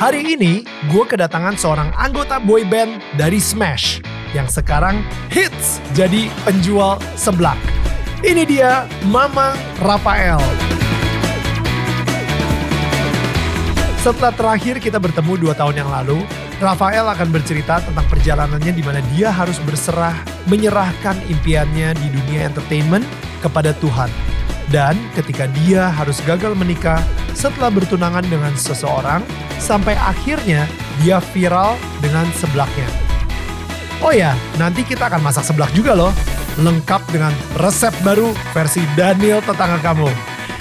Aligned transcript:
Hari 0.00 0.32
ini 0.32 0.64
gue 0.88 1.04
kedatangan 1.04 1.60
seorang 1.60 1.92
anggota 1.92 2.40
boy 2.40 2.64
band 2.64 3.04
dari 3.20 3.36
Smash 3.36 4.00
yang 4.32 4.48
sekarang 4.48 5.04
hits 5.28 5.76
jadi 5.92 6.32
penjual 6.40 6.96
seblak. 7.20 7.60
Ini 8.24 8.48
dia 8.48 8.88
Mamang 9.12 9.52
Rafael. 9.84 10.40
Setelah 14.00 14.32
terakhir 14.32 14.80
kita 14.80 14.96
bertemu 14.96 15.36
dua 15.36 15.52
tahun 15.52 15.84
yang 15.84 15.92
lalu, 15.92 16.24
Rafael 16.64 17.04
akan 17.04 17.28
bercerita 17.28 17.84
tentang 17.84 18.08
perjalanannya 18.08 18.72
di 18.72 18.80
mana 18.80 19.04
dia 19.12 19.28
harus 19.28 19.60
berserah, 19.68 20.16
menyerahkan 20.48 21.20
impiannya 21.28 21.92
di 22.00 22.08
dunia 22.08 22.48
entertainment 22.48 23.04
kepada 23.44 23.76
Tuhan. 23.76 24.08
Dan 24.70 24.94
ketika 25.18 25.50
dia 25.50 25.90
harus 25.90 26.22
gagal 26.22 26.54
menikah 26.54 27.02
setelah 27.34 27.74
bertunangan 27.74 28.22
dengan 28.22 28.54
seseorang, 28.54 29.26
sampai 29.58 29.98
akhirnya 29.98 30.70
dia 31.02 31.18
viral 31.34 31.74
dengan 31.98 32.30
seblaknya. 32.38 32.86
Oh 34.00 34.14
ya, 34.14 34.32
nanti 34.56 34.86
kita 34.86 35.10
akan 35.10 35.20
masak 35.20 35.44
seblak 35.44 35.74
juga 35.74 35.98
loh. 35.98 36.14
Lengkap 36.62 37.02
dengan 37.10 37.34
resep 37.58 37.92
baru 38.06 38.30
versi 38.54 38.82
Daniel 38.94 39.42
tetangga 39.42 39.82
kamu. 39.82 40.08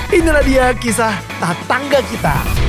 Inilah 0.10 0.44
dia 0.44 0.66
kisah 0.74 1.14
tetangga 1.38 2.02
kita. 2.10 2.69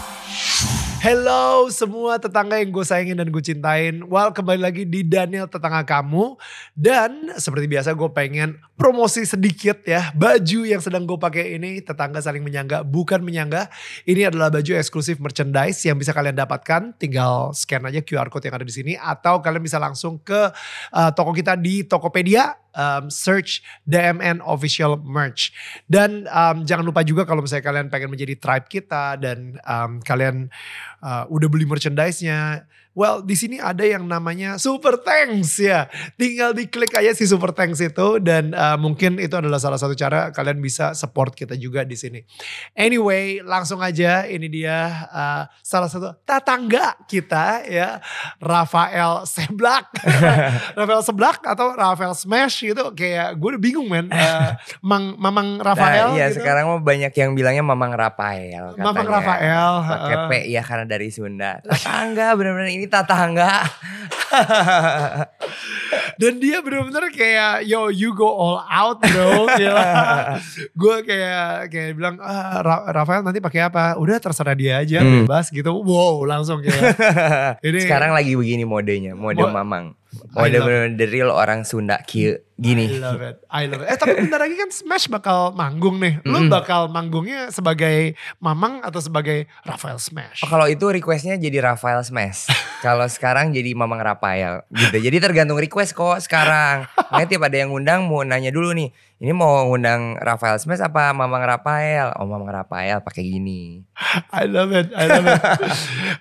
Hello 1.01 1.65
semua 1.73 2.21
tetangga 2.21 2.61
yang 2.61 2.69
gue 2.69 2.85
sayangin 2.85 3.17
dan 3.17 3.33
gue 3.33 3.41
cintain. 3.41 4.05
Well 4.05 4.29
kembali 4.29 4.61
lagi 4.61 4.85
di 4.85 5.01
Daniel 5.01 5.49
tetangga 5.49 5.81
kamu. 5.81 6.37
Dan 6.77 7.33
seperti 7.41 7.65
biasa 7.65 7.97
gue 7.97 8.05
pengen 8.13 8.61
promosi 8.77 9.25
sedikit 9.25 9.81
ya. 9.81 10.13
Baju 10.13 10.61
yang 10.61 10.77
sedang 10.77 11.09
gue 11.09 11.17
pakai 11.17 11.57
ini 11.57 11.81
tetangga 11.81 12.21
saling 12.21 12.45
menyangga. 12.45 12.85
Bukan 12.85 13.25
menyangga. 13.25 13.73
Ini 14.05 14.29
adalah 14.29 14.53
baju 14.53 14.77
eksklusif 14.77 15.17
merchandise 15.17 15.81
yang 15.89 15.97
bisa 15.97 16.13
kalian 16.13 16.37
dapatkan. 16.37 16.93
Tinggal 17.01 17.49
scan 17.57 17.81
aja 17.89 18.05
QR 18.05 18.29
code 18.29 18.45
yang 18.45 18.61
ada 18.61 18.67
di 18.69 18.75
sini. 18.77 18.93
Atau 18.93 19.41
kalian 19.41 19.65
bisa 19.65 19.81
langsung 19.81 20.21
ke 20.21 20.53
uh, 20.93 21.09
toko 21.17 21.33
kita 21.33 21.57
di 21.57 21.81
Tokopedia 21.81 22.60
um, 22.75 23.07
search 23.11 23.63
DMN 23.87 24.43
official 24.43 24.99
merch. 25.01 25.51
Dan 25.87 26.27
um, 26.31 26.63
jangan 26.63 26.85
lupa 26.85 27.01
juga 27.05 27.23
kalau 27.27 27.43
misalnya 27.43 27.65
kalian 27.65 27.87
pengen 27.87 28.11
menjadi 28.11 28.35
tribe 28.37 28.67
kita 28.67 29.17
dan 29.19 29.59
um, 29.65 29.99
kalian 30.03 30.51
uh, 31.03 31.27
udah 31.31 31.47
beli 31.47 31.67
merchandise-nya. 31.67 32.67
Well, 32.91 33.23
di 33.23 33.39
sini 33.39 33.55
ada 33.55 33.87
yang 33.87 34.03
namanya 34.03 34.59
Super 34.59 34.99
Thanks 34.99 35.55
ya. 35.57 35.87
Tinggal 36.19 36.51
diklik 36.51 36.91
aja 36.91 37.15
si 37.15 37.23
Super 37.23 37.55
Thanks 37.55 37.79
itu 37.79 38.19
dan 38.19 38.51
uh, 38.51 38.75
mungkin 38.75 39.15
itu 39.15 39.31
adalah 39.31 39.63
salah 39.63 39.79
satu 39.79 39.95
cara 39.95 40.35
kalian 40.35 40.59
bisa 40.59 40.91
support 40.91 41.31
kita 41.31 41.55
juga 41.55 41.87
di 41.87 41.95
sini. 41.95 42.19
Anyway, 42.75 43.39
langsung 43.39 43.79
aja 43.79 44.27
ini 44.27 44.51
dia 44.51 45.07
uh, 45.07 45.43
salah 45.63 45.87
satu 45.87 46.11
tetangga 46.23 46.99
kita 47.07 47.63
ya, 47.63 48.03
Rafael 48.37 49.23
Seblak. 49.23 49.87
Rafael 50.79 51.01
Seblak 51.03 51.39
atau 51.47 51.71
Rafael 51.71 52.11
Smash 52.11 52.63
gitu 52.65 52.91
kayak 52.91 53.39
gue 53.39 53.49
udah 53.55 53.61
bingung 53.61 53.87
men. 53.87 54.11
Uh, 54.11 54.55
Mang 54.83 55.15
Mamang 55.15 55.59
Rafael 55.59 56.11
Nah, 56.11 56.17
iya 56.17 56.27
gitu. 56.31 56.41
sekarang 56.41 56.67
mah 56.67 56.81
banyak 56.81 57.13
yang 57.13 57.31
bilangnya 57.33 57.63
Mamang 57.63 57.93
Rafael. 57.93 58.73
katanya. 58.75 58.83
Mamang 58.83 59.07
Rafael. 59.07 59.71
Pakai. 59.85 60.15
P 60.27 60.31
ya 60.51 60.61
karena 60.61 60.85
dari 60.87 61.07
Sunda. 61.11 61.59
Tetangga 61.61 62.33
bener-bener 62.35 62.71
ini 62.81 62.89
tetangga. 62.89 63.61
Dan 66.15 66.37
dia 66.37 66.61
bener-bener 66.61 67.09
kayak 67.09 67.65
yo 67.65 67.89
you 67.89 68.11
go 68.11 68.27
all 68.27 68.57
out 68.61 68.97
bro. 68.99 69.49
gue 70.81 70.95
kayak 71.03 71.67
kayak 71.67 71.93
bilang 71.93 72.15
ah, 72.17 72.61
Ra- 72.61 72.87
Rafael 72.93 73.21
nanti 73.21 73.37
pakai 73.37 73.67
apa? 73.67 73.95
Udah 73.95 74.17
terserah 74.17 74.53
dia 74.53 74.79
aja 74.79 75.01
Hmm. 75.01 75.23
bebas 75.23 75.49
gitu. 75.49 75.73
Wow 75.73 76.23
langsung 76.23 76.61
kayak. 76.61 76.95
Ini 77.65 77.79
Sekarang 77.81 78.11
lagi 78.11 78.33
begini 78.33 78.63
modenya, 78.63 79.13
mode 79.13 79.37
Mo- 79.37 79.51
Mamang. 79.51 79.93
I 80.11 80.47
Mode 80.47 80.59
love 80.59 80.67
bener 80.67 80.83
the 80.93 81.07
real 81.07 81.31
orang 81.31 81.63
Sunda 81.63 82.03
kieu 82.03 82.35
I 82.35 82.43
gini. 82.61 82.85
love 82.99 83.23
it. 83.23 83.41
I 83.47 83.65
love 83.65 83.81
it. 83.81 83.89
Eh 83.89 83.97
tapi 83.97 84.13
bentar 84.19 84.37
lagi 84.37 84.53
kan 84.53 84.69
Smash 84.69 85.07
bakal 85.07 85.49
manggung 85.51 85.97
nih. 85.97 86.19
Lu 86.21 86.45
Mm-mm. 86.45 86.51
bakal 86.51 86.87
manggungnya 86.87 87.49
sebagai 87.49 88.13
Mamang 88.37 88.83
atau 88.83 88.99
sebagai 88.99 89.49
Rafael 89.63 89.97
Smash? 89.97 90.43
Oh, 90.43 90.49
kalau 90.51 90.67
itu 90.67 90.83
requestnya 90.85 91.35
jadi 91.35 91.63
Rafael 91.63 92.03
Smash. 92.03 92.51
kalau 92.85 93.07
sekarang 93.07 93.49
jadi 93.49 93.73
Mamang 93.73 93.97
Rafael 93.99 94.61
gitu. 94.69 94.99
Jadi 94.99 95.17
tergantung 95.17 95.57
request 95.57 95.95
kok 95.95 96.19
sekarang. 96.19 96.85
Makanya 97.09 97.27
tiap 97.27 97.43
ada 97.47 97.57
yang 97.57 97.71
ngundang 97.71 98.05
mau 98.05 98.21
nanya 98.21 98.51
dulu 98.51 98.75
nih. 98.75 98.91
Ini 99.21 99.37
mau 99.37 99.69
ngundang 99.69 100.17
Rafael 100.17 100.57
Smash 100.57 100.81
apa 100.81 101.13
Mamang 101.13 101.45
Rafael? 101.45 102.09
Oh 102.17 102.25
Mamang 102.25 102.49
Rafael 102.49 103.05
pakai 103.05 103.21
gini. 103.21 103.85
I 104.33 104.49
love 104.49 104.73
it, 104.73 104.89
I 104.97 105.05
love 105.05 105.29
it. 105.29 105.41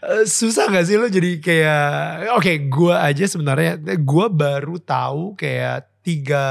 Eh, 0.05 0.25
Susah 0.29 0.69
gak 0.69 0.85
sih 0.85 1.01
lo 1.01 1.09
jadi 1.09 1.41
kayak, 1.41 2.37
oke 2.37 2.53
gue 2.69 2.93
aja 2.93 3.25
sebenarnya, 3.25 3.81
gue 3.81 4.27
baru 4.29 4.77
tahu 4.77 5.33
kayak 5.33 6.00
tiga 6.01 6.45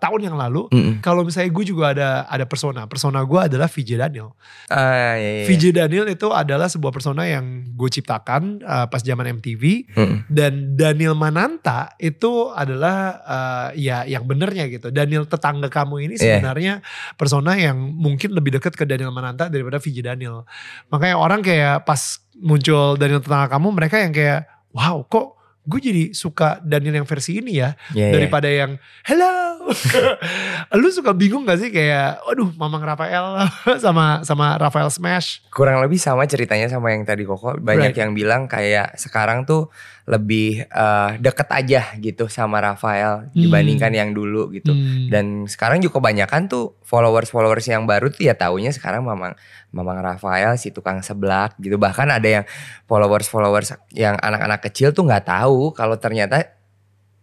tahun 0.00 0.32
yang 0.32 0.36
lalu, 0.36 0.72
Mm-mm. 0.72 1.04
kalau 1.04 1.22
misalnya 1.22 1.52
gue 1.52 1.64
juga 1.64 1.92
ada 1.92 2.08
ada 2.24 2.48
persona, 2.48 2.88
persona 2.88 3.20
gue 3.20 3.36
adalah 3.36 3.68
VJ 3.68 4.00
Daniel. 4.00 4.32
Ah, 4.66 5.14
iya, 5.14 5.30
iya. 5.40 5.44
VJ 5.44 5.76
Daniel 5.76 6.08
itu 6.08 6.32
adalah 6.32 6.66
sebuah 6.66 6.88
persona 6.88 7.28
yang 7.28 7.44
gue 7.76 7.88
ciptakan 7.92 8.64
eh, 8.64 8.86
pas 8.88 9.00
zaman 9.00 9.28
MTV, 9.36 9.92
Mm-mm. 9.92 10.18
dan 10.32 10.72
Daniel 10.72 11.12
Mananta 11.12 11.92
itu 12.00 12.48
adalah 12.48 13.20
eh, 13.22 13.68
ya 13.84 14.08
yang 14.08 14.24
benernya 14.24 14.72
gitu. 14.72 14.88
Daniel 14.88 15.28
tetangga 15.28 15.68
kamu 15.68 16.08
ini 16.08 16.14
Iya. 16.14 16.40
sebenarnya 16.40 16.80
persona 17.14 17.60
yang 17.60 17.76
mungkin 17.76 18.32
lebih 18.32 18.56
dekat 18.56 18.72
ke 18.72 18.88
Daniel 18.88 19.12
Mananta 19.12 19.52
daripada 19.52 19.76
VJ 19.76 20.00
Daniel. 20.00 20.48
Makanya 20.88 21.16
orang 21.20 21.44
kayak 21.44 21.84
pas 21.84 22.00
muncul 22.34 22.96
Daniel 22.96 23.20
tetangga 23.20 23.52
kamu 23.52 23.68
mereka 23.68 24.00
yang 24.00 24.16
kayak 24.16 24.48
wow 24.72 25.04
kok 25.04 25.36
gue 25.64 25.80
jadi 25.80 26.04
suka 26.10 26.60
Daniel 26.60 26.94
yang 26.94 27.08
versi 27.08 27.38
ini 27.38 27.56
ya 27.56 27.72
Iya, 27.90 28.04
iya. 28.04 28.12
daripada 28.12 28.46
yang 28.46 28.76
hello. 29.02 29.64
Lu 30.76 30.88
suka 30.88 31.10
bingung 31.10 31.42
gak 31.42 31.56
sih 31.56 31.70
kayak 31.70 32.20
aduh 32.22 32.52
Mamang 32.52 32.84
Rafael 32.84 33.48
sama 33.84 34.20
sama 34.20 34.56
Rafael 34.56 34.88
Smash. 34.88 35.40
kurang 35.48 35.80
lebih 35.80 35.96
sama 35.96 36.24
ceritanya 36.24 36.68
sama 36.68 36.90
yang 36.90 37.02
tadi 37.02 37.24
Koko. 37.24 37.56
Banyak 37.56 37.90
Right. 37.90 37.96
yang 37.96 38.12
bilang 38.12 38.44
kayak 38.44 38.92
sekarang 38.94 39.44
tuh 39.44 39.72
lebih 40.04 40.68
eh, 40.68 41.10
deket 41.16 41.48
aja 41.48 41.96
gitu 41.96 42.28
sama 42.28 42.60
Rafael 42.60 43.32
dibandingkan 43.32 43.88
yang 43.88 44.12
dulu 44.12 44.52
gitu. 44.52 44.76
Hmm. 44.76 45.08
Dan 45.08 45.24
sekarang 45.48 45.80
juga 45.80 45.96
kebanyakan 45.96 46.44
tuh 46.44 46.76
followers-followers 46.84 47.64
yang 47.72 47.88
baru 47.88 48.12
tuh 48.12 48.28
ya 48.28 48.36
taunya 48.36 48.68
sekarang 48.68 49.00
Mamang 49.00 49.32
Mamang 49.72 50.04
Rafael 50.04 50.60
si 50.60 50.76
tukang 50.76 51.00
seblak 51.00 51.56
gitu. 51.56 51.80
Bahkan 51.80 52.12
ada 52.12 52.28
yang 52.28 52.44
followers-followers 52.84 53.80
yang 53.96 54.20
anak-anak 54.20 54.60
kecil 54.68 54.92
tuh 54.92 55.08
nggak 55.08 55.24
tahu 55.24 55.72
kalau 55.72 55.96
ternyata 55.96 56.52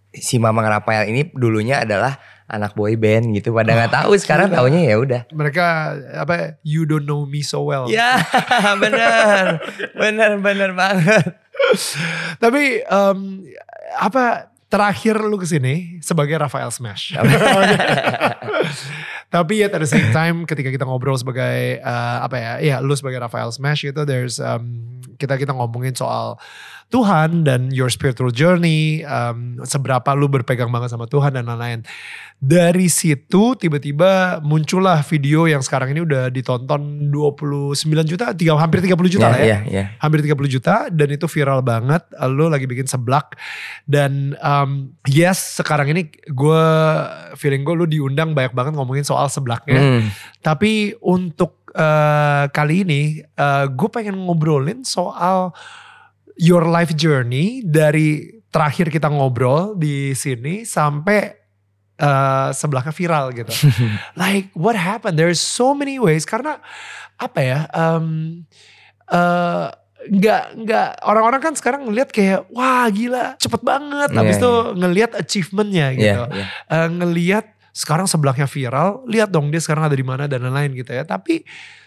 si 0.10 0.42
Mamang 0.42 0.66
Rafael 0.66 1.06
ini 1.06 1.30
dulunya 1.38 1.86
adalah 1.86 2.18
anak 2.52 2.76
boy 2.76 2.98
band 3.00 3.32
gitu. 3.38 3.56
Pada 3.56 3.78
nggak 3.78 3.94
tahu 3.94 4.12
sekarang 4.20 4.52
gila. 4.52 4.58
taunya 4.60 4.82
ya 4.84 4.96
udah. 5.00 5.22
mereka 5.32 5.96
apa 6.18 6.60
you 6.68 6.84
don't 6.84 7.08
know 7.08 7.24
me 7.24 7.40
so 7.46 7.64
well. 7.64 7.88
Ya 7.88 8.20
bener, 8.84 9.64
bener 9.96 10.32
bener 10.44 10.72
banget. 10.76 11.41
Tapi 12.40 12.84
em, 12.84 13.20
apa 13.98 14.52
terakhir 14.72 15.20
lu 15.20 15.36
ke 15.36 15.44
sini 15.44 16.00
sebagai 16.00 16.40
Rafael 16.40 16.72
Smash. 16.72 17.12
Tapi 19.32 19.64
yet 19.64 19.72
at 19.72 19.84
the 19.84 19.88
same 19.88 20.12
time 20.12 20.44
ketika 20.48 20.72
kita 20.72 20.88
ngobrol 20.88 21.16
sebagai 21.20 21.80
eh, 21.80 22.18
apa 22.20 22.36
ya, 22.40 22.52
ya 22.60 22.76
lu 22.80 22.96
sebagai 22.96 23.20
Rafael 23.20 23.52
Smash 23.52 23.88
itu 23.88 24.02
there's 24.08 24.40
um, 24.40 25.00
kita 25.20 25.36
kita 25.36 25.52
ngomongin 25.52 25.96
soal 25.96 26.40
Tuhan 26.92 27.48
dan 27.48 27.72
your 27.72 27.88
spiritual 27.88 28.36
journey, 28.36 29.00
um, 29.08 29.56
seberapa 29.64 30.12
lu 30.12 30.28
berpegang 30.28 30.68
banget 30.68 30.92
sama 30.92 31.08
Tuhan 31.08 31.40
dan 31.40 31.48
lain-lain. 31.48 31.88
Dari 32.42 32.92
situ 32.92 33.56
tiba-tiba 33.56 34.42
muncullah 34.44 35.00
video 35.06 35.48
yang 35.48 35.64
sekarang 35.64 35.96
ini 35.96 36.04
udah 36.04 36.28
ditonton 36.28 37.08
29 37.08 37.80
juta, 38.04 38.36
tiga, 38.36 38.60
hampir 38.60 38.84
30 38.84 38.98
juta 39.08 39.30
lah 39.32 39.40
ya 39.40 39.46
Iya, 39.46 39.60
iya. 39.72 39.86
hampir 40.04 40.20
30 40.20 40.36
juta 40.52 40.92
dan 40.92 41.08
itu 41.16 41.32
viral 41.32 41.64
banget. 41.64 42.04
Lu 42.28 42.52
lagi 42.52 42.68
bikin 42.68 42.92
seblak 42.92 43.40
dan 43.88 44.36
um, 44.44 44.92
yes 45.08 45.62
sekarang 45.64 45.96
ini 45.96 46.12
gue 46.28 46.66
feeling 47.40 47.64
gue 47.64 47.76
lu 47.78 47.86
diundang 47.88 48.36
banyak 48.36 48.52
banget 48.52 48.74
ngomongin 48.76 49.08
soal 49.08 49.32
seblaknya. 49.32 49.80
Hmm. 49.80 50.12
Tapi 50.44 50.98
untuk 51.00 51.72
eh, 51.72 52.50
kali 52.52 52.84
ini 52.84 53.22
gue 53.70 53.90
pengen 53.94 54.18
ngobrolin 54.18 54.82
soal 54.84 55.54
your 56.38 56.68
life 56.68 56.94
journey 56.96 57.64
dari 57.66 58.42
terakhir 58.52 58.92
kita 58.92 59.08
ngobrol 59.08 59.80
di 59.80 60.12
sini 60.12 60.68
sampai 60.68 61.32
eh, 61.98 62.50
sebelahnya 62.52 62.92
viral 62.92 63.32
gitu. 63.32 63.52
like 64.22 64.52
what 64.54 64.76
happened? 64.76 65.16
There's 65.16 65.40
so 65.40 65.72
many 65.72 65.98
ways 65.98 66.28
karena 66.28 66.60
apa 67.16 67.40
ya? 67.40 67.60
Um, 67.72 68.44
eh, 69.08 69.68
nggak 70.02 70.44
nggak 70.66 70.90
orang-orang 71.06 71.42
kan 71.42 71.54
sekarang 71.54 71.86
ngelihat 71.86 72.10
kayak 72.10 72.50
wah 72.50 72.90
gila 72.90 73.38
cepet 73.38 73.62
banget. 73.62 74.10
Habis 74.12 74.38
Iya, 74.38 74.42
itu 74.42 74.54
ngelihat 74.82 75.12
achievementnya 75.14 75.88
gitu. 75.94 76.24
Iya, 76.26 76.34
iya. 76.34 76.46
Eh, 76.74 76.90
ngelihat 76.90 77.46
sekarang 77.72 78.08
sebelahnya 78.10 78.48
viral, 78.50 79.06
lihat 79.08 79.32
dong 79.32 79.48
dia 79.48 79.64
sekarang 79.64 79.88
ada 79.88 79.96
di 79.96 80.04
mana 80.04 80.28
dan 80.28 80.44
lain-lain 80.44 80.76
gitu 80.76 80.92
ya. 80.92 81.08
Tapi 81.08 81.46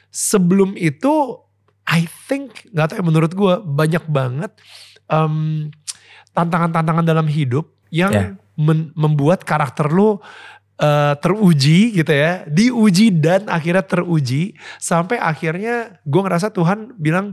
sebelum 0.08 0.78
itu, 0.80 1.36
I 1.86 2.04
think 2.26 2.68
nggak 2.70 2.86
tahu 2.88 2.96
ya 3.00 3.04
menurut 3.04 3.32
gue 3.32 3.54
banyak 3.60 4.04
banget 4.06 4.52
em, 5.06 5.68
tantangan-tantangan 6.32 7.04
dalam 7.04 7.26
hidup 7.26 7.68
yang 7.88 8.12
Ya. 8.12 8.26
men- 8.56 8.90
membuat 8.94 9.42
karakter 9.42 9.86
lu 9.86 10.18
eh, 10.74 11.14
teruji 11.22 11.94
gitu 11.94 12.10
ya, 12.10 12.42
diuji 12.44 13.14
dan 13.14 13.46
akhirnya 13.46 13.86
teruji 13.86 14.58
sampai 14.76 15.16
akhirnya 15.16 16.02
gue 16.02 16.18
ngerasa 16.18 16.50
Tuhan 16.50 16.98
bilang, 16.98 17.30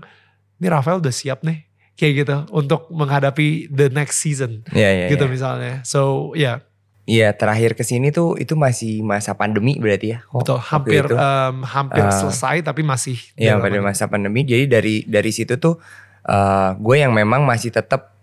ini 0.58 0.68
Rafael 0.70 1.02
udah 1.02 1.10
siap 1.10 1.42
nih 1.42 1.66
kayak 1.98 2.14
gitu 2.22 2.36
untuk 2.54 2.94
menghadapi 2.94 3.66
the 3.68 3.90
next 3.90 4.22
season 4.22 4.62
Iya, 4.70 4.90
iya, 4.94 5.06
gitu 5.10 5.26
iya. 5.26 5.32
misalnya. 5.34 5.74
So 5.82 6.32
ya. 6.38 6.62
Iya, 7.10 7.34
terakhir 7.34 7.74
ke 7.74 7.82
sini 7.82 8.14
tuh 8.14 8.38
itu 8.38 8.54
masih 8.54 9.02
masa 9.02 9.34
pandemi 9.34 9.76
berarti 9.82 10.14
ya. 10.14 10.20
Kok 10.30 10.46
Betul, 10.46 10.60
hampir 10.62 11.04
itu? 11.10 11.16
em, 11.18 11.56
hampir 11.66 12.06
Uh, 12.06 12.14
selesai 12.14 12.62
tapi 12.62 12.86
masih 12.86 13.18
Iya 13.34 13.58
pada 13.58 13.78
masa 13.82 14.06
pandemi. 14.06 14.46
Jadi 14.46 14.70
dari 14.70 14.96
dari 15.10 15.32
situ 15.34 15.58
tuh 15.58 15.82
eh 16.22 16.70
gue 16.78 16.96
yang 17.02 17.18
memang 17.18 17.42
masih 17.42 17.74
tetap 17.74 18.21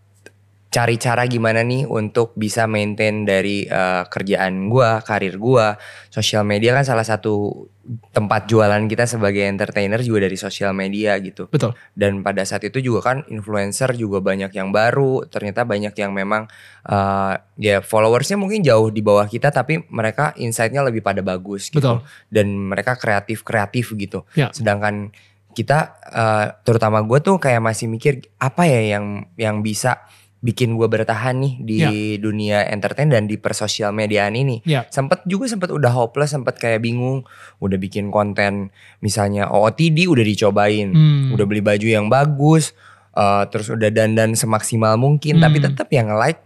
cari 0.69 1.00
cara 1.00 1.25
gimana 1.25 1.65
nih 1.65 1.88
untuk 1.88 2.37
bisa 2.37 2.69
maintain 2.69 3.25
dari 3.25 3.65
eh, 3.65 4.05
kerjaan 4.05 4.69
gue, 4.69 4.91
karir 5.00 5.41
gue, 5.41 5.67
sosial 6.12 6.44
media 6.44 6.76
kan 6.76 6.85
salah 6.85 7.09
satu 7.09 7.65
tempat 8.12 8.44
jualan 8.53 8.85
kita 8.85 9.09
sebagai 9.09 9.49
entertainer 9.49 9.97
juga 10.05 10.29
dari 10.29 10.37
sosial 10.37 10.76
media 10.76 11.17
gitu. 11.25 11.49
Betul. 11.49 11.73
Dan 11.97 12.20
pada 12.20 12.44
saat 12.44 12.61
itu 12.69 12.85
juga 12.85 13.00
kan 13.00 13.25
influencer 13.32 13.97
juga 13.97 14.20
banyak 14.20 14.53
yang 14.53 14.69
baru, 14.69 15.25
ternyata 15.25 15.65
banyak 15.65 15.97
yang 15.97 16.12
memang 16.12 16.44
eh, 16.85 17.35
ya 17.56 17.81
followersnya 17.81 18.37
mungkin 18.37 18.61
jauh 18.61 18.93
di 18.93 19.00
bawah 19.00 19.25
kita, 19.25 19.49
tapi 19.49 19.88
mereka 19.88 20.37
insightnya 20.37 20.85
lebih 20.85 21.00
pada 21.00 21.25
bagus 21.25 21.73
gitu 21.73 21.81
Betul. 21.81 21.99
dan 22.29 22.47
mereka 22.53 23.00
kreatif 23.00 23.41
kreatif 23.41 23.97
gitu. 23.97 24.29
Ya. 24.37 24.53
Sedangkan 24.53 25.17
kita 25.56 25.97
eh, 26.12 26.47
terutama 26.61 27.00
gue 27.09 27.25
tuh 27.25 27.41
kayak 27.41 27.65
masih 27.65 27.88
mikir 27.88 28.20
apa 28.37 28.69
ya 28.69 29.00
yang 29.00 29.25
yang 29.41 29.65
bisa 29.65 30.05
bikin 30.38 30.79
gue 30.79 30.87
bertahan 30.87 31.35
nih 31.35 31.55
di 31.58 31.76
Ya. 31.79 31.90
dunia 32.17 32.58
entertain 32.64 33.11
dan 33.11 33.26
di 33.26 33.35
persosial 33.35 33.90
mediaan 33.90 34.32
ini. 34.32 34.62
Ya. 34.62 34.87
Sempet 34.87 35.26
juga 35.26 35.50
sempet 35.50 35.69
udah 35.69 35.90
hopeless, 35.90 36.31
sempet 36.31 36.56
kayak 36.56 36.79
bingung, 36.79 37.26
udah 37.58 37.75
bikin 37.75 38.08
konten 38.08 38.70
misalnya 38.99 39.50
OOTD 39.50 40.06
udah 40.06 40.23
dicobain, 40.23 40.94
Hmm. 40.94 41.35
udah 41.35 41.43
beli 41.43 41.58
baju 41.58 41.82
yang 41.85 42.06
bagus, 42.06 42.70
eh, 43.12 43.44
terus 43.50 43.67
udah 43.69 43.90
dandan 43.90 44.38
semaksimal 44.38 44.94
mungkin, 44.94 45.38
Hmm. 45.38 45.44
tapi 45.44 45.58
tetap 45.58 45.90
yang 45.90 46.14
like 46.14 46.38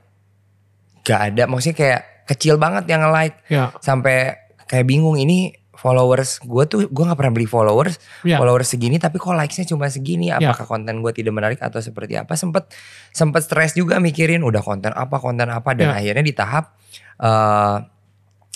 gak 1.03 1.35
ada, 1.35 1.45
maksudnya 1.45 1.77
kayak 1.77 2.00
kecil 2.25 2.56
banget 2.56 2.88
yang 2.88 3.05
like 3.12 3.37
Ya. 3.47 3.77
sampai 3.79 4.41
kayak 4.65 4.88
bingung 4.88 5.21
ini 5.21 5.53
followers. 5.82 6.38
Gue 6.40 6.62
tuh 6.64 6.87
gue 6.87 7.02
nggak 7.02 7.19
pernah 7.19 7.32
beli 7.32 7.44
followers. 7.44 7.99
Ya. 8.23 8.38
followers 8.38 8.70
segini 8.70 8.96
tapi 8.96 9.19
kok 9.19 9.34
likesnya 9.34 9.67
cuma 9.67 9.87
segini? 9.87 10.31
Apakah 10.31 10.62
konten 10.64 11.02
gue 11.02 11.11
tidak 11.11 11.32
menarik 11.32 11.58
atau 11.58 11.79
seperti 11.79 12.14
apa? 12.14 12.32
Sempet 12.32 12.70
sempet 13.11 13.43
stres 13.43 13.75
juga 13.75 13.99
mikirin 13.99 14.40
udah 14.40 14.62
konten 14.62 14.90
apa 14.90 15.19
konten 15.19 15.50
apa? 15.50 15.75
Dan 15.75 15.90
Ya. 15.90 15.99
akhirnya 15.99 16.23
di 16.23 16.32
tahap 16.32 16.79
eh 17.19 17.76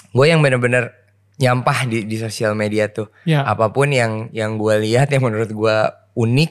gue 0.08 0.24
yang 0.24 0.40
bener-bener 0.40 0.94
nyampah 1.36 1.84
di 1.84 2.06
di 2.06 2.16
sosial 2.16 2.54
media 2.54 2.88
tuh. 2.88 3.10
Ya. 3.24 3.42
apa 3.42 3.68
pun 3.68 3.90
yang 3.90 4.30
yang 4.30 4.56
gue 4.56 4.78
lihat 4.80 5.10
yang 5.10 5.20
menurut 5.22 5.50
gue 5.50 5.76
unik 6.14 6.50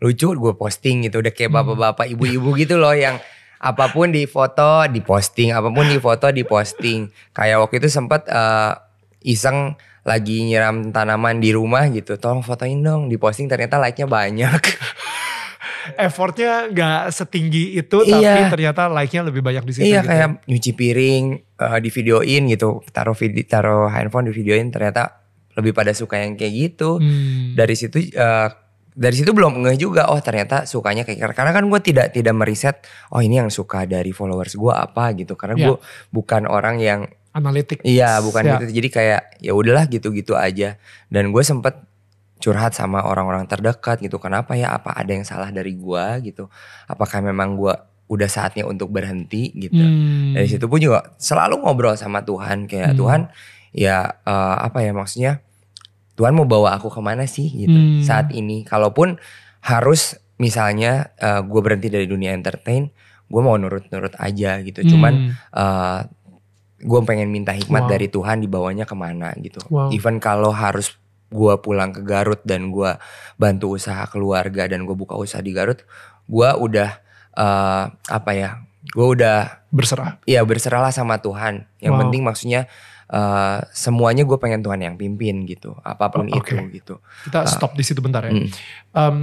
lucu 0.00 0.28
gue 0.32 0.52
posting 0.54 1.04
gitu. 1.04 1.18
Udah 1.18 1.30
kayak 1.30 1.50
Hmm. 1.50 1.58
bapak-bapak 1.62 2.06
ibu-ibu 2.08 2.54
gitu 2.56 2.78
loh 2.78 2.90
yang 2.90 3.18
apa 3.58 3.86
pun 3.88 4.10
di 4.10 4.26
foto 4.26 4.86
di 4.86 4.98
posting 4.98 5.54
apa 5.54 5.70
pun 5.70 5.86
di 5.86 5.94
foto 5.96 6.26
di 6.28 6.42
posting 6.42 7.06
kayak 7.30 7.62
waktu 7.62 7.78
itu 7.78 7.88
sempet 7.88 8.26
eh, 8.26 8.72
iseng 9.24 9.74
lagi 10.02 10.42
nyiram 10.42 10.90
tanaman 10.90 11.38
di 11.38 11.50
rumah 11.50 11.86
gitu 11.88 12.14
tolong 12.16 12.40
fotoin 12.40 12.78
dong 12.78 13.06
di 13.06 13.14
posting 13.14 13.46
ternyata 13.46 13.78
like-nya 13.78 14.04
banyak 14.04 14.58
Effortnya 15.96 16.66
nggak 16.68 17.10
setinggi 17.10 17.74
itu 17.76 17.98
tapi 18.00 18.22
Iya. 18.22 18.46
ternyata 18.46 18.86
like-nya 18.86 19.22
lebih 19.24 19.42
banyak 19.42 19.64
di 19.64 19.72
situ. 19.72 19.82
iya 19.84 19.98
gitu. 19.98 20.08
kayak 20.08 20.28
nyuci 20.44 20.70
piring 20.72 21.24
eh, 21.56 21.78
di 21.78 21.90
videoin 21.90 22.42
gitu 22.48 22.68
taruh 22.88 23.14
video 23.14 23.42
taruh 23.44 23.86
handphone 23.88 24.26
di 24.26 24.32
videoin 24.32 24.70
ternyata 24.70 25.22
lebih 25.52 25.70
pada 25.72 25.90
suka 25.92 26.18
yang 26.18 26.34
kayak 26.34 26.54
gitu 26.54 26.98
Hmm. 26.98 27.54
dari 27.54 27.74
situ 27.74 27.98
eh, 28.00 28.48
dari 28.92 29.14
situ 29.16 29.32
belum 29.32 29.58
ngeh 29.58 29.74
juga 29.76 30.06
oh 30.06 30.18
ternyata 30.18 30.62
sukanya 30.64 31.02
kayak 31.02 31.32
karena 31.32 31.50
kan 31.50 31.64
gue 31.64 31.80
tidak 31.80 32.10
tidak 32.10 32.34
meriset 32.36 32.76
oh 33.08 33.18
ini 33.18 33.38
yang 33.38 33.48
suka 33.48 33.82
dari 33.84 34.10
followers 34.10 34.54
gue 34.54 34.70
apa 34.70 35.14
gitu 35.14 35.34
karena 35.34 35.56
Ya. 35.56 35.64
gue 35.66 35.76
bukan 36.10 36.44
orang 36.44 36.78
yang 36.78 37.00
Analitik. 37.32 37.80
iya 37.82 38.16
bukan 38.18 38.42
Ya. 38.42 38.52
gitu 38.56 38.72
jadi 38.74 38.88
kayak 38.88 39.20
ya 39.40 39.52
udahlah 39.52 39.84
gitu-gitu 39.86 40.32
aja 40.32 40.76
dan 41.08 41.28
gue 41.28 41.40
sempet 41.40 41.80
curhat 42.38 42.72
sama 42.72 43.00
orang-orang 43.00 43.46
terdekat 43.46 43.98
gitu 43.98 44.18
kenapa 44.18 44.52
ya 44.52 44.68
apa 44.70 44.92
ada 44.92 45.08
yang 45.08 45.22
salah 45.22 45.48
dari 45.48 45.72
gue 45.72 46.04
gitu 46.24 46.50
apakah 46.84 47.20
memang 47.20 47.54
gue 47.54 47.72
udah 48.06 48.28
saatnya 48.28 48.64
untuk 48.64 48.90
berhenti 48.90 49.48
gitu 49.54 49.78
Hmm. 49.78 50.34
dari 50.34 50.44
situ 50.46 50.66
pun 50.66 50.76
juga 50.76 51.14
selalu 51.16 51.56
ngobrol 51.58 51.94
sama 51.94 52.20
Tuhan 52.20 52.66
kayak 52.66 52.92
Hmm. 52.92 52.98
Tuhan 52.98 53.20
ya 53.72 54.04
eh, 54.20 54.56
apa 54.60 54.80
ya 54.80 54.92
maksudnya 54.92 55.40
Tuhan 56.12 56.34
mau 56.34 56.44
bawa 56.44 56.76
aku 56.76 56.88
ke 56.88 57.00
mana 57.00 57.24
sih 57.24 57.48
gitu 57.48 57.72
Hmm. 57.72 58.02
saat 58.02 58.28
ini 58.30 58.62
kalaupun 58.62 59.16
harus 59.62 60.18
misalnya 60.36 61.14
gue 61.40 61.60
berhenti 61.60 61.86
dari 61.86 62.04
dunia 62.04 62.32
entertain 62.32 62.90
gue 63.24 63.40
mau 63.40 63.54
nurut-nurut 63.54 64.12
aja 64.18 64.58
gitu 64.60 64.82
cuman 64.84 65.32
Hmm. 65.54 66.02
Gue 66.82 67.00
pengen 67.02 67.30
minta 67.30 67.50
hikmat 67.50 67.86
Wow. 67.86 67.90
dari 67.90 68.06
Tuhan 68.06 68.42
dibawanya 68.42 68.84
ke 68.84 68.92
mana 68.92 69.30
gitu 69.38 69.62
Wow. 69.70 69.88
even 69.90 70.18
kalau 70.18 70.50
harus 70.50 70.98
gue 71.30 71.54
pulang 71.58 71.90
ke 71.90 72.02
Garut 72.02 72.42
dan 72.44 72.68
gue 72.68 72.92
bantu 73.34 73.72
usaha 73.72 74.04
keluarga 74.04 74.68
dan 74.68 74.84
gue 74.84 74.92
buka 74.92 75.16
usaha 75.16 75.40
di 75.40 75.54
Garut 75.54 75.80
gue 76.26 76.50
udah 76.52 76.90
eh, 77.32 77.84
apa 77.88 78.30
ya 78.34 78.60
gue 78.82 79.06
udah 79.08 79.62
berserah. 79.72 80.20
Iya 80.26 80.42
berserahlah 80.44 80.90
sama 80.90 81.16
Tuhan. 81.16 81.64
Yang 81.78 81.92
Wow. 81.94 82.00
penting 82.04 82.22
maksudnya 82.26 82.60
eh, 83.12 83.58
semuanya 83.70 84.24
gue 84.24 84.34
pengen 84.34 84.58
Tuhan 84.58 84.80
yang 84.80 84.94
pimpin 84.96 85.44
gitu. 85.44 85.76
Apa 85.78 86.08
pun 86.08 86.24
Oh, 86.24 86.32
itu 86.32 86.56
oke. 86.56 86.72
gitu. 86.72 86.94
Kita 87.22 87.44
stop 87.44 87.72
di 87.72 87.84
situ 87.84 88.00
bentar 88.00 88.24
ya. 88.24 88.32
Mm. 88.32 88.48
Em, 88.90 89.16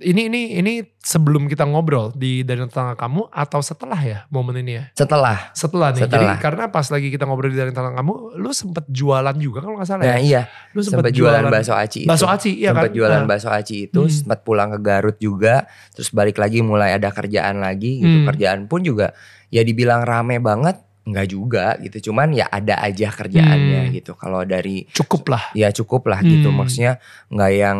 ini 0.00 0.26
ini 0.26 0.42
ini 0.56 0.72
sebelum 0.98 1.46
kita 1.46 1.62
ngobrol 1.62 2.10
di 2.12 2.42
dari 2.42 2.58
tetangga 2.60 2.94
kamu 2.94 3.26
atau 3.28 3.58
setelah 3.58 3.96
ya 3.96 4.18
momen 4.28 4.58
ini 4.58 4.72
ya? 4.74 4.84
Setelah. 4.92 5.50
Setelah 5.52 5.90
nih. 5.92 6.02
Setelah. 6.02 6.34
Jadi 6.34 6.42
karena 6.42 6.64
pas 6.66 6.86
lagi 6.88 7.08
kita 7.08 7.24
ngobrol 7.24 7.48
di 7.48 7.56
dari 7.56 7.70
tetangga 7.70 7.94
kamu, 7.96 8.12
lu 8.36 8.50
sempet 8.50 8.84
jualan 8.88 9.36
juga 9.36 9.58
kalau 9.60 9.74
nggak 9.76 9.86
salah 9.86 10.02
Nah 10.02 10.18
ya? 10.18 10.18
iya 10.18 10.42
Lu 10.70 10.82
sempat 10.82 11.10
jualan 11.10 11.42
bakso 11.46 11.74
aci 11.74 11.98
itu. 12.02 12.10
Bakso 12.10 12.26
aci, 12.26 12.50
iya 12.56 12.70
Sempat 12.70 12.84
kan? 12.84 12.94
jualan 12.94 13.20
Nah. 13.20 13.28
bakso 13.28 13.48
aci 13.48 13.74
itu, 13.86 14.00
Hmm. 14.00 14.10
sempat 14.10 14.38
pulang 14.42 14.68
ke 14.70 14.78
Garut 14.80 15.16
juga, 15.16 15.62
terus 15.94 16.10
balik 16.10 16.36
lagi 16.36 16.58
mulai 16.58 16.90
ada 16.92 17.08
kerjaan 17.08 17.58
lagi 17.58 18.02
gitu. 18.02 18.16
Hmm. 18.18 18.26
Kerjaan 18.26 18.66
pun 18.66 18.82
juga 18.82 19.14
ya 19.48 19.62
dibilang 19.62 20.02
rame 20.02 20.38
banget, 20.38 20.76
enggak 21.08 21.26
juga 21.26 21.80
gitu. 21.80 22.12
Cuman 22.12 22.30
ya 22.30 22.44
ada 22.46 22.78
aja 22.78 23.08
kerjaannya 23.08 23.88
Hmm. 23.88 23.92
gitu. 23.94 24.12
Kalau 24.12 24.44
dari 24.44 24.84
Cukup 24.90 25.24
lah. 25.28 25.44
ya 25.52 25.72
cukup 25.72 26.04
lah 26.06 26.20
gitu 26.20 26.48
Hmm. 26.48 26.60
maksudnya 26.60 26.92
nggak 27.28 27.52
yang 27.54 27.78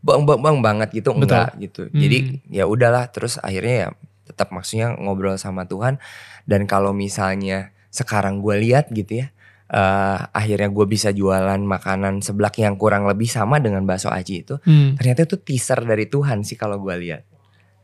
bang 0.00 0.24
bang 0.24 0.40
bang 0.40 0.58
banget 0.58 0.88
gitu 0.90 1.12
Betul. 1.12 1.20
enggak 1.20 1.48
gitu 1.60 1.82
Hmm. 1.84 1.92
jadi 1.94 2.18
ya 2.48 2.64
udahlah 2.64 3.04
terus 3.06 3.36
akhirnya 3.36 3.76
ya 3.76 3.88
tetap 4.24 4.48
maksudnya 4.48 4.96
ngobrol 4.96 5.36
sama 5.36 5.68
Tuhan 5.68 6.00
dan 6.44 6.64
kalau 6.64 6.96
misalnya 6.96 7.68
sekarang 7.90 8.40
gue 8.40 8.56
lihat 8.58 8.88
gitu 8.88 9.20
ya 9.20 9.28
eh, 9.68 10.18
akhirnya 10.32 10.66
gue 10.66 10.82
bisa 10.84 11.12
jualan 11.12 11.60
makanan 11.60 12.24
seblak 12.24 12.56
yang 12.56 12.74
kurang 12.74 13.04
lebih 13.04 13.28
sama 13.28 13.60
dengan 13.60 13.84
bakso 13.84 14.08
aci 14.08 14.40
itu 14.40 14.56
Hmm. 14.64 14.96
ternyata 14.96 15.28
itu 15.28 15.36
teaser 15.36 15.84
dari 15.84 16.06
Tuhan 16.06 16.42
sih 16.42 16.56
kalau 16.56 16.80
gue 16.80 16.96
lihat 16.96 17.22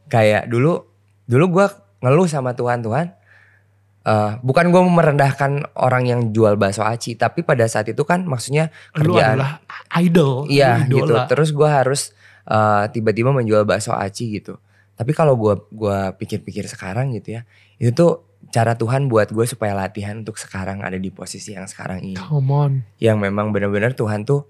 kayak 0.07 0.47
dulu 0.47 0.83
dulu 1.25 1.45
gue 1.53 1.67
ngeluh 2.01 2.27
sama 2.27 2.55
Tuhan 2.55 2.81
Tuhan 2.81 3.13
eh, 4.07 4.33
bukan 4.41 4.71
gue 4.71 4.83
merendahkan 4.87 5.75
orang 5.75 6.07
yang 6.07 6.21
jual 6.31 6.55
bakso 6.55 6.87
aci 6.87 7.19
tapi 7.19 7.43
pada 7.43 7.67
saat 7.67 7.91
itu 7.91 8.07
kan 8.07 8.23
maksudnya 8.23 8.71
Lu 8.95 9.13
kerjaan 9.13 9.37
adalah 9.37 9.53
idol. 9.99 10.47
Iya 10.47 10.87
lu 10.87 11.03
gitu. 11.03 11.13
idola. 11.13 11.27
Terus 11.27 11.51
gue 11.51 11.69
harus 11.69 12.03
eh, 12.47 12.85
tiba-tiba 12.95 13.35
menjual 13.35 13.67
bakso 13.67 13.91
aci 13.91 14.39
gitu. 14.39 14.57
Tapi 14.97 15.13
kalau 15.13 15.37
gue 15.37 15.61
gua 15.77 16.17
pikir-pikir 16.17 16.65
sekarang 16.73 17.13
gitu 17.13 17.37
ya, 17.37 17.45
itu 17.77 17.93
tuh 17.93 18.25
cara 18.49 18.79
Tuhan 18.79 19.13
buat 19.13 19.29
gue 19.29 19.45
supaya 19.45 19.77
latihan 19.77 20.25
untuk 20.25 20.41
sekarang 20.41 20.81
ada 20.81 20.97
di 20.97 21.13
posisi 21.13 21.53
yang 21.53 21.69
sekarang 21.69 22.01
ini. 22.01 22.17
Come 22.17 22.49
on. 22.49 22.73
Yang 22.97 23.17
memang 23.29 23.53
benar-benar 23.53 23.93
Tuhan 23.93 24.25
tuh 24.25 24.49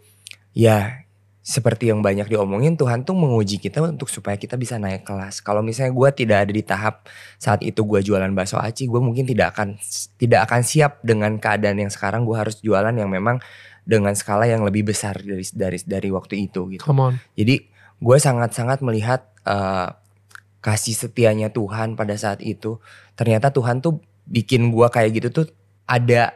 ya 0.54 1.05
seperti 1.46 1.94
yang 1.94 2.02
banyak 2.02 2.26
diomongin 2.26 2.74
Tuhan 2.74 3.06
tuh 3.06 3.14
menguji 3.14 3.62
kita 3.62 3.78
untuk 3.78 4.10
supaya 4.10 4.34
kita 4.34 4.58
bisa 4.58 4.82
naik 4.82 5.06
kelas. 5.06 5.38
Kalau 5.38 5.62
misalnya 5.62 5.94
gue 5.94 6.08
tidak 6.26 6.38
ada 6.42 6.50
di 6.50 6.64
tahap 6.66 7.06
saat 7.38 7.62
itu 7.62 7.86
gue 7.86 8.02
jualan 8.02 8.26
bakso 8.34 8.58
aci, 8.58 8.90
gue 8.90 8.98
mungkin 8.98 9.22
tidak 9.30 9.54
akan 9.54 9.78
tidak 10.18 10.50
akan 10.50 10.66
siap 10.66 10.98
dengan 11.06 11.38
keadaan 11.38 11.78
yang 11.78 11.92
sekarang 11.94 12.26
gue 12.26 12.34
harus 12.34 12.58
jualan 12.58 12.90
yang 12.90 13.06
memang 13.06 13.38
dengan 13.86 14.18
skala 14.18 14.50
yang 14.50 14.66
lebih 14.66 14.90
besar 14.90 15.22
dari 15.22 15.46
dari 15.54 15.78
dari 15.86 16.10
waktu 16.10 16.50
itu 16.50 16.66
gitu. 16.74 16.82
Come 16.82 17.14
on. 17.14 17.14
Jadi 17.38 17.62
gue 18.02 18.16
sangat-sangat 18.18 18.82
melihat 18.82 19.30
uh, 19.46 19.94
kasih 20.58 20.98
setianya 20.98 21.54
Tuhan 21.54 21.94
pada 21.94 22.18
saat 22.18 22.42
itu. 22.42 22.82
Ternyata 23.14 23.54
Tuhan 23.54 23.78
tuh 23.78 24.02
bikin 24.26 24.74
gue 24.74 24.86
kayak 24.90 25.14
gitu 25.14 25.28
tuh 25.30 25.46
ada 25.86 26.34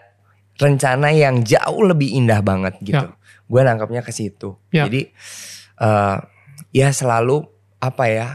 rencana 0.54 1.10
yang 1.10 1.42
jauh 1.42 1.82
lebih 1.82 2.14
indah 2.14 2.38
banget 2.46 2.78
gitu. 2.78 3.10
Ya. 3.10 3.18
Gue 3.50 3.66
nangkapnya 3.66 4.06
ke 4.06 4.14
situ. 4.14 4.54
Ya. 4.70 4.86
Jadi 4.86 5.10
uh, 5.82 6.22
ya 6.70 6.94
selalu 6.94 7.50
apa 7.82 8.06
ya? 8.06 8.28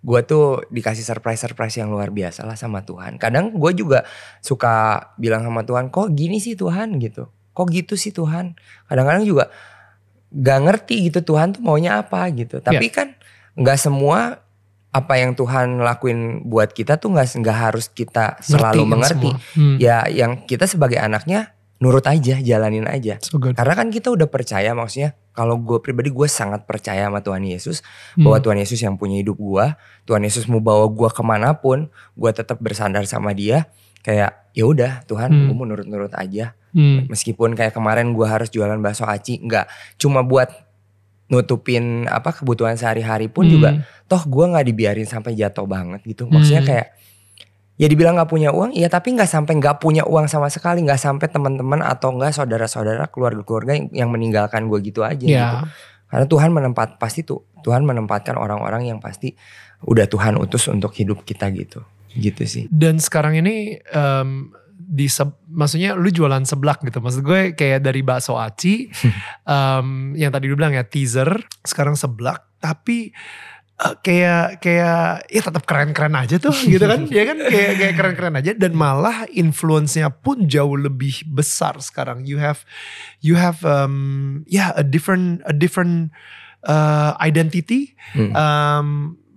Gue 0.00 0.24
tuh 0.24 0.64
dikasih 0.72 1.04
surprise-surprise 1.04 1.76
yang 1.76 1.92
luar 1.92 2.08
biasa 2.08 2.48
lah 2.48 2.56
sama 2.56 2.80
Tuhan. 2.80 3.20
Kadang 3.20 3.52
gue 3.52 3.72
juga 3.76 4.08
suka 4.40 5.12
bilang 5.20 5.44
sama 5.44 5.68
Tuhan, 5.68 5.92
kok 5.92 6.08
gini 6.16 6.40
sih 6.40 6.56
Tuhan 6.56 6.96
gitu. 6.96 7.28
Kok 7.52 7.68
gitu 7.68 8.00
sih 8.00 8.08
Tuhan. 8.08 8.56
Kadang-kadang 8.88 9.28
juga 9.28 9.52
gak 10.32 10.60
ngerti 10.64 11.12
gitu 11.12 11.20
Tuhan 11.20 11.52
tuh 11.52 11.60
maunya 11.60 12.00
apa 12.00 12.24
gitu. 12.32 12.64
Tapi 12.64 12.88
kan 12.88 13.12
nggak 13.60 13.76
semua 13.76 14.40
apa 14.90 15.14
yang 15.22 15.38
Tuhan 15.38 15.78
lakuin 15.78 16.48
buat 16.50 16.74
kita 16.74 16.98
tuh 16.98 17.14
nggak 17.14 17.44
nggak 17.44 17.58
harus 17.70 17.86
kita 17.92 18.40
selalu 18.42 18.82
Ngertiin 18.82 18.90
mengerti. 18.90 19.30
semua. 19.30 19.34
Hmm. 19.54 19.76
Ya 19.78 19.96
yang 20.10 20.42
kita 20.48 20.66
sebagai 20.66 20.98
anaknya 20.98 21.54
nurut 21.80 22.04
aja, 22.04 22.36
jalanin 22.38 22.84
aja. 22.84 23.16
So 23.24 23.40
good. 23.40 23.56
Karena 23.56 23.72
kan 23.72 23.88
kita 23.88 24.12
udah 24.12 24.28
percaya 24.28 24.76
maksudnya 24.76 25.16
kalau 25.32 25.56
gue 25.56 25.80
pribadi 25.80 26.12
gue 26.12 26.28
sangat 26.28 26.68
percaya 26.68 27.08
sama 27.08 27.24
Tuhan 27.24 27.40
Yesus 27.40 27.80
Hmm. 28.14 28.28
bahwa 28.28 28.38
Tuhan 28.38 28.58
Yesus 28.60 28.76
yang 28.78 29.00
punya 29.00 29.16
hidup 29.16 29.40
gue, 29.40 29.66
Tuhan 30.04 30.20
Yesus 30.20 30.44
mau 30.44 30.60
bawa 30.60 30.84
gue 30.86 31.08
ke 31.08 31.22
mana 31.24 31.56
pun, 31.56 31.88
gue 32.14 32.30
tetap 32.30 32.60
bersandar 32.60 33.08
sama 33.08 33.32
Dia. 33.32 33.64
Kayak 34.00 34.52
ya 34.52 34.64
udah 34.64 34.92
Tuhan, 35.08 35.32
Hmm. 35.32 35.44
gue 35.48 35.54
mau 35.56 35.64
nurut-nurut 35.64 36.12
aja. 36.12 36.52
Hmm. 36.76 37.08
Meskipun 37.08 37.56
kayak 37.56 37.72
kemarin 37.72 38.12
gue 38.12 38.28
harus 38.28 38.52
jualan 38.52 38.76
bakso 38.78 39.08
aci, 39.08 39.40
nggak 39.40 39.64
cuma 39.96 40.20
buat 40.20 40.52
nutupin 41.28 42.10
apa 42.10 42.34
kebutuhan 42.34 42.74
sehari-hari 42.74 43.30
pun 43.30 43.46
Hmm. 43.46 43.52
juga 43.54 43.70
toh 44.04 44.18
gue 44.26 44.44
nggak 44.50 44.66
dibiarin 44.66 45.06
sampai 45.06 45.38
jatuh 45.38 45.62
banget 45.62 46.02
gitu 46.02 46.26
maksudnya 46.26 46.60
Hmm. 46.60 46.70
kayak 46.74 46.86
ya 47.80 47.88
dibilang 47.88 48.20
nggak 48.20 48.28
punya 48.28 48.52
uang 48.52 48.76
ya 48.76 48.86
tapi 48.86 49.16
nggak 49.16 49.24
sampai 49.24 49.56
nggak 49.56 49.80
punya 49.80 50.04
uang 50.04 50.28
sama 50.28 50.52
sekali 50.52 50.84
nggak 50.84 51.00
sampai 51.00 51.26
teman-teman 51.26 51.80
atau 51.80 52.12
enggak 52.12 52.36
saudara-saudara 52.36 53.08
keluarga-keluarga 53.08 53.72
yang, 53.88 54.12
meninggalkan 54.12 54.68
gue 54.68 54.84
gitu 54.84 55.00
aja 55.00 55.16
Ya. 55.16 55.40
gitu 55.40 55.56
karena 56.06 56.26
Tuhan 56.26 56.50
menempat 56.50 57.00
pasti 57.00 57.24
tuh 57.24 57.40
Tuhan 57.60 57.82
menempatkan 57.82 58.36
orang-orang 58.36 58.84
yang 58.84 58.98
pasti 59.00 59.32
udah 59.80 60.04
Tuhan 60.04 60.36
utus 60.36 60.68
untuk 60.68 60.92
hidup 60.92 61.24
kita 61.24 61.48
gitu 61.50 61.80
gitu 62.12 62.42
sih 62.44 62.64
Dan 62.68 62.98
sekarang 62.98 63.38
ini 63.38 63.78
em, 63.80 64.50
di 64.74 65.06
seb- 65.06 65.38
maksudnya 65.46 65.94
lu 65.94 66.10
jualan 66.10 66.42
seblak 66.42 66.82
gitu. 66.82 66.98
Maksud 66.98 67.22
gue 67.22 67.54
kayak 67.54 67.80
dari 67.80 68.02
bakso 68.02 68.34
aci 68.34 68.90
em, 69.46 69.86
yang 70.14 70.28
tadi 70.28 70.50
lu 70.50 70.58
bilang 70.58 70.74
ya 70.74 70.82
teaser, 70.82 71.30
sekarang 71.62 71.94
seblak 71.94 72.50
tapi 72.58 73.14
eh, 73.80 73.94
kayak 74.04 74.60
kayak 74.60 75.24
ya 75.26 75.40
tetap 75.40 75.64
keren-keren 75.64 76.12
aja 76.12 76.36
tuh 76.36 76.52
gitu 76.72 76.84
kan. 76.84 77.08
ya 77.08 77.24
kan 77.24 77.38
kayak 77.40 77.72
kayak 77.80 77.94
keren-keren 77.96 78.34
aja 78.36 78.52
dan 78.52 78.76
malah 78.76 79.24
influence-nya 79.32 80.12
pun 80.12 80.44
jauh 80.44 80.76
lebih 80.76 81.24
besar 81.26 81.80
sekarang. 81.80 82.28
You 82.28 82.36
have 82.38 82.62
you 83.24 83.40
have 83.40 83.64
um, 83.64 84.44
ya 84.44 84.76
a 84.76 84.84
different 84.84 85.40
a 85.48 85.54
different 85.56 86.12
uh, 86.68 87.16
identity 87.18 87.96
Hmm. 88.12 88.34
um, 88.34 88.88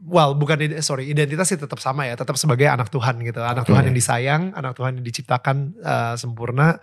well 0.04 0.36
bukan 0.36 0.82
sorry 0.84 1.08
identitas 1.08 1.48
sih 1.48 1.56
tetap 1.56 1.80
sama 1.80 2.04
ya 2.04 2.18
tetap 2.20 2.36
sebagai 2.36 2.68
anak 2.68 2.92
Tuhan 2.92 3.24
gitu 3.24 3.40
anak 3.40 3.64
Tuhan 3.64 3.86
Oke. 3.86 3.88
yang 3.88 3.96
disayang 3.96 4.42
anak 4.52 4.76
Tuhan 4.76 5.00
yang 5.00 5.06
diciptakan 5.06 5.80
uh, 5.80 6.16
sempurna 6.20 6.82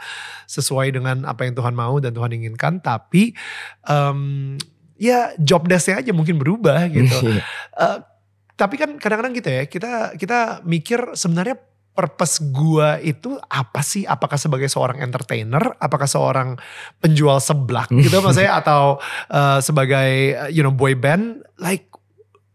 sesuai 0.48 0.94
dengan 0.96 1.28
apa 1.28 1.44
yang 1.44 1.52
Tuhan 1.52 1.76
mau 1.76 2.00
dan 2.00 2.16
Tuhan 2.16 2.32
inginkan 2.32 2.80
tapi 2.80 3.36
um, 3.84 4.56
ya 5.00 5.32
job 5.40 5.64
desk-nya 5.64 6.04
aja 6.04 6.12
mungkin 6.12 6.36
berubah 6.36 6.84
gitu. 6.92 7.40
Uh, 7.72 8.04
tapi 8.60 8.76
kan 8.76 9.00
kadang-kadang 9.00 9.32
gitu 9.32 9.48
ya 9.48 9.64
kita 9.64 9.92
kita 10.20 10.60
mikir 10.68 11.16
sebenarnya 11.16 11.56
purpose 11.96 12.44
gua 12.52 13.00
itu 13.00 13.40
apa 13.48 13.80
sih? 13.80 14.04
Apakah 14.04 14.36
sebagai 14.36 14.68
seorang 14.68 15.00
entertainer, 15.00 15.74
apakah 15.80 16.06
seorang 16.06 16.60
penjual 17.00 17.40
seblak 17.40 17.88
gitu 18.04 18.20
maksudnya 18.20 18.60
atau 18.60 19.00
uh, 19.32 19.58
sebagai 19.64 20.36
uh, 20.36 20.48
you 20.52 20.60
know 20.60 20.72
boy 20.72 20.92
band? 20.92 21.40
Like 21.56 21.88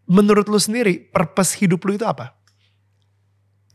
menurut 0.06 0.46
lu 0.46 0.62
sendiri 0.62 1.02
purpose 1.10 1.58
hidup 1.58 1.82
lu 1.84 1.98
itu 1.98 2.06
apa? 2.06 2.38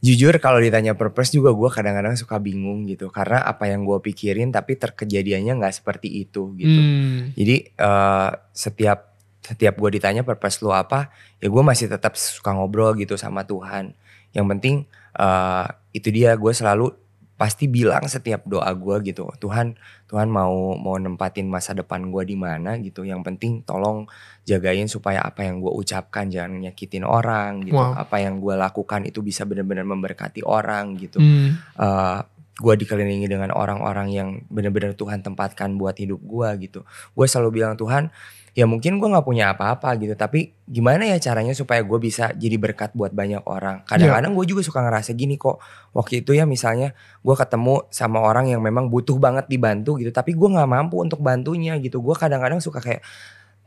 Jujur 0.00 0.32
kalau 0.40 0.56
ditanya 0.56 0.96
purpose 0.96 1.36
juga 1.36 1.52
gue 1.52 1.68
kadang-kadang 1.68 2.16
suka 2.16 2.40
bingung 2.40 2.88
gitu 2.88 3.12
karena 3.12 3.44
apa 3.44 3.68
yang 3.68 3.84
gue 3.84 4.00
pikirin 4.00 4.48
tapi 4.48 4.80
terkejadiannya 4.80 5.60
nggak 5.60 5.76
seperti 5.76 6.24
itu 6.24 6.56
gitu. 6.56 6.80
Hmm, 6.80 7.36
Jadi 7.36 7.56
eh, 7.68 8.30
setiap 8.56 9.12
setiap 9.44 9.74
gue 9.76 9.90
ditanya 10.00 10.24
purpose 10.24 10.64
lu 10.64 10.72
apa, 10.72 11.12
ya 11.36 11.52
gue 11.52 11.62
masih 11.64 11.92
tetap 11.92 12.16
suka 12.16 12.56
ngobrol 12.56 12.96
gitu 12.96 13.20
sama 13.20 13.44
Tuhan. 13.44 13.92
Yang 14.32 14.46
penting 14.56 14.76
eh, 15.20 15.66
itu 15.92 16.08
dia 16.08 16.32
gue 16.32 16.52
selalu 16.56 16.96
pasti 17.40 17.72
bilang 17.72 18.04
setiap 18.04 18.44
doa 18.44 18.68
gue 18.76 19.00
gitu, 19.00 19.24
Tuhan 19.40 19.72
Tuhan 20.12 20.28
mau 20.28 20.76
mau 20.76 21.00
nempatin 21.00 21.48
masa 21.48 21.72
depan 21.72 22.12
gue 22.12 22.28
di 22.28 22.36
mana 22.36 22.76
gitu. 22.76 23.00
Yang 23.00 23.32
penting 23.32 23.64
tolong 23.64 24.04
jagain 24.44 24.92
supaya 24.92 25.24
apa 25.24 25.48
yang 25.48 25.64
gue 25.64 25.72
ucapkan 25.72 26.28
jangan 26.28 26.60
nyakitin 26.60 27.08
orang 27.08 27.64
gitu. 27.64 27.80
Wow. 27.80 27.96
Apa 27.96 28.20
yang 28.20 28.44
gue 28.44 28.52
lakukan 28.60 29.08
itu 29.08 29.24
bisa 29.24 29.48
benar-benar 29.48 29.88
memberkati 29.88 30.44
orang 30.44 31.00
gitu 31.00 31.16
hmm, 31.16 31.80
uh, 31.80 32.20
gue 32.60 32.74
dikelilingi 32.76 33.24
dengan 33.24 33.50
orang-orang 33.56 34.12
yang 34.12 34.28
benar-benar 34.52 34.92
Tuhan 34.92 35.24
tempatkan 35.24 35.80
buat 35.80 35.96
hidup 35.96 36.20
gue 36.20 36.48
gitu. 36.68 36.84
Gue 37.16 37.24
selalu 37.24 37.64
bilang 37.64 37.74
Tuhan, 37.80 38.12
ya 38.52 38.68
mungkin 38.68 39.00
gue 39.00 39.08
nggak 39.08 39.24
punya 39.24 39.56
apa-apa 39.56 39.96
gitu, 39.96 40.12
tapi 40.12 40.52
gimana 40.68 41.08
ya 41.08 41.16
caranya 41.16 41.56
supaya 41.56 41.80
gue 41.80 41.96
bisa 41.96 42.36
jadi 42.36 42.60
berkat 42.60 42.92
buat 42.92 43.16
banyak 43.16 43.40
orang. 43.48 43.88
Kadang-kadang 43.88 44.36
gue 44.36 44.44
juga 44.44 44.60
suka 44.60 44.84
ngerasa 44.84 45.16
gini 45.16 45.40
kok. 45.40 45.58
Waktu 45.96 46.20
itu 46.20 46.36
ya 46.36 46.44
misalnya 46.44 46.92
gue 47.24 47.34
ketemu 47.34 47.88
sama 47.88 48.20
orang 48.20 48.52
yang 48.52 48.60
memang 48.60 48.92
butuh 48.92 49.16
banget 49.16 49.48
dibantu 49.48 49.96
gitu, 49.96 50.12
tapi 50.12 50.36
gue 50.36 50.48
nggak 50.52 50.68
mampu 50.68 51.00
untuk 51.00 51.24
bantunya 51.24 51.80
gitu. 51.80 52.04
Gue 52.04 52.12
kadang-kadang 52.12 52.60
suka 52.60 52.84
kayak 52.84 53.00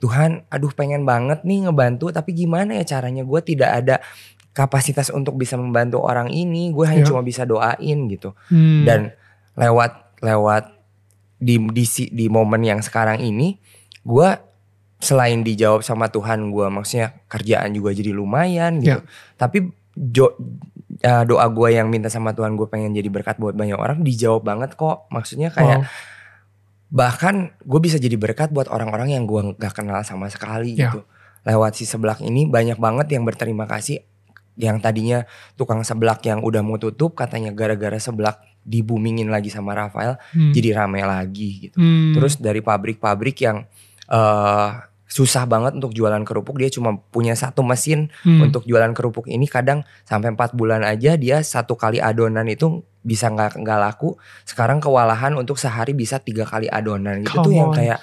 Tuhan, 0.04 0.44
aduh 0.52 0.76
pengen 0.76 1.08
banget 1.08 1.48
nih 1.48 1.64
ngebantu, 1.64 2.12
tapi 2.12 2.36
gimana 2.36 2.76
ya 2.76 2.84
caranya? 2.84 3.24
Gue 3.24 3.40
tidak 3.40 3.72
ada 3.72 4.04
kapasitas 4.54 5.10
untuk 5.10 5.36
bisa 5.36 5.58
membantu 5.58 6.00
orang 6.00 6.30
ini. 6.30 6.70
Gue 6.70 6.86
hanya 6.86 7.04
Ya. 7.04 7.10
cuma 7.10 7.22
bisa 7.22 7.44
doain 7.44 7.98
gitu 8.08 8.38
hmm. 8.48 8.86
dan 8.86 9.12
lewat 9.54 10.22
lewat 10.22 10.70
di 11.38 11.60
di 11.76 11.84
di 12.10 12.26
momen 12.26 12.64
yang 12.64 12.80
sekarang 12.80 13.20
ini 13.20 13.60
gue 14.02 14.30
selain 14.98 15.44
dijawab 15.44 15.84
sama 15.84 16.08
Tuhan 16.08 16.48
gue 16.48 16.68
maksudnya 16.72 17.20
kerjaan 17.28 17.76
juga 17.76 17.92
jadi 17.92 18.16
lumayan 18.16 18.80
gitu 18.80 19.04
Ya. 19.04 19.36
tapi 19.36 19.68
jo, 19.94 20.32
uh, 21.04 21.24
doa 21.28 21.44
gue 21.52 21.70
yang 21.76 21.92
minta 21.92 22.08
sama 22.08 22.32
Tuhan 22.32 22.56
gue 22.56 22.64
pengen 22.66 22.96
jadi 22.96 23.12
berkat 23.12 23.36
buat 23.36 23.52
banyak 23.52 23.76
orang 23.76 24.00
dijawab 24.02 24.48
banget 24.48 24.80
kok 24.80 25.12
maksudnya 25.12 25.52
kayak 25.52 25.84
Wow. 25.84 25.92
bahkan 26.88 27.36
gue 27.60 27.80
bisa 27.82 27.98
jadi 27.98 28.16
berkat 28.16 28.54
buat 28.54 28.70
orang-orang 28.70 29.12
yang 29.12 29.26
gue 29.26 29.58
gak 29.58 29.76
kenal 29.76 30.00
sama 30.06 30.30
sekali 30.30 30.78
Ya. 30.78 30.88
gitu 30.88 31.04
lewat 31.44 31.76
si 31.76 31.84
seblak 31.84 32.24
ini 32.24 32.48
banyak 32.48 32.80
banget 32.80 33.12
yang 33.12 33.28
berterima 33.28 33.68
kasih 33.68 34.00
yang 34.58 34.78
tadinya 34.78 35.26
tukang 35.58 35.82
seblak 35.82 36.22
yang 36.26 36.46
udah 36.46 36.62
mau 36.62 36.78
tutup 36.78 37.18
katanya 37.18 37.50
gara-gara 37.54 37.98
seblak 37.98 38.42
dibumingin 38.64 39.28
lagi 39.28 39.52
sama 39.52 39.76
Rafael 39.76 40.16
Hmm, 40.32 40.56
jadi 40.56 40.84
rame 40.84 41.04
lagi 41.04 41.70
gitu. 41.70 41.78
Hmm, 41.78 42.16
terus 42.16 42.40
dari 42.40 42.64
pabrik-pabrik 42.64 43.38
yang 43.44 43.68
eh 44.08 44.70
susah 45.14 45.46
banget 45.46 45.78
untuk 45.78 45.94
jualan 45.94 46.26
kerupuk 46.26 46.58
dia 46.58 46.74
cuma 46.74 46.98
punya 46.98 47.38
satu 47.38 47.62
mesin 47.62 48.10
hmm, 48.26 48.50
untuk 48.50 48.66
jualan 48.66 48.90
kerupuk 48.98 49.30
ini. 49.30 49.46
Kadang 49.46 49.86
sampai 50.10 50.34
empat 50.34 50.58
bulan 50.58 50.82
aja 50.82 51.14
dia 51.20 51.44
satu 51.46 51.78
kali 51.78 52.02
adonan 52.02 52.50
itu 52.50 52.82
bisa 53.06 53.30
nggak 53.30 53.62
nggak 53.62 53.80
laku. 53.84 54.18
Sekarang 54.48 54.82
kewalahan 54.82 55.38
untuk 55.38 55.62
sehari 55.62 55.94
bisa 55.94 56.18
tiga 56.18 56.50
kali 56.50 56.66
adonan. 56.66 57.22
Gitu 57.22 57.36
Come 57.36 57.46
tuh 57.46 57.54
yang 57.54 57.70
on. 57.70 57.78
kayak 57.78 58.00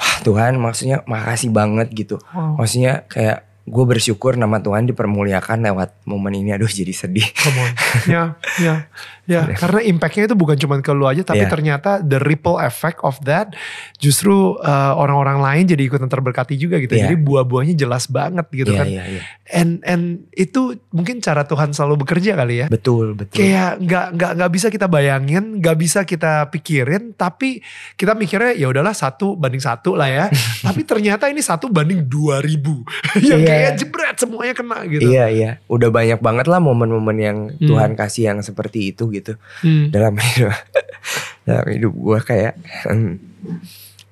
Wah, 0.00 0.16
Tuhan 0.24 0.56
maksudnya 0.56 1.04
makasih 1.04 1.52
banget 1.52 1.92
gitu. 1.92 2.16
Wow. 2.32 2.56
maksudnya 2.56 3.04
kayak 3.06 3.49
gue 3.70 3.84
bersyukur 3.86 4.34
nama 4.34 4.58
Tuhan 4.58 4.90
dipermuliakan 4.90 5.62
lewat 5.70 6.02
momen 6.02 6.34
ini. 6.34 6.50
Aduh 6.50 6.66
jadi 6.66 6.90
sedih. 6.90 7.24
Come 7.38 7.62
on. 7.62 7.72
ya, 8.10 8.22
ya, 8.58 8.90
ya. 9.30 9.46
Karena 9.54 9.80
impactnya 9.80 10.26
itu 10.26 10.34
bukan 10.34 10.56
cuma 10.56 10.74
ke 10.76 10.90
lu 10.90 11.06
aja, 11.06 11.22
tapi 11.22 11.40
Ya. 11.40 11.48
ternyata 11.48 11.90
the 12.00 12.18
ripple 12.18 12.58
effect 12.58 12.98
of 13.00 13.14
that 13.22 13.54
justru 13.96 14.32
uh, 14.56 14.92
orang-orang 14.92 15.38
lain 15.38 15.64
jadi 15.66 15.82
ikutan 15.84 16.06
terberkati 16.06 16.54
juga 16.54 16.76
gitu. 16.76 16.92
Ya. 16.92 17.06
Jadi 17.06 17.16
buah-buahnya 17.16 17.74
jelas 17.74 18.04
banget 18.04 18.44
gitu 18.50 18.70
Iya, 18.70 18.78
kan. 18.78 18.86
iya, 18.86 19.02
iya. 19.08 19.22
And 19.48 19.82
and 19.82 20.04
itu 20.32 20.74
mungkin 20.90 21.18
cara 21.18 21.42
Tuhan 21.42 21.70
selalu 21.70 22.00
bekerja 22.00 22.34
kali 22.34 22.56
ya. 22.56 22.66
betul 22.66 23.14
betul 23.14 23.34
Kayak 23.36 23.78
nggak 23.78 24.06
nggak 24.14 24.30
nggak 24.36 24.50
bisa 24.50 24.66
kita 24.68 24.86
bayangin, 24.86 25.58
nggak 25.58 25.76
bisa 25.76 26.00
kita 26.02 26.32
pikirin, 26.48 27.12
tapi 27.12 27.62
kita 27.94 28.14
mikirnya 28.14 28.52
ya 28.52 28.66
udahlah 28.66 28.92
satu 28.92 29.34
banding 29.34 29.60
satu 29.60 29.94
lah 29.94 30.06
ya. 30.06 30.24
tapi 30.66 30.82
ternyata 30.82 31.26
ini 31.26 31.38
satu 31.38 31.68
banding 31.68 32.02
dua 32.04 32.38
ribu, 32.38 32.82
yang 33.20 33.38
Iya. 33.38 33.46
kayak 33.46 33.70
jebret 33.76 34.16
semuanya 34.16 34.52
kena 34.52 34.78
gitu. 34.86 35.02
Iya 35.04 35.26
iya, 35.28 35.50
udah 35.66 35.88
banyak 35.88 36.18
banget 36.18 36.46
lah 36.46 36.58
momen-momen 36.58 37.16
yang 37.16 37.38
Hmm. 37.50 37.66
Tuhan 37.66 37.92
kasih 37.92 38.22
yang 38.26 38.38
seperti 38.40 38.90
itu 38.90 39.10
gitu 39.10 39.19
Hmm. 39.60 39.92
dalam 39.92 40.14
hidup 40.16 40.54
dalam 41.48 41.66
hidup 41.68 41.92
gue 41.92 42.18
kayak, 42.22 42.54
hmm, 42.88 43.12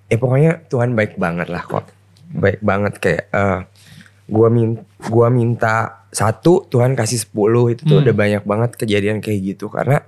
ya 0.08 0.16
pokoknya 0.16 0.52
Tuhan 0.66 0.96
baik 0.96 1.16
banget 1.16 1.48
lah 1.48 1.62
kok, 1.62 1.86
baik 2.32 2.60
banget 2.60 2.94
kayak 2.98 3.24
eh 3.30 3.60
gue 4.28 4.48
min 4.52 4.76
gua 5.08 5.32
minta 5.32 6.04
satu 6.12 6.68
Tuhan 6.68 6.92
kasih 6.92 7.24
10 7.32 7.72
itu 7.72 7.82
tuh 7.84 8.00
Hmm. 8.00 8.04
udah 8.04 8.14
banyak 8.16 8.42
banget 8.44 8.70
kejadian 8.76 9.24
kayak 9.24 9.56
gitu 9.56 9.72
karena 9.72 10.04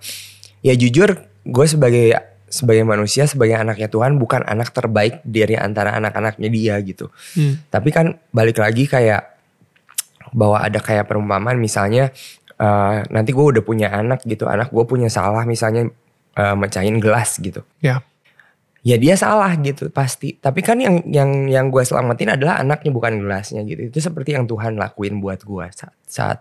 ya 0.61 0.77
jujur 0.77 1.25
gue 1.45 1.67
sebagai 1.69 2.17
sebagai 2.51 2.83
manusia 2.85 3.25
sebagai 3.25 3.57
anaknya 3.57 3.89
Tuhan 3.89 4.19
bukan 4.21 4.43
anak 4.45 4.75
terbaik 4.75 5.23
dari 5.25 5.55
antara 5.55 5.95
anak-anaknya 5.97 6.49
dia 6.51 6.75
gitu. 6.83 7.09
Hmm. 7.39 7.63
Tapi 7.71 7.89
kan 7.95 8.19
balik 8.35 8.59
lagi 8.59 8.85
kayak 8.91 9.23
bahwa 10.35 10.59
ada 10.59 10.79
kayak 10.83 11.07
perumpamaan 11.07 11.57
misalnya 11.57 12.11
eh, 12.61 12.97
nanti 13.09 13.31
gue 13.33 13.47
udah 13.57 13.65
punya 13.65 13.89
anak 13.91 14.23
gitu, 14.29 14.45
anak 14.45 14.69
gue 14.69 14.85
punya 14.85 15.09
salah 15.09 15.49
misalnya 15.49 15.89
eh, 16.37 16.57
mecahin 16.57 17.01
gelas 17.01 17.41
gitu. 17.41 17.65
Ya. 17.81 18.05
Ya 18.81 18.97
dia 18.97 19.13
salah 19.13 19.53
gitu 19.61 19.93
pasti. 19.93 20.41
Tapi 20.41 20.65
kan 20.65 20.81
yang 20.81 21.05
yang 21.05 21.49
yang 21.53 21.67
gue 21.69 21.85
selamatin 21.85 22.37
adalah 22.37 22.61
anaknya 22.61 22.89
bukan 22.93 23.21
gelasnya 23.21 23.61
gitu. 23.69 23.93
Itu 23.93 23.99
seperti 24.01 24.33
yang 24.37 24.49
Tuhan 24.49 24.81
lakuin 24.81 25.21
buat 25.21 25.45
gue 25.45 25.67
saat 25.73 25.97
saat 26.09 26.39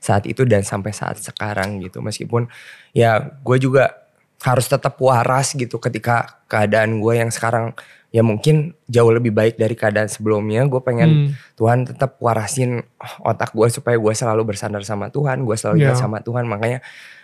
saat 0.00 0.24
itu 0.24 0.44
dan 0.48 0.64
sampai 0.64 0.92
saat 0.96 1.20
sekarang 1.20 1.84
gitu. 1.84 2.00
Meskipun 2.00 2.48
ya 2.96 3.20
gue 3.20 3.56
juga 3.60 4.01
harus 4.42 4.66
tetap 4.66 4.98
waras 4.98 5.54
gitu 5.54 5.78
ketika 5.78 6.42
keadaan 6.46 6.98
gue 6.98 7.14
yang 7.16 7.30
sekarang 7.30 7.72
ya 8.10 8.20
mungkin 8.20 8.76
jauh 8.86 9.08
lebih 9.08 9.32
baik 9.32 9.54
dari 9.56 9.72
keadaan 9.72 10.06
sebelumnya. 10.06 10.66
Gue 10.66 10.82
pengen 10.82 11.10
Hmm. 11.10 11.28
Tuhan 11.56 11.78
tetap 11.86 12.18
warasin 12.18 12.82
otak 13.20 13.50
gue 13.52 13.68
supaya 13.68 13.96
gue 13.96 14.12
selalu 14.12 14.42
bersandar 14.44 14.82
sama 14.82 15.08
Tuhan, 15.08 15.42
gue 15.42 15.56
selalu 15.56 15.80
ingat 15.80 15.96
Ya. 15.96 16.02
sama 16.02 16.18
Tuhan. 16.20 16.44
Makanya 16.44 16.82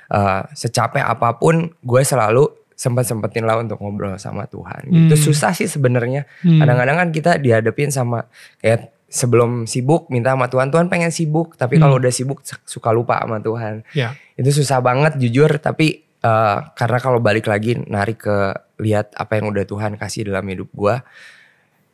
eh, 0.09 0.43
secapek 0.57 1.05
apa 1.05 1.37
pun 1.37 1.69
gue 1.77 2.01
selalu 2.01 2.49
sempat 2.73 3.05
sempetin 3.05 3.45
lah 3.45 3.59
untuk 3.59 3.77
ngobrol 3.77 4.17
sama 4.17 4.49
Tuhan. 4.49 4.89
Itu 4.89 5.13
Hmm. 5.13 5.25
susah 5.29 5.53
sih 5.53 5.69
sebenarnya. 5.69 6.25
Hmm. 6.41 6.63
Kadang-kadang 6.63 6.97
kan 6.97 7.09
kita 7.11 7.33
dihadapin 7.37 7.93
sama 7.93 8.25
kayak 8.57 8.89
sebelum 9.05 9.65
sibuk 9.65 10.09
minta 10.09 10.33
sama 10.33 10.49
Tuhan, 10.49 10.69
Tuhan 10.69 10.89
pengen 10.89 11.13
sibuk, 11.13 11.57
tapi 11.57 11.77
kalau 11.77 11.97
Hmm. 11.97 12.03
udah 12.07 12.13
sibuk 12.15 12.41
suka 12.65 12.89
lupa 12.89 13.21
sama 13.21 13.41
Tuhan. 13.41 13.85
Ya. 13.93 14.17
Itu 14.33 14.49
susah 14.55 14.81
banget 14.81 15.21
jujur, 15.21 15.61
tapi 15.61 16.08
eh, 16.21 16.57
karena 16.75 16.99
kalau 16.99 17.19
balik 17.19 17.47
lagi 17.47 17.79
narik 17.79 18.25
ke 18.27 18.37
lihat 18.79 19.15
apa 19.15 19.39
yang 19.39 19.51
udah 19.51 19.65
Tuhan 19.65 19.99
kasih 19.99 20.31
dalam 20.31 20.47
hidup 20.47 20.71
gua, 20.73 21.03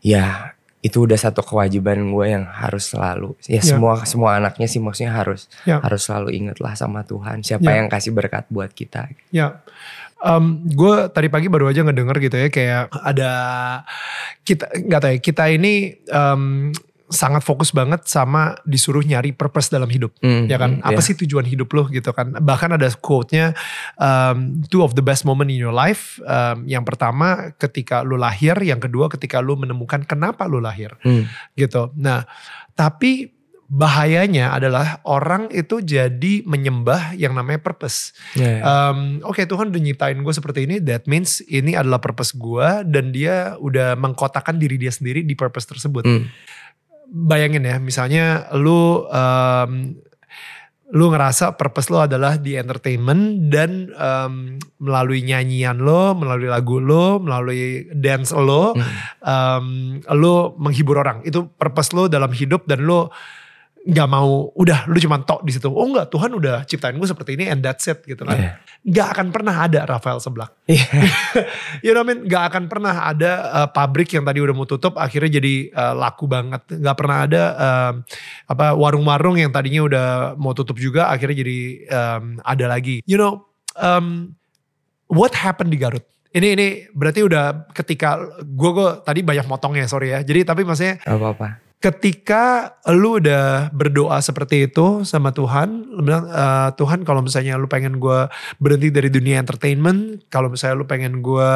ya 0.01 0.53
itu 0.85 1.09
udah 1.09 1.17
satu 1.17 1.41
kewajiban 1.41 1.97
gue 2.13 2.27
yang 2.29 2.45
harus 2.45 2.93
selalu 2.93 3.33
ya, 3.49 3.57
Ya. 3.57 3.65
semua 3.65 4.05
semua 4.05 4.37
anaknya 4.37 4.69
sih 4.69 4.85
maksudnya 4.85 5.17
harus 5.17 5.49
Ya. 5.65 5.81
harus 5.81 6.05
selalu 6.05 6.37
inget 6.37 6.61
lah 6.61 6.77
sama 6.77 7.01
Tuhan 7.09 7.41
siapa 7.41 7.65
Ya. 7.73 7.81
yang 7.81 7.89
kasih 7.89 8.13
berkat 8.13 8.45
buat 8.53 8.69
kita 8.69 9.09
Ya, 9.33 9.65
gue 10.69 10.95
tadi 11.09 11.33
pagi 11.33 11.49
baru 11.49 11.73
aja 11.73 11.81
ngedenger 11.81 12.17
gitu 12.21 12.37
ya 12.37 12.49
kayak 12.53 12.83
ada 13.01 13.33
kita 14.45 14.69
nggak 14.77 15.01
tahu 15.01 15.11
ya 15.17 15.21
kita 15.21 15.45
ini 15.53 15.73
em, 16.05 16.73
sangat 17.13 17.45
fokus 17.45 17.69
banget 17.69 18.09
sama 18.09 18.57
disuruh 18.65 19.05
nyari 19.05 19.37
purpose 19.37 19.69
dalam 19.69 19.89
hidup. 19.93 20.17
Hmm, 20.25 20.49
ya 20.49 20.57
kan 20.57 20.81
hmm, 20.81 20.89
apa 20.89 21.01
ya. 21.01 21.05
sih 21.05 21.15
tujuan 21.21 21.45
hidup 21.45 21.69
lo 21.77 21.85
gitu 21.93 22.11
kan 22.17 22.33
bahkan 22.41 22.73
ada 22.73 22.89
quote-nya 22.97 23.53
um, 24.01 24.65
two 24.73 24.81
of 24.81 24.97
the 24.97 25.05
best 25.05 25.29
moment 25.29 25.53
in 25.53 25.61
your 25.61 25.75
life 25.75 26.17
um, 26.25 26.65
yang 26.65 26.83
pertama 26.83 27.53
ketika 27.61 28.01
lu 28.01 28.17
lahir 28.17 28.57
yang 28.65 28.81
kedua 28.81 29.13
ketika 29.13 29.45
lu 29.45 29.57
menemukan 29.61 30.01
kenapa 30.09 30.49
lu 30.49 30.61
lahir 30.65 30.97
Hmm, 31.05 31.27
gitu 31.59 31.93
nah 31.99 32.25
tapi 32.73 33.35
bahayanya 33.75 34.53
adalah 34.53 35.01
orang 35.09 35.49
itu 35.49 35.81
jadi 35.81 36.45
menyembah 36.45 37.17
yang 37.17 37.33
namanya 37.33 37.59
purpose 37.65 38.13
ya. 38.37 38.61
Um, 38.61 39.25
Oke 39.25 39.49
Tuhan 39.49 39.73
udah 39.73 39.83
nyiptain 39.83 40.21
gue 40.21 40.35
seperti 40.35 40.69
ini, 40.69 40.79
that 40.85 41.09
means 41.09 41.41
ini 41.49 41.73
adalah 41.73 41.99
purpose 41.99 42.37
gue 42.37 42.85
dan 42.87 43.11
dia 43.11 43.57
udah 43.57 43.97
mengkotakan 43.97 44.61
diri 44.61 44.77
dia 44.77 44.93
sendiri 44.93 45.25
di 45.25 45.33
purpose 45.33 45.67
tersebut. 45.67 46.05
Hmm. 46.05 46.29
Bayangin 47.15 47.63
ya, 47.63 47.79
misalnya 47.79 48.51
lu 48.59 49.07
um, 49.07 49.95
lu 50.95 51.11
ngerasa 51.11 51.55
purpose 51.55 51.91
lo 51.91 52.03
adalah 52.03 52.39
di 52.39 52.59
entertainment 52.59 53.51
dan 53.51 53.91
um, 53.95 54.59
melalui 54.83 55.23
nyanyian 55.23 55.79
lo, 55.79 56.15
melalui 56.19 56.51
lagu 56.51 56.83
lo, 56.83 57.23
melalui 57.23 57.87
dance 57.95 58.35
lo, 58.35 58.75
Hmm. 58.75 58.83
um, 59.23 59.67
lo 60.11 60.59
menghibur 60.59 60.99
orang. 60.99 61.23
Itu 61.23 61.55
purpose 61.55 61.95
lo 61.95 62.11
dalam 62.11 62.35
hidup 62.35 62.67
dan 62.67 62.83
lo 62.83 63.15
nggak 63.85 64.09
mau 64.09 64.49
udah 64.57 64.89
lu 64.89 64.97
cuma 64.97 65.21
tok 65.21 65.45
di 65.45 65.53
situ. 65.53 65.69
Oh 65.69 65.85
enggak, 65.85 66.09
Tuhan 66.09 66.33
udah 66.33 66.65
ciptain 66.65 66.97
gue 66.97 67.05
seperti 67.05 67.37
ini 67.37 67.53
and 67.53 67.61
that's 67.61 67.85
it 67.85 68.01
gitu 68.09 68.25
kan. 68.25 68.37
Iya. 68.41 68.53
Nggak 68.81 69.09
akan 69.13 69.27
pernah 69.29 69.55
ada 69.61 69.81
Rafael 69.85 70.25
seblak. 70.25 70.57
Iya. 70.65 70.89
you 71.85 71.93
know 71.93 72.01
what 72.01 72.09
I 72.09 72.17
mean? 72.17 72.21
Nggak 72.25 72.45
akan 72.49 72.65
pernah 72.73 72.95
ada 73.05 73.33
uh, 73.53 73.69
pabrik 73.69 74.09
yang 74.17 74.25
tadi 74.25 74.41
udah 74.41 74.57
mau 74.57 74.65
tutup 74.65 74.97
akhirnya 74.97 75.37
jadi 75.37 75.69
uh, 75.77 75.95
laku 76.01 76.25
banget. 76.25 76.65
Nggak 76.81 76.97
pernah 76.97 77.17
ada 77.29 77.43
um, 77.61 77.95
apa 78.49 78.67
warung-warung 78.73 79.37
yang 79.37 79.53
tadinya 79.53 79.85
udah 79.85 80.07
mau 80.41 80.57
tutup 80.57 80.81
juga 80.81 81.13
akhirnya 81.13 81.45
jadi 81.45 81.59
um, 81.93 82.41
ada 82.41 82.65
lagi. 82.65 83.05
You 83.05 83.21
know, 83.21 83.45
um, 83.77 84.33
what 85.13 85.37
happened 85.37 85.77
di 85.77 85.77
Garut? 85.77 86.09
Ini 86.33 86.57
ini 86.57 86.69
berarti 86.91 87.21
udah 87.21 87.69
ketika 87.77 88.17
gue 88.43 88.71
gue 88.75 88.89
tadi 89.05 89.21
banyak 89.21 89.45
motongnya 89.45 89.85
sorry 89.85 90.17
ya. 90.17 90.25
Jadi 90.25 90.41
tapi 90.49 90.65
maksudnya 90.65 91.05
Gak 91.05 91.21
apa-apa. 91.21 91.64
Ketika 91.85 92.73
lu 92.89 93.21
udah 93.21 93.69
berdoa 93.69 94.17
seperti 94.25 94.73
itu 94.73 95.05
sama 95.05 95.37
Tuhan, 95.37 95.93
lu 95.93 96.01
bilang 96.01 96.25
"Eh, 96.33 96.71
Tuhan 96.81 97.05
kalau 97.05 97.21
misalnya 97.21 97.61
lu 97.61 97.69
pengen 97.69 98.01
gue 98.01 98.25
berhenti 98.57 98.89
dari 98.89 99.13
dunia 99.13 99.37
entertainment, 99.37 100.25
kalau 100.33 100.49
misalnya 100.49 100.81
lu 100.81 100.89
pengen 100.89 101.21
gue 101.21 101.51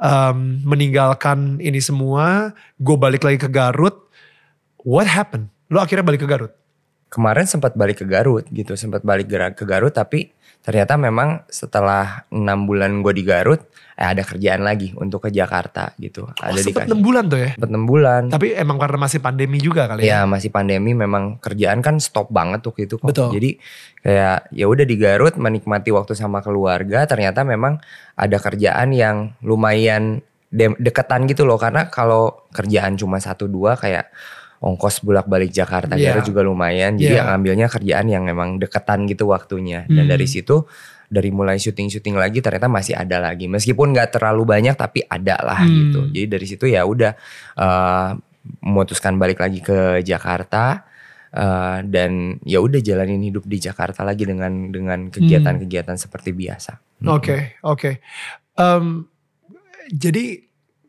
em, 0.00 0.64
meninggalkan 0.64 1.60
ini 1.60 1.76
semua, 1.84 2.56
gue 2.80 2.96
balik 2.96 3.20
lagi 3.20 3.36
ke 3.36 3.52
Garut, 3.52 4.08
what 4.80 5.04
happened? 5.04 5.52
Lu 5.68 5.76
akhirnya 5.76 6.08
balik 6.08 6.24
ke 6.24 6.28
Garut? 6.30 6.56
Kemarin 7.12 7.44
sempat 7.44 7.76
balik 7.76 8.00
ke 8.00 8.06
Garut 8.08 8.48
gitu, 8.48 8.72
sempat 8.80 9.04
balik 9.04 9.28
ke 9.28 9.64
Garut 9.68 9.92
tapi 9.92 10.32
ternyata 10.66 10.98
memang 10.98 11.46
setelah 11.46 12.26
enam 12.34 12.66
bulan 12.66 12.98
gue 12.98 13.14
di 13.14 13.22
Garut, 13.22 13.62
eh 13.94 14.02
ada 14.02 14.26
kerjaan 14.26 14.66
lagi 14.66 14.90
untuk 14.98 15.24
ke 15.24 15.30
Jakarta 15.30 15.94
gitu. 15.96 16.26
Oh, 16.26 16.34
Ada 16.42 16.58
sempet 16.58 16.90
6 16.90 16.98
bulan 17.00 17.30
tuh 17.30 17.38
ya? 17.38 17.50
sempet 17.54 17.70
6 17.70 17.86
bulan. 17.86 18.22
Tapi 18.28 18.52
emang 18.52 18.76
karena 18.76 18.98
masih 18.98 19.22
pandemi 19.22 19.62
juga 19.62 19.86
kali 19.86 20.04
ya? 20.04 20.10
Ya 20.10 20.20
masih 20.26 20.50
pandemi 20.50 20.92
memang 20.92 21.38
kerjaan 21.38 21.80
kan 21.80 22.02
stop 22.02 22.34
banget 22.34 22.66
tuh 22.66 22.74
itu 22.82 22.98
kok. 22.98 23.06
Betul. 23.06 23.30
Jadi 23.38 23.62
kayak 24.02 24.50
ya 24.50 24.66
udah 24.66 24.84
di 24.84 24.96
Garut 24.98 25.38
menikmati 25.38 25.94
waktu 25.94 26.18
sama 26.18 26.42
keluarga. 26.42 27.06
Ternyata 27.06 27.46
memang 27.46 27.78
ada 28.18 28.36
kerjaan 28.36 28.90
yang 28.90 29.38
lumayan 29.46 30.18
de- 30.50 30.76
deketan 30.82 31.30
gitu 31.30 31.46
loh. 31.46 31.56
Karena 31.56 31.86
kalau 31.88 32.44
kerjaan 32.50 32.98
cuma 32.98 33.22
satu 33.22 33.46
dua 33.46 33.78
kayak 33.78 34.10
ongkos 34.60 35.04
bolak 35.04 35.26
balik 35.26 35.50
Jakarta. 35.50 35.94
Garut 35.94 36.24
juga 36.24 36.40
lumayan. 36.40 36.96
Jadi 36.96 37.16
Iya. 37.16 37.28
ngambilnya 37.28 37.66
kerjaan 37.68 38.06
yang 38.08 38.24
memang 38.24 38.56
deketan 38.56 39.04
gitu 39.06 39.28
waktunya. 39.28 39.84
Dan 39.86 40.06
Hmm. 40.06 40.12
dari 40.12 40.26
situ 40.26 40.64
dari 41.06 41.30
mulai 41.30 41.54
syuting-syuting 41.54 42.18
lagi 42.18 42.42
ternyata 42.42 42.66
masih 42.66 42.98
ada 42.98 43.22
lagi. 43.22 43.46
Meskipun 43.46 43.94
nggak 43.94 44.18
terlalu 44.18 44.42
banyak 44.42 44.74
tapi 44.74 45.06
ada 45.06 45.38
lah 45.38 45.62
Hmm. 45.62 45.70
gitu. 45.70 46.00
Jadi 46.10 46.26
dari 46.26 46.46
situ 46.46 46.64
ya 46.66 46.82
udah 46.82 47.12
eh, 47.56 48.10
memutuskan 48.62 49.18
balik 49.18 49.42
lagi 49.42 49.58
ke 49.58 50.02
Jakarta 50.02 50.86
eh, 51.30 51.78
dan 51.84 52.40
ya 52.46 52.62
udah 52.62 52.80
jalanin 52.80 53.20
hidup 53.20 53.44
di 53.44 53.58
Jakarta 53.58 54.00
lagi 54.02 54.24
dengan 54.24 54.70
dengan 54.72 55.10
kegiatan-kegiatan 55.12 55.94
seperti 55.94 56.32
biasa. 56.32 56.78
Oke, 57.06 57.60
oke. 57.60 58.00
Em, 58.56 59.04
jadi 59.92 60.40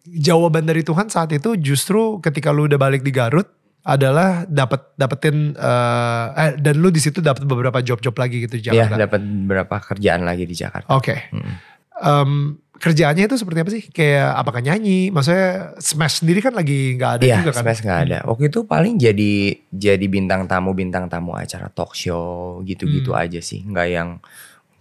jawaban 0.07 0.63
dari 0.63 0.87
Tuhan 0.87 1.11
saat 1.11 1.35
itu 1.35 1.59
justru 1.59 2.23
ketika 2.23 2.55
lu 2.55 2.63
udah 2.63 2.79
balik 2.79 3.03
di 3.03 3.11
Garut 3.11 3.56
adalah 3.87 4.43
dapat 4.43 4.91
dapetin 4.93 5.55
eh, 5.55 6.25
eh, 6.35 6.51
dan 6.59 6.75
lu 6.75 6.91
di 6.91 6.99
situ 6.99 7.23
dapat 7.23 7.47
beberapa 7.47 7.79
job-job 7.79 8.11
lagi 8.13 8.43
gitu 8.43 8.59
di 8.59 8.67
Ya 8.67 8.83
Jakarta. 8.83 8.99
dapat 8.99 9.21
beberapa 9.23 9.75
kerjaan 9.79 10.27
lagi 10.27 10.43
di 10.43 10.51
Jakarta. 10.51 10.91
Oke. 10.91 11.31
Mm. 11.31 11.55
Em, 11.97 12.31
kerjaannya 12.77 13.25
itu 13.25 13.39
seperti 13.39 13.57
apa 13.57 13.71
sih? 13.71 13.83
Kayak 13.87 14.37
apakah 14.37 14.61
nyanyi? 14.61 15.07
Maksudnya 15.09 15.73
Smash 15.79 16.19
sendiri 16.19 16.43
kan 16.43 16.51
lagi 16.51 16.93
nggak 16.93 17.11
ada 17.17 17.23
Iya, 17.23 17.35
juga 17.41 17.51
kan? 17.55 17.63
Smash 17.63 17.81
nggak 17.81 17.99
ada. 18.05 18.17
Waktu 18.27 18.43
itu 18.51 18.59
paling 18.67 18.99
jadi 18.99 19.33
jadi 19.71 20.05
bintang 20.05 20.45
tamu 20.45 20.75
bintang 20.75 21.07
tamu 21.07 21.33
acara 21.33 21.71
talk 21.71 21.95
show 21.95 22.59
gitu-gitu 22.61 23.15
Hmm. 23.15 23.23
aja 23.23 23.39
sih. 23.39 23.63
Nggak 23.63 23.87
yang 23.87 24.09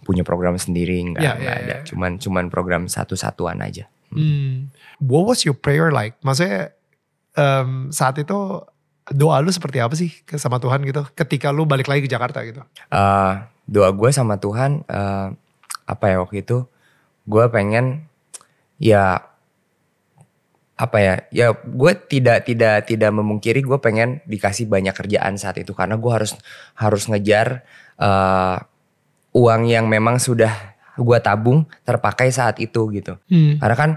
punya 0.03 0.21
program 0.21 0.59
sendiri 0.59 0.99
nggak 1.09 1.23
Iya, 1.23 1.31
nggak 1.33 1.57
iya, 1.57 1.63
ada. 1.63 1.75
iya. 1.79 1.87
Cuman 1.87 2.19
cuman 2.19 2.51
program 2.51 2.85
satu-satuan 2.85 3.63
aja. 3.63 3.87
Hmm. 4.13 4.69
What 4.99 5.25
was 5.25 5.41
your 5.41 5.55
prayer 5.55 5.89
like? 5.89 6.19
Maksudnya 6.21 6.75
em, 7.33 7.89
saat 7.89 8.19
itu 8.19 8.61
doa 9.11 9.39
lu 9.39 9.51
seperti 9.51 9.79
apa 9.79 9.95
sih 9.95 10.11
ke 10.23 10.35
sama 10.35 10.59
Tuhan 10.59 10.83
gitu? 10.83 11.07
Ketika 11.15 11.51
lu 11.51 11.63
balik 11.63 11.87
lagi 11.87 12.03
ke 12.03 12.11
Jakarta 12.11 12.43
gitu? 12.43 12.61
Eh, 12.91 13.33
doa 13.67 13.89
gue 13.91 14.09
sama 14.11 14.39
Tuhan 14.39 14.83
eh, 14.87 15.27
apa 15.87 16.05
ya 16.07 16.17
waktu 16.23 16.43
itu 16.43 16.67
gue 17.27 17.45
pengen 17.51 18.07
ya 18.79 19.23
apa 20.77 20.97
ya 21.01 21.13
ya 21.33 21.47
gue 21.57 21.91
tidak 22.05 22.45
tidak 22.45 22.85
tidak 22.85 23.09
memungkiri 23.09 23.65
gue 23.65 23.79
pengen 23.81 24.21
dikasih 24.29 24.69
banyak 24.69 24.93
kerjaan 24.93 25.33
saat 25.35 25.57
itu 25.57 25.73
karena 25.73 25.97
gue 25.97 26.11
harus 26.11 26.37
harus 26.77 27.09
ngejar 27.09 27.65
eh, 27.97 28.57
uang 29.33 29.61
yang 29.65 29.89
memang 29.89 30.21
sudah 30.21 30.53
gue 30.97 31.17
tabung 31.21 31.65
terpakai 31.81 32.29
saat 32.29 32.61
itu 32.61 32.89
gitu 32.93 33.17
Hmm. 33.29 33.57
karena 33.57 33.75
kan 33.75 33.91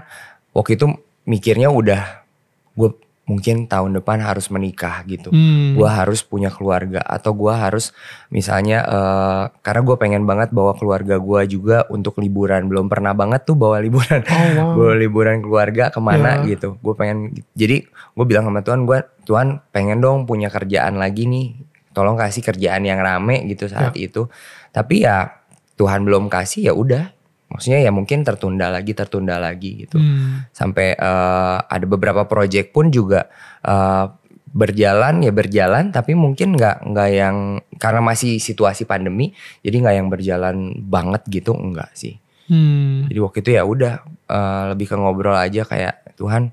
waktu 0.53 0.77
itu 0.77 0.89
mikirnya 1.25 1.69
udah 1.69 2.25
gue 2.73 2.89
mungkin 3.31 3.71
tahun 3.71 3.95
depan 3.95 4.19
harus 4.19 4.51
menikah 4.51 5.07
gitu. 5.07 5.31
Hmm. 5.31 5.79
gue 5.79 5.87
harus 5.87 6.19
punya 6.19 6.51
keluarga 6.51 6.99
atau 6.99 7.31
gue 7.31 7.53
harus 7.55 7.95
misalnya 8.27 8.83
eh, 8.83 9.43
karena 9.63 9.81
gue 9.81 9.95
pengen 9.95 10.27
banget 10.27 10.51
bawa 10.51 10.75
keluarga 10.75 11.15
gue 11.15 11.41
juga 11.47 11.87
untuk 11.87 12.19
liburan. 12.19 12.67
Belum 12.67 12.91
pernah 12.91 13.15
banget 13.15 13.47
tuh 13.47 13.55
bawa 13.55 13.79
liburan. 13.79 14.19
Oh 14.27 14.47
wow. 14.59 14.71
bawa 14.83 14.93
liburan 14.99 15.39
keluarga 15.39 15.87
ke 15.87 15.99
mana 16.03 16.43
Ya. 16.43 16.51
gitu. 16.51 16.75
Gue 16.83 16.93
pengen 16.93 17.31
jadi 17.55 17.87
gue 17.87 18.25
bilang 18.27 18.43
sama 18.43 18.59
Tuhan 18.59 18.83
gue 18.83 18.99
Tuhan 19.23 19.63
pengen 19.71 20.03
dong 20.03 20.27
punya 20.27 20.51
kerjaan 20.51 20.99
lagi 20.99 21.23
nih. 21.23 21.55
Tolong 21.95 22.19
kasih 22.19 22.43
kerjaan 22.43 22.83
yang 22.83 22.99
rame 22.99 23.47
gitu 23.47 23.71
saat 23.71 23.95
itu. 23.95 24.27
Tapi 24.71 25.07
ya 25.07 25.31
Tuhan 25.79 26.03
belum 26.03 26.27
kasih 26.27 26.67
ya 26.67 26.73
udah 26.75 27.09
maksudnya 27.51 27.83
ya 27.83 27.91
mungkin 27.91 28.23
tertunda 28.23 28.71
lagi 28.71 28.95
tertunda 28.95 29.35
lagi 29.37 29.83
gitu 29.85 29.99
Hmm. 29.99 30.47
sampai 30.49 30.95
eh, 30.95 31.57
ada 31.61 31.85
beberapa 31.85 32.23
project 32.25 32.71
pun 32.71 32.87
juga 32.89 33.27
eh, 33.61 34.05
berjalan 34.51 35.23
ya 35.23 35.31
berjalan 35.31 35.91
tapi 35.91 36.11
mungkin 36.11 36.59
nggak 36.59 36.83
nggak 36.91 37.09
yang 37.11 37.37
karena 37.79 38.03
masih 38.03 38.35
situasi 38.35 38.83
pandemi 38.83 39.31
jadi 39.63 39.75
nggak 39.79 39.95
yang 39.95 40.07
berjalan 40.11 40.57
banget 40.81 41.23
gitu 41.27 41.51
enggak 41.53 41.91
sih 41.93 42.15
Hmm. 42.51 43.07
jadi 43.07 43.19
waktu 43.23 43.37
itu 43.43 43.51
ya 43.55 43.63
udah 43.63 43.93
eh, 44.27 44.63
lebih 44.75 44.91
ke 44.91 44.95
ngobrol 44.99 45.35
aja 45.35 45.63
kayak 45.63 46.19
Tuhan 46.19 46.51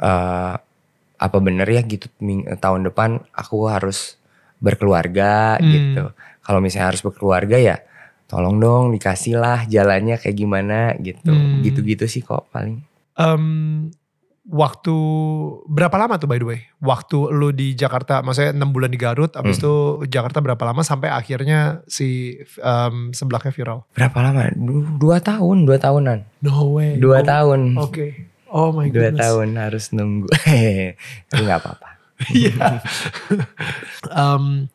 eh, 0.00 0.54
apa 1.20 1.36
bener 1.44 1.68
ya 1.68 1.84
gitu 1.84 2.08
tahun 2.56 2.88
depan 2.88 3.20
aku 3.36 3.68
harus 3.68 4.16
berkeluarga 4.56 5.60
Hmm. 5.60 5.68
gitu 5.68 6.04
kalau 6.40 6.60
misalnya 6.64 6.96
harus 6.96 7.04
berkeluarga 7.04 7.56
ya 7.60 7.76
tolong 8.30 8.56
dong 8.56 8.84
dikasih 8.90 9.34
lah 9.34 9.66
jalannya 9.66 10.14
kayak 10.16 10.36
gimana 10.36 10.78
gitu 10.96 11.28
Hmm. 11.28 11.60
gitu-gitu 11.60 12.06
sih 12.06 12.22
kok 12.22 12.46
paling 12.48 12.86
Em, 13.12 13.90
waktu 14.42 14.94
berapa 15.68 15.92
lama 15.94 16.16
tuh 16.16 16.24
by 16.24 16.38
the 16.38 16.46
way? 16.46 16.60
Waktu 16.80 17.28
lu 17.30 17.50
di 17.50 17.74
Jakarta, 17.74 18.18
maksudnya 18.18 18.56
6 18.56 18.70
bulan 18.70 18.88
di 18.88 18.96
Garut, 18.96 19.30
Hmm. 19.30 19.44
abis 19.44 19.58
itu 19.58 19.74
Jakarta 20.06 20.40
berapa 20.40 20.62
lama 20.64 20.80
sampai 20.80 21.06
akhirnya 21.06 21.84
si 21.84 22.40
em, 22.56 23.12
sebelahnya 23.12 23.50
viral? 23.50 23.84
berapa 23.92 24.16
lama? 24.18 24.48
Du- 24.52 24.88
Dua 24.96 25.20
tahun, 25.20 25.68
dua 25.68 25.76
tahunan. 25.76 26.18
No 26.40 26.72
way. 26.72 26.96
Dua 26.96 27.20
Oh, 27.20 27.26
tahun. 27.26 27.60
Oke. 27.76 28.06
Oh 28.48 28.72
my 28.72 28.88
Dua 28.88 29.12
goodness. 29.12 29.20
tahun 29.20 29.48
harus 29.54 29.84
nunggu. 29.92 30.28
Nggak 31.36 31.58
apa-apa. 31.60 31.88
Iya. 32.30 32.80
Em, 34.10 34.66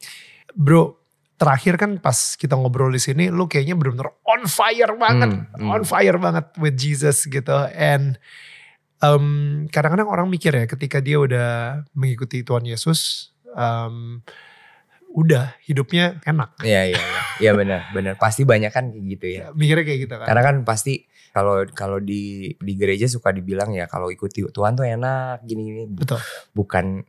bro, 0.53 0.95
terakhir 1.35 1.75
kan 1.75 1.99
pas 1.99 2.39
kita 2.39 2.55
ngobrol 2.55 2.91
di 2.91 3.01
sini, 3.01 3.27
lu 3.27 3.47
kayaknya 3.47 3.75
benar-benar 3.75 4.15
on 4.23 4.47
fire 4.47 4.93
banget, 4.95 5.31
Hmm, 5.35 5.51
hmm. 5.59 5.69
on 5.71 5.83
fire 5.83 6.17
banget 6.17 6.45
with 6.59 6.75
Jesus 6.79 7.27
gitu. 7.27 7.55
And 7.75 8.15
em, 9.03 9.25
kadang-kadang 9.67 10.07
orang 10.07 10.27
mikir 10.31 10.55
ya, 10.55 10.65
ketika 10.65 11.03
dia 11.03 11.19
udah 11.19 11.49
mengikuti 11.91 12.41
Tuhan 12.41 12.63
Yesus, 12.63 13.31
em, 13.51 14.23
udah 15.15 15.55
hidupnya 15.63 16.19
enak. 16.27 16.59
Iya 16.59 16.91
iya 16.91 16.99
iya. 16.99 17.21
Iya 17.39 17.51
benar 17.55 17.81
benar. 17.95 18.13
Pasti 18.19 18.43
banyak 18.43 18.71
kan 18.71 18.91
kayak 18.91 19.05
gitu 19.15 19.25
ya. 19.31 19.43
Mikirnya 19.59 19.85
kayak 19.87 19.99
gitu 20.07 20.15
kan. 20.19 20.27
Karena 20.27 20.43
kan 20.43 20.55
pasti 20.67 21.07
kalau 21.31 21.63
kalau 21.71 21.99
di 22.03 22.51
di 22.59 22.73
gereja 22.75 23.07
suka 23.07 23.31
dibilang 23.31 23.71
ya 23.75 23.87
kalau 23.87 24.11
ikuti 24.11 24.43
Tuhan 24.43 24.75
tuh 24.75 24.83
enak 24.83 25.43
gini 25.47 25.61
gini. 25.71 25.81
Betul. 25.87 26.19
Bukan 26.51 27.03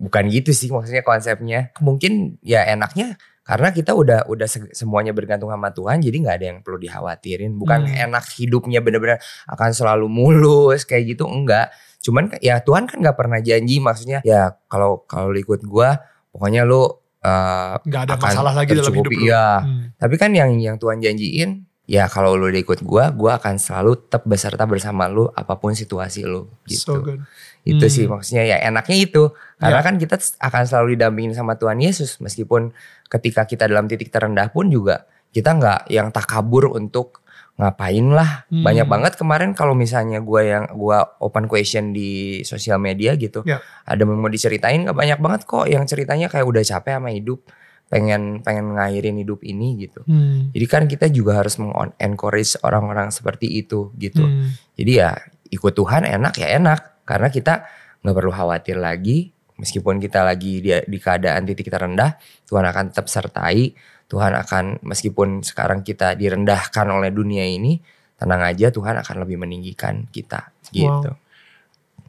bukan 0.00 0.24
gitu 0.32 0.56
sih 0.56 0.72
maksudnya 0.72 1.04
konsepnya. 1.04 1.68
Mungkin 1.84 2.40
ya 2.40 2.64
enaknya 2.64 3.20
karena 3.44 3.68
kita 3.70 3.92
udah 3.92 4.24
udah 4.24 4.48
se- 4.48 4.72
semuanya 4.72 5.12
bergantung 5.12 5.48
sama 5.48 5.68
Tuhan 5.68 6.00
jadi 6.00 6.16
nggak 6.16 6.36
ada 6.36 6.46
yang 6.46 6.58
perlu 6.60 6.80
dikhawatirin. 6.80 7.52
Bukan 7.54 7.84
Hmm. 7.84 8.04
enak 8.08 8.24
hidupnya 8.34 8.80
bener-bener 8.80 9.20
akan 9.46 9.70
selalu 9.70 10.08
mulus 10.08 10.82
kayak 10.82 11.12
gitu 11.12 11.24
enggak. 11.24 11.68
Cuman 12.00 12.32
ya 12.38 12.58
Tuhan 12.58 12.84
kan 12.84 12.98
nggak 12.98 13.14
pernah 13.14 13.38
janji 13.38 13.78
maksudnya 13.78 14.20
ya 14.20 14.56
kalau 14.64 15.04
kalau 15.04 15.30
ikut 15.30 15.60
gua 15.62 16.00
pokoknya 16.30 16.64
lu 16.64 16.88
eh, 17.20 17.74
Nggak 17.80 18.02
ada 18.02 18.14
akan 18.16 18.24
masalah 18.26 18.52
lagi 18.54 18.72
dalam 18.72 18.92
hidup 18.92 19.08
lu. 19.08 19.20
Iya. 19.22 19.46
Hmm. 19.60 19.80
Tapi 19.94 20.14
kan 20.16 20.30
yang 20.30 20.56
yang 20.56 20.76
Tuhan 20.76 21.00
janjiin, 21.00 21.50
ya 21.84 22.04
kalau 22.06 22.32
lu 22.32 22.48
udah 22.48 22.60
ikut 22.60 22.80
gua, 22.80 23.08
gua 23.10 23.36
akan 23.36 23.56
selalu 23.56 23.96
tetap 23.98 24.24
beserta 24.24 24.64
bersama 24.64 25.04
lu 25.06 25.28
apa 25.30 25.56
pun 25.56 25.72
situasi 25.72 26.20
lu 26.22 26.48
So 26.64 26.64
gitu. 26.66 26.92
good. 27.02 27.20
itu 27.64 27.80
Hmm. 27.80 27.88
sih 27.90 28.04
maksudnya 28.04 28.44
ya 28.46 28.56
enaknya 28.62 28.96
itu. 28.98 29.32
Karena 29.56 29.80
Ya. 29.80 29.84
kan 29.84 29.96
kita 29.96 30.20
akan 30.38 30.62
selalu 30.64 30.88
didampingin 30.94 31.32
sama 31.32 31.56
Tuhan 31.56 31.80
Yesus 31.80 32.20
meskipun 32.20 32.76
ketika 33.14 33.46
kita 33.46 33.70
dalam 33.70 33.86
titik 33.86 34.10
terendah 34.10 34.50
pun 34.50 34.66
juga 34.66 35.06
kita 35.30 35.54
nggak 35.54 35.80
yang 35.90 36.10
takabur 36.10 36.74
untuk 36.74 37.22
ngapain 37.54 38.06
lah. 38.10 38.46
Hmm. 38.50 38.66
Banyak 38.66 38.86
banget 38.90 39.12
kemarin 39.14 39.54
kalau 39.54 39.78
misalnya 39.78 40.18
gua 40.18 40.42
yang 40.42 40.64
gua 40.74 41.06
open 41.22 41.46
question 41.46 41.94
di 41.94 42.42
sosial 42.42 42.82
media 42.82 43.14
gitu. 43.14 43.46
Ya. 43.46 43.62
Ada 43.86 44.02
yang 44.02 44.18
mau 44.18 44.30
diceritain 44.30 44.82
nggak 44.82 44.98
banyak 44.98 45.18
banget 45.22 45.40
kok 45.46 45.66
yang 45.70 45.86
ceritanya 45.86 46.26
kayak 46.26 46.46
udah 46.46 46.62
capek 46.66 46.98
sama 46.98 47.14
hidup. 47.14 47.46
Pengen 47.86 48.42
pengen 48.42 48.74
ngairin 48.74 49.22
hidup 49.22 49.46
ini 49.46 49.86
gitu. 49.86 50.02
Hmm. 50.02 50.50
Jadi 50.50 50.66
kan 50.66 50.82
kita 50.90 51.06
juga 51.14 51.38
harus 51.38 51.54
mengencourage 51.62 52.58
orang-orang 52.66 53.14
seperti 53.14 53.46
itu 53.46 53.94
gitu. 54.02 54.26
Hmm. 54.26 54.50
Jadi 54.74 54.92
ya 54.98 55.14
ikut 55.54 55.72
Tuhan 55.78 56.02
enak 56.10 56.34
ya 56.42 56.58
enak 56.58 57.06
karena 57.06 57.28
kita 57.30 57.62
nggak 58.02 58.14
perlu 58.18 58.32
khawatir 58.34 58.82
lagi 58.82 59.30
meskipun 59.64 59.96
kita 59.96 60.20
lagi 60.20 60.60
di, 60.60 60.70
di 60.70 60.98
keadaan 61.00 61.48
titik 61.48 61.72
terendah 61.72 62.20
Tuhan 62.44 62.68
akan 62.68 62.92
tetap 62.92 63.08
sertai 63.08 63.72
Tuhan 64.12 64.36
akan 64.36 64.84
meskipun 64.84 65.40
sekarang 65.40 65.80
kita 65.80 66.12
direndahkan 66.14 66.86
oleh 66.92 67.08
dunia 67.08 67.48
ini 67.48 67.80
tenang 68.20 68.44
aja 68.44 68.68
Tuhan 68.70 69.00
akan 69.00 69.16
lebih 69.26 69.40
meninggikan 69.40 70.06
kita 70.12 70.52
gitu. 70.70 71.16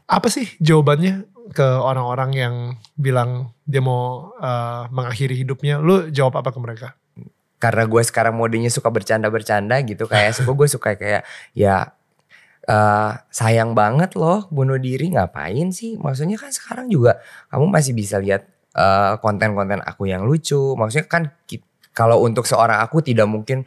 Apa 0.06 0.28
sih 0.30 0.46
jawabannya 0.62 1.26
ke 1.56 1.65
orang-orang 1.65 2.32
yang 2.36 2.56
bilang 2.94 3.56
dia 3.65 3.82
mau 3.82 4.36
eh, 4.38 4.84
mengakhiri 4.91 5.34
hidupnya? 5.34 5.82
Lu 5.82 6.12
jawab 6.12 6.38
apa 6.38 6.54
ke 6.54 6.60
mereka? 6.62 6.88
Karena 7.58 7.88
gue 7.88 8.02
sekarang 8.06 8.38
modenya 8.38 8.70
suka 8.70 8.91
bercanda-bercanda 8.91 9.82
gitu 9.88 10.06
kayak 10.06 10.36
suka 10.38 10.52
gue 10.54 10.68
suka 10.70 10.89
kayak 10.94 11.24
ya 11.58 11.96
eh, 12.65 13.12
sayang 13.30 13.78
banget 13.78 14.17
loh 14.17 14.49
bunuh 14.49 14.78
diri 14.82 15.13
ngapain 15.13 15.69
sih? 15.71 15.97
Maksudnya 15.97 16.38
kan 16.41 16.51
sekarang 16.51 16.88
juga 16.89 17.21
kamu 17.54 17.65
masih 17.69 17.93
bisa 17.93 18.17
lihat 18.19 18.49
eh, 18.75 19.13
konten-konten 19.21 19.82
aku 19.86 20.10
yang 20.10 20.25
lucu. 20.25 20.73
Maksudnya 20.78 21.08
kan 21.08 21.23
kalau 21.95 22.19
untuk 22.28 22.43
seorang 22.43 22.84
aku 22.84 22.99
tidak 22.99 23.30
mungkin 23.30 23.63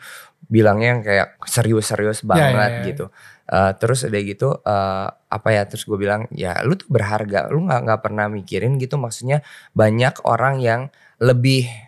bilangnya 0.52 0.88
yang 0.96 1.02
kayak 1.02 1.28
serius-serius 1.48 2.22
banget 2.28 2.70
ya, 2.70 2.78
ya. 2.82 2.86
gitu. 2.92 3.04
Eh, 3.48 3.72
terus 3.80 4.04
udah 4.04 4.20
gitu 4.20 4.48
eh, 4.60 5.08
apa 5.08 5.48
ya? 5.48 5.62
Terus 5.64 5.88
gue 5.88 5.96
bilang 5.96 6.28
ya 6.34 6.60
lu 6.66 6.76
tuh 6.76 6.92
berharga. 6.92 7.48
Lu 7.48 7.64
nggak 7.64 7.80
nggak 7.88 8.00
pernah 8.04 8.28
mikirin 8.28 8.76
gitu. 8.76 9.00
Maksudnya 9.00 9.40
banyak 9.72 10.20
orang 10.28 10.60
yang 10.60 10.92
lebih 11.18 11.87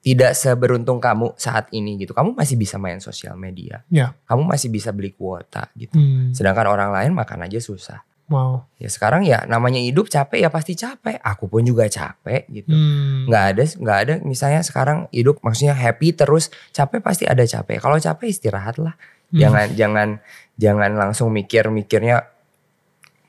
tidak 0.00 0.32
seberuntung 0.32 0.96
kamu 0.96 1.36
saat 1.36 1.68
ini 1.76 2.00
gitu. 2.00 2.16
Kamu 2.16 2.32
masih 2.32 2.56
bisa 2.56 2.80
main 2.80 3.00
sosial 3.04 3.36
media. 3.36 3.84
Ya. 3.92 4.16
Kamu 4.24 4.48
masih 4.48 4.72
bisa 4.72 4.96
beli 4.96 5.12
kuota 5.12 5.68
gitu. 5.76 6.00
Hmm. 6.00 6.32
Sedangkan 6.32 6.72
orang 6.72 6.88
lain 6.88 7.12
makan 7.12 7.44
aja 7.44 7.60
susah. 7.60 8.00
Wow. 8.30 8.64
Ya 8.78 8.86
sekarang 8.86 9.26
ya 9.26 9.42
namanya 9.44 9.82
hidup 9.82 10.08
capek 10.08 10.46
ya 10.46 10.48
pasti 10.48 10.72
capek. 10.72 11.20
Aku 11.20 11.50
pun 11.52 11.66
juga 11.66 11.84
capek 11.84 12.48
gitu. 12.48 12.72
Hmm. 12.72 13.28
Nggak 13.28 13.44
ada 13.44 13.62
nggak 13.66 13.98
ada 14.06 14.14
misalnya 14.24 14.62
sekarang 14.64 15.10
hidup 15.12 15.42
maksudnya 15.44 15.76
happy 15.76 16.16
terus 16.16 16.48
capek 16.72 17.04
pasti 17.04 17.28
ada 17.28 17.44
capek. 17.44 17.82
Kalau 17.82 18.00
capek 18.00 18.26
istirahat 18.30 18.80
lah. 18.80 18.96
Hmm. 19.28 19.36
Jangan 19.36 19.66
jangan 19.76 20.08
jangan 20.56 20.90
langsung 20.96 21.28
mikir-mikirnya 21.34 22.24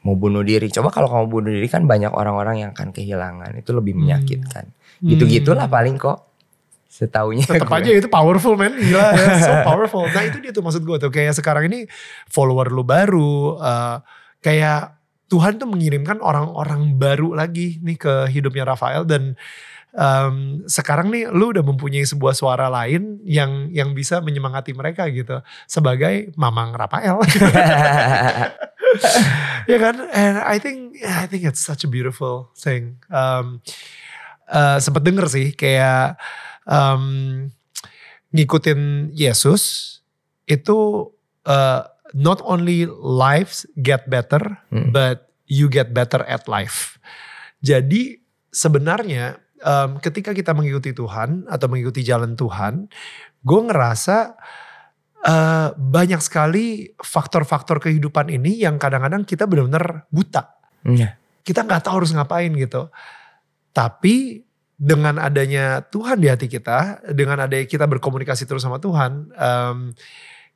mau 0.07 0.15
bunuh 0.15 0.41
diri. 0.41 0.71
Coba 0.71 0.87
kalau 0.87 1.11
kamu 1.11 1.25
bunuh 1.27 1.51
diri 1.51 1.67
kan 1.67 1.83
banyak 1.83 2.15
orang-orang 2.15 2.63
yang 2.63 2.71
akan 2.71 2.95
kehilangan. 2.95 3.59
Itu 3.59 3.75
lebih 3.75 3.97
Hmm. 3.97 4.07
menyakitkan. 4.07 4.65
Hmm. 5.03 5.09
Gitu-gitulah 5.11 5.67
paling 5.67 5.99
kok. 5.99 6.30
Setaunya 6.91 7.47
tetap 7.47 7.71
aja 7.71 7.87
itu 7.87 8.11
powerful 8.11 8.59
man 8.59 8.75
gila 8.75 9.15
ya, 9.15 9.27
so 9.39 9.51
powerful. 9.69 10.03
Nah 10.11 10.27
itu 10.27 10.43
dia 10.43 10.51
tuh 10.51 10.59
maksud 10.59 10.83
gue 10.83 10.97
tuh. 10.99 11.07
Kayak 11.07 11.39
sekarang 11.39 11.71
ini 11.71 11.87
follower 12.27 12.67
lu 12.67 12.83
baru 12.83 13.55
eh, 13.63 13.97
kayak 14.43 14.99
Tuhan 15.31 15.55
tuh 15.55 15.71
mengirimkan 15.71 16.19
orang-orang 16.19 16.99
baru 16.99 17.31
lagi 17.31 17.79
nih 17.79 17.95
ke 17.95 18.27
hidupnya 18.27 18.67
Rafael 18.67 19.07
dan 19.07 19.39
em, 19.95 20.67
sekarang 20.67 21.07
nih 21.07 21.31
lu 21.31 21.55
udah 21.55 21.63
mempunyai 21.63 22.03
sebuah 22.03 22.35
suara 22.35 22.67
lain 22.67 23.23
yang 23.23 23.71
yang 23.71 23.95
bisa 23.95 24.19
menyemangati 24.19 24.75
mereka 24.75 25.07
gitu 25.07 25.39
sebagai 25.71 26.35
Mamang 26.35 26.75
Rafael. 26.75 27.15
Ya 29.71 29.77
kan? 29.79 30.03
And 30.11 30.35
I 30.43 30.59
think 30.59 30.99
I 30.99 31.23
think 31.23 31.47
it's 31.47 31.63
such 31.63 31.87
a 31.87 31.89
beautiful 31.89 32.51
thing. 32.59 32.99
Um, 33.07 33.63
eh, 34.51 34.83
sempet 34.83 35.07
denger 35.07 35.31
sih 35.31 35.55
kayak 35.55 36.19
um, 36.65 37.47
ngikutin 38.31 39.11
Yesus 39.11 39.61
itu 40.45 41.07
uh, 41.45 41.81
not 42.11 42.39
only 42.43 42.83
lives 42.99 43.63
get 43.79 44.07
better 44.07 44.59
Hmm. 44.67 44.91
but 44.91 45.31
you 45.47 45.67
get 45.67 45.91
better 45.91 46.23
at 46.23 46.47
life 46.47 46.95
jadi 47.59 48.19
sebenarnya 48.49 49.39
um, 49.59 49.99
ketika 49.99 50.31
kita 50.31 50.51
mengikuti 50.51 50.91
Tuhan 50.91 51.47
atau 51.47 51.67
mengikuti 51.67 52.03
jalan 52.03 52.35
Tuhan 52.35 52.87
gue 53.41 53.61
ngerasa 53.67 54.17
uh, 55.21 55.69
banyak 55.75 56.19
sekali 56.19 56.91
faktor-faktor 56.95 57.79
kehidupan 57.79 58.31
ini 58.31 58.59
yang 58.59 58.79
kadang-kadang 58.79 59.23
kita 59.23 59.43
benar-benar 59.45 60.07
buta 60.07 60.55
Iya. 60.81 61.13
kita 61.43 61.61
nggak 61.61 61.83
tahu 61.85 62.01
harus 62.01 62.13
ngapain 62.13 62.49
gitu. 62.53 62.89
Tapi 63.69 64.41
dengan 64.81 65.21
adanya 65.21 65.85
Tuhan 65.85 66.17
di 66.17 66.25
hati 66.25 66.49
kita, 66.49 67.05
dengan 67.13 67.37
adanya 67.45 67.69
kita 67.69 67.85
berkomunikasi 67.85 68.49
terus 68.49 68.65
sama 68.65 68.81
Tuhan, 68.81 69.29
em, 69.29 69.93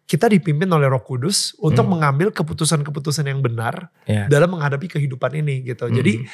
kita 0.09 0.25
dipimpin 0.29 0.65
oleh 0.69 0.89
Roh 0.89 1.01
Kudus 1.05 1.53
untuk 1.61 1.85
Hmm. 1.85 1.97
mengambil 1.97 2.33
keputusan-keputusan 2.33 3.25
yang 3.29 3.45
benar 3.45 3.93
Iya. 4.09 4.25
dalam 4.25 4.49
menghadapi 4.57 4.89
kehidupan 4.97 5.29
ini 5.45 5.61
gitu. 5.61 5.85
Hmm. 5.85 5.93
Jadi 5.93 6.25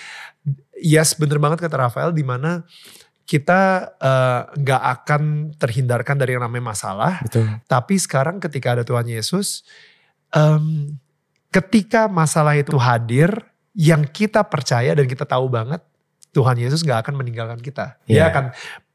yes 0.79 1.19
bener 1.19 1.35
banget 1.35 1.67
kata 1.67 1.75
Rafael 1.91 2.15
di 2.15 2.23
mana 2.23 2.63
kita 3.27 3.91
eh, 3.99 4.41
nggak 4.55 4.83
akan 5.03 5.21
terhindarkan 5.55 6.15
dari 6.15 6.35
yang 6.35 6.43
namanya 6.47 6.71
masalah, 6.71 7.19
Betul. 7.23 7.47
tapi 7.67 7.95
sekarang 7.95 8.39
ketika 8.39 8.75
ada 8.75 8.83
Tuhan 8.83 9.07
Yesus, 9.07 9.63
em, 10.31 10.95
ketika 11.51 12.07
masalah 12.11 12.55
itu 12.55 12.75
hadir, 12.75 13.31
yang 13.71 14.03
kita 14.03 14.43
percaya 14.43 14.91
dan 14.91 15.07
kita 15.07 15.23
tahu 15.23 15.47
banget, 15.47 15.79
Tuhan 16.31 16.55
Yesus 16.55 16.81
gak 16.81 17.03
akan 17.03 17.19
meninggalkan 17.19 17.59
kita. 17.59 17.99
Dia 18.05 18.15
Iya. 18.15 18.31
akan 18.31 18.45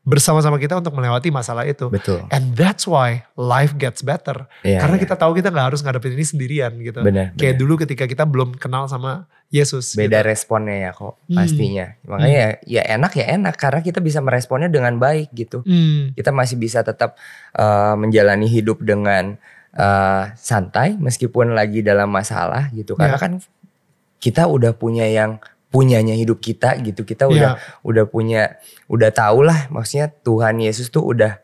bersama-sama 0.02 0.54
kita 0.56 0.78
untuk 0.78 0.94
melewati 0.94 1.28
masalah 1.28 1.66
itu. 1.66 1.90
Betul. 1.90 2.22
And 2.30 2.54
that's 2.54 2.86
why 2.86 3.26
life 3.34 3.74
gets 3.74 4.00
better. 4.00 4.46
Iya, 4.62 4.78
Karena 4.78 4.96
iya. 4.96 5.02
kita 5.02 5.14
tahu 5.14 5.34
kita 5.34 5.50
gak 5.50 5.66
harus 5.74 5.82
ngadepin 5.82 6.14
ini 6.14 6.22
sendirian 6.22 6.72
gitu. 6.78 7.02
benar. 7.02 7.34
Kayak 7.34 7.58
benar. 7.58 7.60
dulu 7.60 7.72
ketika 7.82 8.04
kita 8.06 8.22
belum 8.22 8.54
kenal 8.54 8.86
sama 8.86 9.26
Yesus. 9.46 9.94
beda 9.94 10.22
gitu. 10.22 10.26
responnya 10.26 10.76
ya 10.80 10.90
kok 10.90 11.18
Hmm. 11.22 11.36
pastinya. 11.36 11.86
Makanya 12.04 12.34
ya, 12.34 12.50
ya 12.64 12.82
enak 12.94 13.12
ya 13.14 13.24
enak 13.32 13.54
karena 13.54 13.80
kita 13.80 13.98
bisa 13.98 14.18
meresponnya 14.18 14.66
dengan 14.66 14.94
baik 14.96 15.30
gitu. 15.32 15.62
Hmm, 15.62 16.10
Kita 16.12 16.30
masih 16.30 16.56
bisa 16.56 16.80
tetap 16.80 17.18
eh, 17.52 17.94
menjalani 17.94 18.46
hidup 18.46 18.80
dengan 18.80 19.36
eh, 19.72 20.22
santai 20.34 20.96
meskipun 20.96 21.52
lagi 21.52 21.82
dalam 21.82 22.08
masalah 22.08 22.70
gitu. 22.70 22.94
Karena 22.94 23.18
Ya. 23.18 23.20
kan 23.20 23.32
kita 24.16 24.46
udah 24.46 24.72
punya 24.72 25.04
yang 25.04 25.36
punyanya 25.76 26.16
hidup 26.16 26.40
kita 26.40 26.80
gitu. 26.80 27.04
Kita 27.04 27.28
udah 27.28 27.60
ya, 27.60 27.80
udah 27.84 28.04
punya 28.08 28.56
udah 28.88 29.12
tahu 29.12 29.44
lah 29.44 29.68
maksudnya 29.68 30.08
Tuhan 30.08 30.64
Yesus 30.64 30.88
tuh 30.88 31.04
udah 31.04 31.36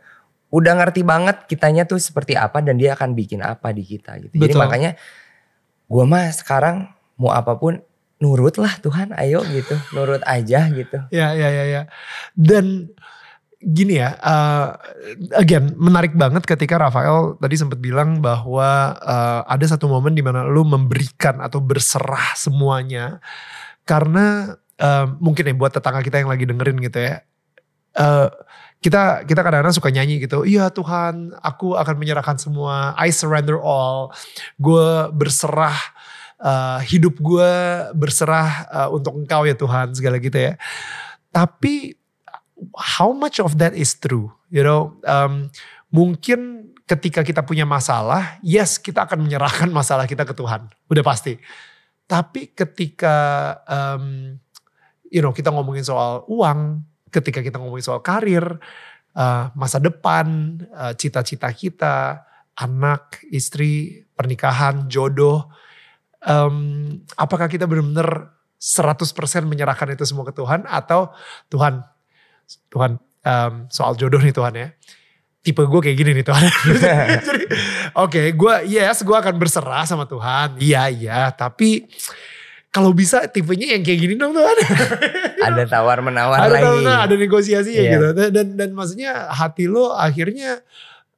udah 0.49 0.73
ngerti 0.81 1.05
banget 1.05 1.45
kitanya 1.45 1.85
tuh 1.85 2.01
seperti 2.01 2.33
apa 2.37 2.65
dan 2.65 2.81
dia 2.81 2.97
akan 2.97 3.13
bikin 3.13 3.45
apa 3.45 3.77
di 3.77 3.85
kita 3.85 4.17
gitu. 4.25 4.33
Jadi 4.33 4.57
Betul. 4.57 4.63
makanya 4.65 4.91
gua 5.89 6.09
mah 6.09 6.33
sekarang 6.33 6.89
mau 7.21 7.37
apa 7.37 7.61
pun 7.61 7.77
nurut 8.23 8.57
lah 8.57 8.73
Tuhan 8.81 9.13
ayo 9.19 9.43
gitu 9.45 9.75
nurut 9.93 10.23
aja 10.25 10.71
gitu. 10.73 10.99
ya, 11.13 11.37
ya, 11.37 11.49
ya, 11.53 11.65
ya. 11.69 11.83
Dan 12.33 12.95
gini 13.63 14.03
ya, 14.03 14.19
uh, 14.19 14.75
again 15.39 15.71
menarik 15.79 16.19
banget 16.19 16.43
ketika 16.43 16.83
Rafael 16.83 17.39
tadi 17.39 17.55
sempat 17.55 17.79
bilang 17.79 18.19
bahwa 18.19 18.99
uh, 18.99 19.47
ada 19.47 19.63
satu 19.71 19.87
momen 19.87 20.19
di 20.19 20.23
mana 20.23 20.43
lu 20.43 20.67
memberikan 20.67 21.39
atau 21.39 21.63
berserah 21.63 22.35
semuanya 22.35 23.23
karena 23.83 24.59
uh, 24.79 25.07
mungkin 25.19 25.49
ya 25.51 25.55
buat 25.55 25.73
tetangga 25.75 26.03
kita 26.03 26.23
yang 26.23 26.31
lagi 26.31 26.45
dengerin 26.47 26.79
gitu 26.83 26.99
ya, 26.99 27.23
uh, 27.99 28.29
kita 28.83 29.23
kita 29.27 29.41
kadang-kadang 29.47 29.75
suka 29.75 29.95
nyanyi 29.95 30.19
gitu, 30.23 30.43
iya 30.43 30.67
Tuhan, 30.71 31.39
aku 31.39 31.79
akan 31.79 31.95
menyerahkan 31.99 32.35
semua, 32.39 32.99
I 32.99 33.15
surrender 33.15 33.59
all, 33.63 34.11
gue 34.59 35.11
berserah. 35.15 35.79
uh, 36.43 36.83
hidup 36.83 37.23
gue 37.23 37.53
berserah 37.95 38.67
uh, 38.67 38.89
untuk 38.91 39.15
engkau 39.15 39.47
ya 39.47 39.55
Tuhan 39.55 39.95
segala 39.95 40.19
gitu 40.19 40.35
ya. 40.35 40.59
Tapi 41.31 41.95
how 42.75 43.15
much 43.15 43.39
of 43.39 43.57
that 43.63 43.73
is 43.79 43.95
true? 43.95 44.35
You 44.51 44.67
know, 44.67 44.99
um, 45.07 45.49
mungkin 45.89 46.73
ketika 46.85 47.23
kita 47.25 47.47
punya 47.47 47.65
masalah, 47.65 48.37
yes 48.45 48.77
kita 48.77 49.07
akan 49.09 49.25
menyerahkan 49.25 49.71
masalah 49.79 50.05
kita 50.05 50.27
ke 50.27 50.35
Tuhan, 50.37 50.69
udah 50.91 51.05
pasti. 51.07 51.39
Tapi 52.13 52.53
ketika 52.53 53.17
um, 53.65 54.37
you 55.09 55.25
know 55.25 55.33
kita 55.33 55.49
ngomongin 55.49 55.81
soal 55.81 56.29
uang, 56.29 56.85
ketika 57.09 57.41
kita 57.41 57.57
ngomongin 57.57 57.89
soal 57.89 58.05
karir, 58.05 58.45
uh, 59.17 59.49
masa 59.57 59.81
depan, 59.81 60.61
uh, 60.77 60.93
cita-cita 60.93 61.49
kita, 61.57 62.21
anak, 62.61 63.25
istri, 63.33 64.05
pernikahan, 64.13 64.93
jodoh, 64.93 65.49
um, 66.29 67.01
apakah 67.17 67.49
kita 67.49 67.65
benar-benar 67.65 68.37
100% 68.61 69.49
menyerahkan 69.49 69.97
itu 69.97 70.05
semua 70.05 70.29
ke 70.29 70.37
Tuhan? 70.37 70.69
Atau 70.69 71.09
Tuhan 71.49 71.81
Tuhan 72.69 73.01
em, 73.25 73.55
soal 73.71 73.97
jodoh 73.97 74.21
nih 74.21 74.35
Tuhan 74.35 74.55
ya 74.55 74.69
tipe 75.43 75.59
gue 75.61 75.81
kayak 75.81 75.97
gini 75.97 76.11
nih 76.15 76.23
Tuhan 76.23 76.43
jadi 77.29 77.45
oke 77.95 78.23
gue 78.33 78.55
yes 78.65 79.03
gue 79.03 79.13
akan 79.13 79.35
berserah 79.35 79.83
sama 79.83 80.07
Tuhan. 80.07 80.55
Iya 80.57 80.87
iya 80.87 81.21
tapi 81.29 81.91
kalau 82.69 82.91
bisa 82.91 83.27
tipenya 83.27 83.75
yang 83.75 83.83
kayak 83.83 84.01
gini 84.01 84.15
dong 84.15 84.33
Tuhan 84.33 84.57
Ada 85.51 85.67
tawar 85.67 85.99
menawar 86.01 86.39
ada 86.41 86.49
lagi. 86.49 86.65
tahu, 86.65 86.77
ada 86.87 87.15
negosiasi 87.17 87.71
ya 87.71 87.83
Iya. 87.83 87.91
gitu. 87.93 88.07
Dan, 88.13 88.29
dan 88.31 88.47
dan 88.55 88.71
maksudnya 88.71 89.11
hati 89.29 89.67
lo 89.67 89.91
akhirnya 89.91 90.63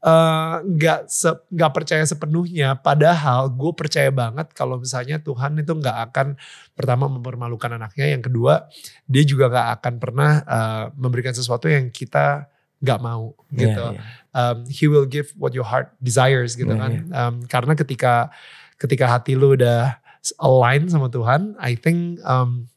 eh, 0.00 0.54
nggak 0.62 1.00
se- 1.06 1.44
nggak 1.46 1.72
percaya 1.72 2.02
sepenuhnya. 2.02 2.74
Padahal 2.74 3.48
gue 3.48 3.72
percaya 3.72 4.08
banget 4.08 4.50
kalau 4.50 4.76
misalnya 4.76 5.16
Tuhan 5.18 5.56
itu 5.56 5.68
nggak 5.70 5.98
akan 6.08 6.40
pertama 6.72 7.06
mempermalukan 7.06 7.70
anaknya. 7.70 8.08
Yang 8.10 8.28
kedua 8.28 8.66
dia 9.04 9.22
juga 9.22 9.46
nggak 9.46 9.68
akan 9.78 9.94
pernah 9.96 10.32
eh, 10.40 10.84
memberikan 10.94 11.32
sesuatu 11.32 11.68
yang 11.68 11.88
kita 11.88 12.48
nggak 12.84 13.00
mau 13.00 13.32
Iya, 13.48 13.58
gitu 13.64 13.84
iya. 13.96 14.00
um, 14.36 14.56
he 14.68 14.84
will 14.86 15.08
give 15.08 15.32
what 15.40 15.56
your 15.56 15.64
heart 15.64 15.96
desires 16.04 16.52
gitu 16.54 16.70
Iya, 16.70 16.80
kan. 16.80 16.92
Um, 17.10 17.34
karena 17.48 17.72
ketika 17.72 18.28
ketika 18.76 19.08
hati 19.08 19.32
lu 19.32 19.56
udah 19.56 19.96
align 20.40 20.88
sama 20.92 21.08
Tuhan, 21.08 21.56
I 21.56 21.74
think 21.76 22.20
um, 22.22 22.68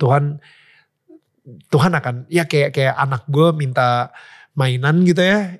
Tuhan 0.00 0.40
Tuhan 1.72 1.92
akan 1.96 2.28
ya 2.28 2.44
kayak 2.44 2.76
kayak 2.76 2.92
anak 2.96 3.24
gue 3.28 3.52
minta 3.56 4.12
mainan 4.52 5.00
gitu 5.06 5.22
ya. 5.24 5.56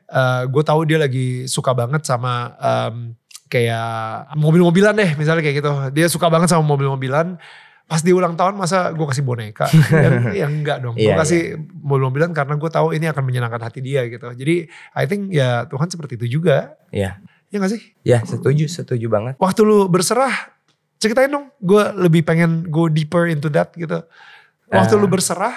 gue 0.51 0.63
tahu 0.67 0.85
dia 0.85 0.99
lagi 1.01 1.49
suka 1.49 1.73
banget 1.73 2.05
sama 2.05 2.53
um, 2.61 3.17
kayak 3.49 4.29
mobil-mobilan 4.37 4.93
deh 4.93 5.11
misalnya 5.17 5.41
kayak 5.41 5.65
gitu. 5.65 5.73
Dia 5.97 6.07
suka 6.13 6.29
banget 6.29 6.53
sama 6.53 6.67
mobil-mobilan. 6.69 7.41
Pas 7.89 8.05
di 8.05 8.13
ulang 8.13 8.37
tahun 8.37 8.53
masa 8.55 8.93
gue 8.93 9.07
kasih 9.09 9.25
boneka? 9.25 9.65
yang, 10.05 10.15
yang 10.37 10.53
enggak 10.61 10.85
dong. 10.85 10.93
Gue 10.93 11.09
Iya, 11.09 11.17
kasih 11.17 11.57
mobil-mobilan 11.81 12.37
karena 12.37 12.55
gue 12.55 12.69
tahu 12.69 12.93
ini 12.93 13.09
akan 13.09 13.25
menyenangkan 13.25 13.65
hati 13.65 13.81
dia 13.81 14.05
gitu. 14.05 14.29
Jadi 14.29 14.69
I 14.93 15.05
think 15.09 15.33
ya 15.33 15.65
Tuhan 15.65 15.89
seperti 15.89 16.21
itu 16.21 16.39
juga. 16.39 16.77
Iya. 16.93 17.17
Ya 17.49 17.57
gak 17.57 17.73
sih? 17.73 17.81
Ya 18.05 18.21
setuju 18.23 18.69
setuju 18.69 19.09
banget. 19.09 19.41
Waktu 19.41 19.65
lu 19.65 19.89
berserah, 19.89 20.53
ceritain 21.01 21.33
dong. 21.33 21.49
Gue 21.59 21.81
lebih 21.97 22.21
pengen 22.23 22.69
go 22.69 22.93
deeper 22.93 23.25
into 23.25 23.49
that 23.49 23.73
gitu. 23.73 24.05
Waktu 24.69 24.95
Ah. 24.95 25.01
lu 25.01 25.09
berserah, 25.09 25.57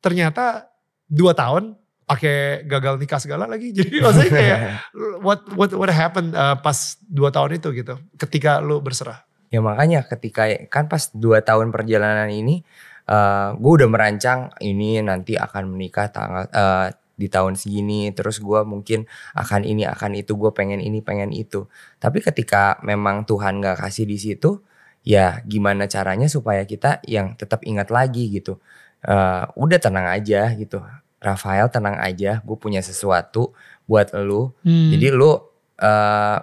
ternyata 0.00 0.72
dua 1.04 1.36
tahun 1.36 1.76
pakai 2.02 2.64
gagal 2.64 2.96
nikah 2.96 3.20
segala 3.20 3.44
lagi. 3.44 3.72
Jadi 3.76 4.00
maksudnya 4.00 4.32
kayak 4.32 4.58
what 5.26 5.44
what 5.52 5.70
what 5.76 5.92
happened 5.92 6.32
uh, 6.32 6.56
pas 6.56 6.96
dua 7.04 7.28
tahun 7.28 7.60
itu 7.60 7.68
gitu. 7.76 8.00
Ketika 8.16 8.64
lu 8.64 8.80
berserah. 8.80 9.20
Ya 9.52 9.60
makanya 9.60 10.08
ketika 10.08 10.48
kan 10.72 10.88
pas 10.88 11.12
2 11.12 11.44
tahun 11.44 11.70
perjalanan 11.70 12.28
ini 12.32 12.64
eh 13.02 13.48
gue 13.58 13.72
udah 13.82 13.88
merancang 13.90 14.48
ini 14.62 15.02
nanti 15.04 15.36
akan 15.36 15.74
menikah 15.74 16.08
tanggal 16.08 16.48
eh, 16.48 16.88
di 17.18 17.28
tahun 17.28 17.54
segini 17.60 18.08
terus 18.16 18.40
gue 18.40 18.64
mungkin 18.64 19.04
akan 19.36 19.68
ini 19.68 19.84
akan 19.84 20.16
itu 20.16 20.32
gue 20.38 20.50
pengen 20.56 20.80
ini 20.80 21.04
pengen 21.04 21.30
itu 21.34 21.68
tapi 22.00 22.24
ketika 22.24 22.80
memang 22.80 23.28
Tuhan 23.28 23.60
gak 23.60 23.84
kasih 23.84 24.06
di 24.08 24.16
situ 24.16 24.62
ya 25.04 25.42
gimana 25.44 25.90
caranya 25.90 26.30
supaya 26.30 26.64
kita 26.64 27.02
yang 27.04 27.34
tetap 27.36 27.62
ingat 27.66 27.90
lagi 27.92 28.30
gitu 28.32 28.58
Eh 29.02 29.44
udah 29.58 29.78
tenang 29.82 30.06
aja 30.14 30.46
gitu 30.54 30.78
Rafael 31.22 31.70
tenang 31.70 32.02
aja, 32.02 32.42
gue 32.42 32.56
punya 32.58 32.82
sesuatu 32.82 33.54
buat 33.86 34.10
lu. 34.18 34.50
Hmm. 34.66 34.90
Jadi 34.90 35.06
lu 35.14 35.38
eh, 35.78 36.38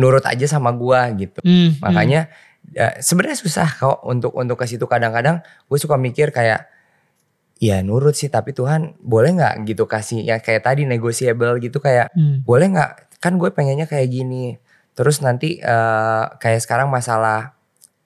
nurut 0.00 0.24
aja 0.24 0.48
sama 0.48 0.72
gua 0.72 1.12
gitu. 1.12 1.44
Hmm, 1.44 1.76
Makanya 1.84 2.32
ya, 2.72 2.96
sebenarnya 3.00 3.38
susah 3.38 3.68
kok 3.68 4.00
untuk 4.08 4.32
untuk 4.32 4.56
ke 4.56 4.64
situ. 4.64 4.84
Kadang-kadang 4.88 5.44
gue 5.44 5.78
suka 5.78 6.00
mikir 6.00 6.32
kayak 6.32 6.66
ya 7.60 7.84
nurut 7.84 8.16
sih 8.16 8.32
tapi 8.32 8.56
Tuhan 8.56 8.96
boleh 9.04 9.36
nggak 9.36 9.68
gitu 9.68 9.84
kasih 9.84 10.24
ya 10.24 10.40
kayak 10.40 10.64
tadi 10.64 10.88
negotiable 10.88 11.60
gitu 11.60 11.76
kayak 11.76 12.08
hmm, 12.16 12.48
boleh 12.48 12.72
nggak? 12.72 13.20
Kan 13.20 13.36
gue 13.36 13.52
pengennya 13.52 13.84
kayak 13.84 14.08
gini. 14.08 14.56
Terus 14.96 15.20
nanti 15.20 15.60
eh, 15.60 16.24
kayak 16.40 16.60
sekarang 16.64 16.88
masalah 16.88 17.52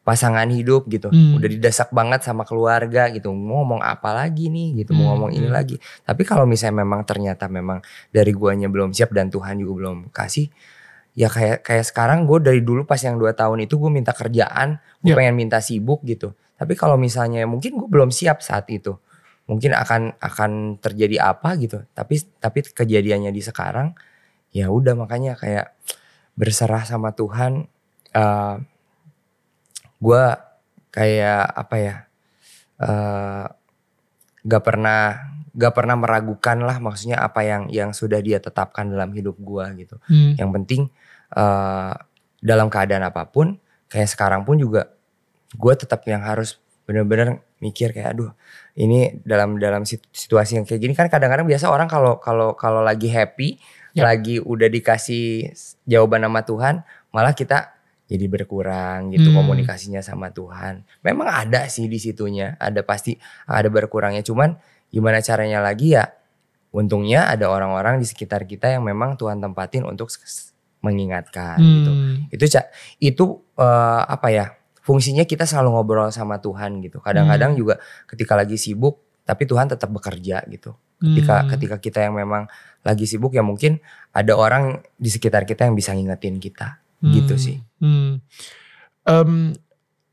pasangan 0.04 0.44
hidup 0.52 0.84
gitu. 0.92 1.08
Hmm. 1.08 1.40
udah 1.40 1.48
didesak 1.48 1.88
banget 1.94 2.20
sama 2.26 2.44
keluarga 2.44 3.08
gitu. 3.08 3.32
Mau 3.32 3.64
ngomong 3.64 3.80
apa 3.80 4.12
lagi 4.12 4.52
nih? 4.52 4.84
Gitu 4.84 4.92
mau 4.92 5.08
Hmm, 5.08 5.10
ngomong 5.16 5.30
ini 5.32 5.48
hmm. 5.48 5.56
lagi. 5.56 5.76
Tapi 6.04 6.22
kalau 6.28 6.44
misalnya 6.44 6.84
memang 6.84 7.08
ternyata 7.08 7.48
memang 7.48 7.80
dari 8.12 8.30
guanya 8.36 8.68
belum 8.68 8.92
siap 8.92 9.16
dan 9.16 9.32
Tuhan 9.32 9.56
juga 9.64 9.72
belum 9.80 10.12
kasih 10.12 10.52
ya 11.14 11.30
kayak 11.30 11.62
kayak 11.62 11.86
sekarang 11.86 12.26
gue 12.26 12.42
dari 12.42 12.60
dulu 12.60 12.82
pas 12.82 12.98
yang 12.98 13.14
dua 13.16 13.32
tahun 13.32 13.64
itu 13.70 13.78
gue 13.78 13.90
minta 13.90 14.10
kerjaan 14.10 14.82
gue 14.98 15.14
Ya. 15.14 15.16
pengen 15.16 15.38
minta 15.38 15.62
sibuk 15.62 16.02
gitu 16.02 16.34
tapi 16.58 16.74
kalau 16.74 16.98
misalnya 16.98 17.46
mungkin 17.46 17.78
gue 17.78 17.88
belum 17.90 18.10
siap 18.10 18.42
saat 18.42 18.66
itu 18.70 18.98
mungkin 19.46 19.76
akan 19.76 20.18
akan 20.18 20.80
terjadi 20.82 21.22
apa 21.36 21.54
gitu 21.60 21.86
tapi 21.94 22.18
tapi 22.42 22.66
kejadiannya 22.66 23.30
di 23.30 23.42
sekarang 23.44 23.94
ya 24.50 24.72
udah 24.72 24.98
makanya 24.98 25.38
kayak 25.38 25.76
berserah 26.34 26.82
sama 26.82 27.14
Tuhan 27.14 27.70
eh 28.14 28.56
gue 30.02 30.24
kayak 30.90 31.42
apa 31.54 31.76
ya 31.78 31.96
eh 32.82 33.46
gak 34.44 34.62
pernah 34.66 35.32
gak 35.54 35.72
pernah 35.72 35.96
meragukan 35.96 36.58
lah 36.60 36.82
maksudnya 36.82 37.22
apa 37.22 37.46
yang 37.46 37.62
yang 37.70 37.90
sudah 37.94 38.18
dia 38.20 38.42
tetapkan 38.42 38.90
dalam 38.90 39.14
hidup 39.14 39.38
gue 39.38 39.64
gitu 39.86 39.96
hmm. 40.10 40.36
yang 40.42 40.50
penting 40.50 40.90
eh 41.34 41.92
dalam 42.44 42.68
keadaan 42.68 43.04
apa 43.04 43.26
pun 43.26 43.56
kayak 43.88 44.08
sekarang 44.10 44.44
pun 44.44 44.56
juga 44.56 44.92
gue 45.54 45.74
tetap 45.74 46.02
yang 46.06 46.20
harus 46.22 46.60
bener-bener 46.84 47.40
mikir 47.58 47.90
kayak 47.96 48.12
aduh 48.12 48.30
ini 48.76 49.16
dalam 49.24 49.56
dalam 49.56 49.88
sit- 49.88 50.04
situasi 50.12 50.60
yang 50.60 50.66
kayak 50.68 50.80
gini 50.84 50.92
kan 50.92 51.08
kadang-kadang 51.08 51.48
biasa 51.48 51.72
orang 51.72 51.88
kalau 51.88 52.20
kalau 52.20 52.52
kalau 52.54 52.80
lagi 52.84 53.08
happy 53.08 53.56
Ya. 53.94 54.02
lagi 54.10 54.42
udah 54.42 54.66
dikasih 54.66 55.54
jawaban 55.86 56.26
sama 56.26 56.42
Tuhan 56.42 56.82
malah 57.14 57.30
kita 57.30 57.78
jadi 58.10 58.26
berkurang 58.26 59.14
gitu 59.14 59.30
Hmm. 59.30 59.38
komunikasinya 59.38 60.02
sama 60.02 60.34
Tuhan 60.34 60.82
memang 61.06 61.30
ada 61.30 61.70
sih 61.70 61.86
di 61.86 62.02
situnya 62.02 62.58
ada 62.58 62.82
pasti 62.82 63.14
ada 63.46 63.70
berkurangnya 63.70 64.26
cuman 64.26 64.58
gimana 64.90 65.22
caranya 65.22 65.62
lagi 65.62 65.94
ya 65.94 66.10
untungnya 66.74 67.30
ada 67.30 67.46
orang-orang 67.46 68.02
di 68.02 68.06
sekitar 68.10 68.50
kita 68.50 68.66
yang 68.74 68.82
memang 68.82 69.14
Tuhan 69.14 69.38
tempatin 69.38 69.86
untuk 69.86 70.10
mengingatkan 70.84 71.56
gitu 71.56 71.90
Hmm. 71.90 72.14
itu 72.28 72.44
ca- 72.46 72.68
itu 72.98 73.24
eh, 73.56 74.02
apa 74.04 74.28
ya 74.28 74.44
fungsinya 74.78 75.24
kita 75.24 75.42
selalu 75.42 75.72
ngobrol 75.72 76.08
sama 76.10 76.36
Tuhan 76.36 76.78
gitu 76.78 77.00
kadang-kadang 77.00 77.56
Hmm. 77.56 77.58
juga 77.58 77.74
ketika 78.04 78.36
lagi 78.36 78.54
sibuk 78.54 79.00
tapi 79.24 79.48
Tuhan 79.48 79.66
tetap 79.66 79.88
bekerja 79.88 80.44
gitu 80.46 80.76
ketika 81.00 81.40
Hmm. 81.40 81.48
ketika 81.50 81.76
kita 81.78 81.98
yang 82.02 82.14
memang 82.14 82.44
lagi 82.80 83.04
sibuk 83.04 83.32
ya 83.32 83.40
mungkin 83.40 83.80
ada 84.10 84.36
orang 84.36 84.64
di 84.94 85.08
sekitar 85.08 85.42
kita 85.42 85.64
yang 85.64 85.72
bisa 85.72 85.90
ngingetin 85.90 86.36
kita 86.36 86.84
gitu 87.02 87.32
Hmm, 87.32 87.40
sih 87.40 87.56
Hmm. 87.78 88.20
Em, 89.02 89.52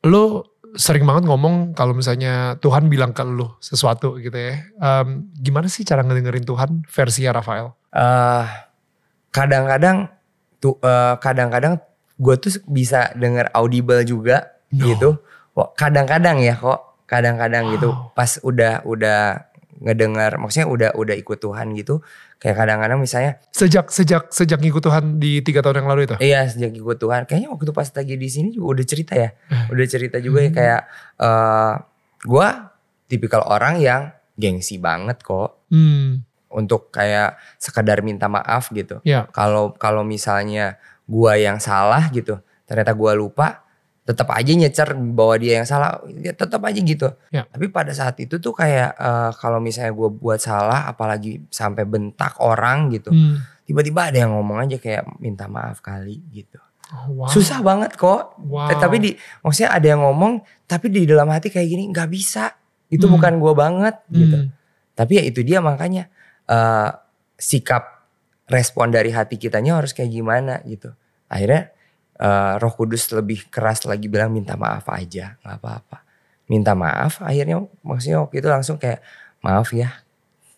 lo 0.03 0.23
sering 0.71 1.03
banget 1.03 1.23
ngomong 1.23 1.71
kalau 1.71 1.91
misalnya 1.91 2.55
Tuhan 2.57 2.87
bilang 2.87 3.11
ke 3.11 3.23
lo 3.23 3.59
sesuatu 3.59 4.15
gitu 4.17 4.31
ya. 4.31 4.55
Em, 4.77 5.27
gimana 5.33 5.67
sih 5.67 5.83
cara 5.83 5.99
ngedengerin 6.01 6.43
Tuhan 6.43 6.83
versi 6.85 7.23
Rafael? 7.25 7.75
eh 7.91 8.45
kadang-kadang 9.29 10.07
tuh 10.61 10.77
eh, 10.79 11.17
kadang-kadang 11.17 11.81
gue 12.15 12.35
tuh 12.37 12.53
bisa 12.63 13.09
denger 13.13 13.49
audible 13.51 13.99
juga 14.03 14.53
No. 14.69 14.85
gitu 14.85 15.09
kadang-kadang 15.73 16.39
ya 16.39 16.55
kok 16.55 16.79
kadang-kadang 17.03 17.75
gitu 17.75 17.91
Wow. 17.91 18.15
pas 18.15 18.39
udah 18.39 18.79
udah 18.83 19.19
ngedengar 19.77 20.37
maksudnya 20.37 20.63
udah 20.65 20.89
udah 20.93 21.11
ikut 21.11 21.37
Tuhan 21.37 21.73
gitu 21.73 21.99
kayak 22.37 22.55
kadang-kadang 22.55 22.95
misalnya 22.95 23.41
Sejak 23.49 23.89
sejak 23.89 24.29
sejak 24.29 24.57
ngikut 24.57 24.79
Tuhan 24.79 25.17
di 25.17 25.41
tiga 25.41 25.59
tahun 25.59 25.81
yang 25.81 25.89
lalu 25.89 26.01
itu. 26.05 26.15
iya 26.21 26.45
sejak 26.45 26.71
ikut 26.71 26.95
Tuhan 26.95 27.25
kayaknya 27.25 27.49
waktu 27.49 27.67
pas 27.69 27.89
lagi 27.89 28.15
di 28.15 28.29
sini 28.29 28.53
juga 28.53 28.67
udah 28.71 28.85
cerita 28.85 29.13
ya 29.13 29.29
udah 29.67 29.85
cerita 29.85 30.17
juga 30.17 30.39
ya 30.39 30.47
Hmm. 30.47 30.55
kayak 30.55 30.81
eh 31.19 31.73
gue 32.21 32.47
tipikal 33.07 33.41
orang 33.43 33.75
yang 33.75 34.01
gengsi 34.33 34.77
banget 34.77 35.19
kok 35.19 35.67
Hmm. 35.67 36.23
Untuk 36.51 36.87
kayak 36.89 37.35
sekedar 37.55 37.99
minta 37.99 38.25
maaf 38.25 38.69
gitu 38.69 38.99
Ya. 39.01 39.25
kalau 39.29 39.71
kalau 39.73 40.01
misalnya 40.01 40.77
gua 41.03 41.35
yang 41.35 41.57
salah 41.57 42.07
gitu 42.09 42.37
ternyata 42.63 42.91
gua 42.91 43.11
lupa 43.11 43.63
tetap 44.01 44.27
aja 44.29 44.51
nyecer 44.51 44.91
bahwa 44.93 45.35
dia 45.35 45.61
yang 45.61 45.65
salah 45.65 45.97
ya 46.17 46.31
tetap 46.31 46.59
aja 46.61 46.77
gitu 46.77 47.07
Ya. 47.29 47.45
tapi 47.45 47.67
pada 47.67 47.91
saat 47.91 48.17
itu 48.17 48.37
tuh 48.37 48.51
kayak 48.51 48.91
eh, 48.93 49.31
kalau 49.35 49.57
misalnya 49.57 49.91
gua 49.91 50.07
buat 50.07 50.37
salah 50.37 50.85
apalagi 50.85 51.45
sampai 51.47 51.83
bentak 51.83 52.35
orang 52.37 52.89
gitu 52.89 53.09
Hmm. 53.09 53.39
tiba-tiba 53.63 54.09
ada 54.09 54.17
yang 54.19 54.33
ngomong 54.33 54.57
aja 54.61 54.75
kayak 54.75 55.05
minta 55.17 55.45
maaf 55.45 55.79
kali 55.79 56.19
gitu 56.29 56.57
Oh, 56.91 57.23
wow. 57.23 57.29
susah 57.29 57.63
banget 57.63 57.95
kok 57.95 58.35
Wow. 58.41 58.67
Eh, 58.67 58.75
tapi 58.75 58.99
di 58.99 59.11
maksudnya 59.39 59.71
ada 59.71 59.87
yang 59.87 60.01
ngomong 60.01 60.43
tapi 60.65 60.87
di 60.87 61.07
dalam 61.07 61.23
hati 61.25 61.47
kayak 61.47 61.63
gini 61.65 61.87
nggak 61.87 62.09
bisa 62.09 62.51
itu 62.87 63.07
Hmm. 63.07 63.15
bukan 63.15 63.33
gua 63.37 63.53
banget 63.53 63.95
gitu 64.07 64.35
Hmm. 64.37 64.51
tapi 64.91 65.15
ya 65.15 65.23
itu 65.23 65.39
dia 65.39 65.63
makanya 65.63 66.11
eh, 66.51 66.89
sikap 67.39 68.03
respon 68.45 68.91
dari 68.91 69.09
hati 69.09 69.39
kitanya 69.39 69.79
harus 69.79 69.95
kayak 69.95 70.11
gimana 70.11 70.59
gitu. 70.67 70.91
Akhirnya 71.25 71.71
eh, 72.19 72.53
Roh 72.59 72.73
Kudus 72.75 73.07
lebih 73.15 73.47
keras 73.47 73.87
lagi 73.87 74.11
bilang 74.11 74.29
minta 74.29 74.53
maaf 74.53 74.85
aja, 74.91 75.39
nggak 75.41 75.57
apa-apa. 75.57 75.97
Minta 76.51 76.75
maaf, 76.75 77.23
akhirnya 77.23 77.63
maksudnya 77.81 78.19
waktu 78.19 78.43
itu 78.43 78.47
langsung 78.51 78.75
kayak 78.75 78.99
maaf 79.39 79.71
ya, 79.71 80.03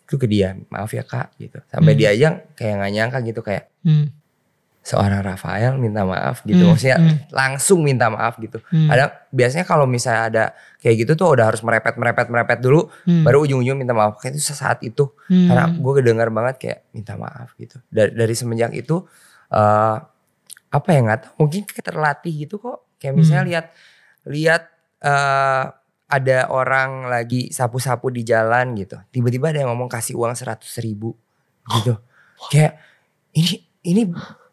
itu 0.04 0.18
ke 0.18 0.26
dia, 0.26 0.58
maaf 0.68 0.90
ya 0.90 1.06
kak 1.06 1.32
gitu. 1.38 1.62
Sampai 1.70 1.94
Hmm. 1.94 2.00
dia 2.02 2.08
aja 2.10 2.28
kayak 2.58 2.74
nggak 2.82 2.92
nyangka 2.92 3.18
gitu 3.24 3.40
kayak 3.40 3.64
Hmm. 3.86 4.10
Seorang 4.84 5.24
Rafael 5.24 5.80
minta 5.80 6.04
maaf 6.04 6.44
gitu. 6.44 6.60
Hmm, 6.60 6.76
Maksudnya 6.76 6.98
hmm. 7.00 7.32
langsung 7.32 7.80
minta 7.80 8.12
maaf 8.12 8.36
gitu. 8.36 8.60
Hmm. 8.68 8.92
Ada 8.92 9.26
biasanya 9.32 9.64
kalau 9.64 9.88
misalnya 9.88 10.22
ada 10.28 10.44
kayak 10.78 11.08
gitu 11.08 11.12
tuh 11.16 11.32
udah 11.32 11.48
harus 11.48 11.64
merepet 11.64 11.96
merepet 11.96 12.28
merepet 12.28 12.60
dulu, 12.60 12.92
Hmm. 13.08 13.24
baru 13.24 13.48
ujung-ujung 13.48 13.80
minta 13.80 13.96
maaf. 13.96 14.20
Kayak 14.20 14.36
itu 14.36 14.52
saat 14.52 14.84
itu 14.84 15.08
Hmm. 15.32 15.48
karena 15.48 15.64
gue 15.72 15.92
kedengar 15.96 16.28
banget 16.28 16.54
kayak 16.60 16.78
minta 16.92 17.16
maaf 17.16 17.56
gitu 17.56 17.80
dari 17.88 18.12
dari 18.12 18.34
semenjak 18.36 18.76
itu 18.76 19.08
eh 19.48 19.96
apa 20.68 20.88
ya 20.90 21.00
nggak 21.00 21.20
tahu 21.22 21.32
mungkin 21.46 21.62
kayak 21.64 21.86
terlatih 21.86 22.34
gitu 22.44 22.60
kok 22.60 22.84
kayak 23.00 23.14
misalnya 23.16 23.40
Hmm. 23.40 23.50
lihat 23.50 23.66
lihat 24.28 24.62
eh 25.00 25.64
ada 26.04 26.38
orang 26.52 27.08
lagi 27.08 27.48
sapu-sapu 27.48 28.12
di 28.12 28.20
jalan 28.20 28.76
gitu 28.76 29.00
tiba-tiba 29.08 29.48
ada 29.48 29.64
yang 29.64 29.72
ngomong 29.72 29.88
kasih 29.88 30.12
uang 30.20 30.36
seratus 30.36 30.76
ribu 30.78 31.16
gitu 31.80 31.96
kayak 32.52 32.76
ini 33.32 33.54
ini 33.82 34.02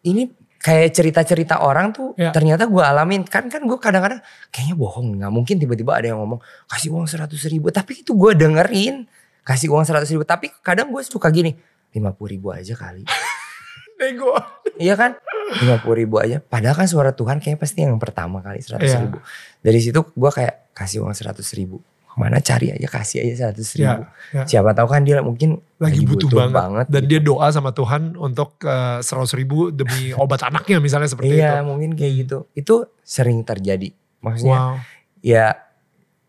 ini 0.04 0.30
kayak 0.58 0.94
cerita-cerita 0.94 1.58
orang 1.60 1.90
tuh 1.90 2.14
Ya. 2.16 2.30
ternyata 2.30 2.70
gue 2.70 2.82
alamin. 2.82 3.26
Kan 3.26 3.50
kan 3.50 3.66
gue 3.66 3.78
kadang-kadang 3.78 4.22
kayaknya 4.50 4.76
bohong 4.76 5.18
nggak 5.18 5.32
mungkin 5.32 5.56
tiba-tiba 5.58 5.98
ada 5.98 6.14
yang 6.14 6.20
ngomong 6.22 6.38
kasih 6.68 6.94
uang 6.94 7.06
seratus 7.06 7.42
ribu 7.46 7.70
tapi 7.70 8.02
itu 8.02 8.14
gue 8.14 8.32
dengerin 8.34 9.10
kasih 9.42 9.74
uang 9.74 9.86
seratus 9.86 10.10
ribu. 10.10 10.22
Tapi 10.22 10.54
kadang 10.62 10.90
gue 10.90 11.02
suka 11.02 11.30
gini 11.30 11.58
lima 11.92 12.14
puluh 12.14 12.38
ribu 12.38 12.54
aja 12.54 12.74
kali. 12.74 13.02
Nego. 14.02 14.34
iya 14.78 14.98
kan? 14.98 15.14
Lima 15.62 15.78
puluh 15.78 16.02
ribu 16.02 16.18
aja. 16.18 16.42
Padahal 16.42 16.74
kan 16.74 16.88
suara 16.90 17.14
Tuhan 17.14 17.38
kayaknya 17.38 17.60
pasti 17.60 17.86
yang 17.86 17.98
pertama 17.98 18.42
kali 18.42 18.62
seratus 18.62 18.90
Iya. 18.90 19.02
ribu. 19.06 19.18
Dari 19.62 19.80
situ 19.82 20.00
gue 20.02 20.32
kayak 20.32 20.74
kasih 20.74 21.02
uang 21.06 21.14
seratus 21.14 21.54
ribu 21.54 21.82
ke 22.22 22.30
mana 22.30 22.38
cari 22.38 22.70
aja 22.70 22.86
kasih 22.86 23.18
aja 23.20 23.34
seratus 23.36 23.74
ribu 23.74 24.06
ya. 24.30 24.46
siapa 24.46 24.72
tahu 24.72 24.86
kan 24.86 25.02
dia 25.02 25.18
mungkin 25.20 25.58
Lagi 25.76 26.06
butuh, 26.06 26.30
banget. 26.48 26.86
Dan 26.86 27.02
gitu. 27.02 27.10
dia 27.10 27.20
doa 27.20 27.50
sama 27.50 27.72
Tuhan 27.72 28.14
untuk 28.14 28.62
seratus 29.02 29.34
ribu 29.34 29.70
demi 29.70 30.14
obat 30.22 30.46
anaknya 30.46 30.78
misalnya 30.78 31.10
seperti 31.10 31.34
iya 31.34 31.58
itu. 31.58 31.66
mungkin 31.66 31.90
kayak 31.92 32.14
gitu 32.22 32.38
itu 32.54 32.76
sering 33.02 33.42
terjadi 33.42 33.90
maksudnya 34.20 34.54
Wow. 34.54 34.76
ya 35.20 35.58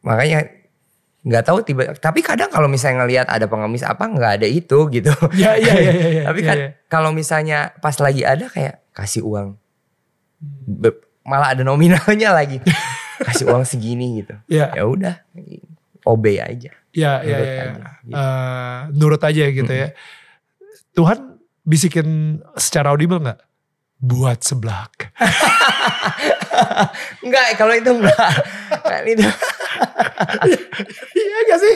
makanya 0.01 0.49
nggak 1.23 1.45
tahu 1.45 1.61
tiba 1.61 1.93
tapi 1.95 2.19
kadang 2.19 2.49
kalau 2.49 2.67
misalnya 2.67 3.05
ngelihat 3.05 3.29
ada 3.29 3.47
pengemis 3.47 3.85
apa 3.85 4.03
nggak 4.03 4.33
ada 4.41 4.49
itu 4.49 4.79
gitu 4.89 5.13
Ya, 5.37 5.55
iya, 5.55 5.75
iya, 5.77 5.93
iya, 5.93 6.09
iya. 6.11 6.23
tapi 6.29 6.41
iya, 6.41 6.49
kan 6.49 6.57
iya. 6.57 6.69
kalau 6.89 7.13
misalnya 7.13 7.59
pas 7.79 7.95
lagi 7.97 8.25
ada 8.25 8.49
kayak 8.49 8.81
kasih 8.91 9.23
uang 9.23 9.61
Hmm. 10.43 10.83
Be- 10.83 10.99
malah 11.23 11.55
ada 11.55 11.63
nominalnya 11.63 12.35
lagi 12.35 12.59
kasih 13.23 13.47
uang 13.47 13.63
segini 13.63 14.19
gitu 14.19 14.35
Ya, 14.51 14.75
ya 14.75 14.83
udah 14.83 15.23
obey 16.05 16.39
aja 16.39 16.71
ya, 16.93 17.25
ya, 17.25 17.37
Nurut 17.37 17.47
ya, 17.47 17.57
ya. 17.57 17.65
aja, 17.65 17.91
gitu. 18.05 18.17
Eh, 18.17 18.81
nurut 18.93 19.23
aja 19.23 19.45
gitu 19.49 19.73
ya. 19.73 19.89
Tuhan 20.93 21.19
bisikin 21.63 22.09
secara 22.55 22.93
audible 22.93 23.19
nggak? 23.19 23.41
Buat 23.97 24.43
seblak. 24.43 25.15
enggak 27.25 27.57
kalau 27.57 27.73
itu 27.73 27.91
enggak 27.91 28.19
itu 29.09 29.25
Iya, 30.43 30.59
Iya 31.17 31.39
gak 31.49 31.59
sih? 31.59 31.75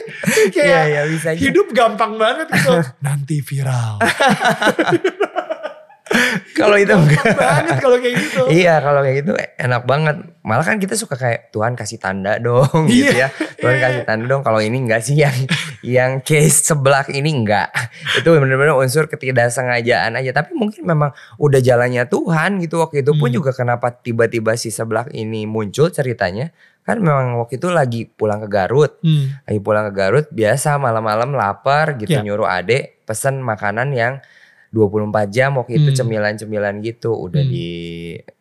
Kayak 0.52 0.66
Iya, 0.68 0.80
iya, 0.86 1.02
bisa 1.08 1.28
aja. 1.32 1.40
hidup 1.40 1.72
gampang 1.72 2.18
banget 2.18 2.46
gitu. 2.52 2.76
Nanti 3.06 3.40
viral. 3.40 3.98
Kalau 6.54 6.78
itu 6.78 6.88
enggak. 6.88 7.34
Banget 7.34 7.76
kalau 7.82 7.98
kayak 7.98 8.14
gitu. 8.16 8.42
Iya 8.48 8.78
kalau 8.78 9.02
kayak 9.02 9.16
gitu 9.20 9.32
enak 9.36 9.82
banget. 9.84 10.16
Malah 10.40 10.62
kan 10.62 10.78
kita 10.78 10.94
suka 10.94 11.14
kayak 11.14 11.50
Tuhan 11.50 11.74
kasih 11.74 11.98
tanda 11.98 12.38
dong 12.38 12.86
gitu 12.86 13.10
Iya. 13.10 13.26
ya. 13.26 13.28
Tuhan 13.58 13.76
kasih 13.76 14.02
tanda 14.02 14.24
dong. 14.24 14.40
Kalau 14.40 14.62
ini 14.62 14.78
enggak 14.78 15.02
sih 15.02 15.18
yang 15.18 15.34
yang 15.82 16.12
case 16.20 16.62
sebelah 16.64 17.02
ini 17.08 17.34
enggak. 17.34 17.68
Itu 18.14 18.30
benar-benar 18.32 18.74
unsur 18.74 19.06
ketidaksengajaan 19.06 20.14
aja. 20.14 20.30
Tapi 20.32 20.54
mungkin 20.54 20.86
memang 20.86 21.10
udah 21.36 21.58
jalannya 21.58 22.06
Tuhan 22.06 22.62
gitu 22.62 22.78
waktu 22.78 23.02
itu 23.02 23.12
pun 23.12 23.26
Hmm. 23.26 23.36
juga 23.36 23.50
kenapa 23.50 23.90
tiba-tiba 23.90 24.54
si 24.54 24.70
sebelah 24.70 25.10
ini 25.10 25.44
muncul 25.44 25.90
ceritanya. 25.90 26.54
Kan 26.80 27.02
memang 27.02 27.34
waktu 27.36 27.58
itu 27.58 27.66
lagi 27.66 28.06
pulang 28.06 28.38
ke 28.38 28.48
Garut. 28.48 29.02
Hmm. 29.02 29.42
Lagi 29.42 29.58
pulang 29.58 29.90
ke 29.90 29.92
Garut 29.92 30.26
biasa 30.30 30.78
malam-malam 30.78 31.34
lapar 31.34 31.98
gitu 31.98 32.14
Iya. 32.14 32.22
nyuruh 32.22 32.46
adek 32.46 33.02
pesen 33.02 33.42
makanan 33.42 33.90
yang 33.90 34.22
24 34.76 35.32
jam 35.32 35.56
waktu 35.56 35.80
itu 35.80 35.90
Hmm. 35.90 35.98
cemilan-cemilan 36.04 36.84
gitu. 36.84 37.16
Udah 37.16 37.40
Hmm. 37.40 37.48
di 37.48 37.68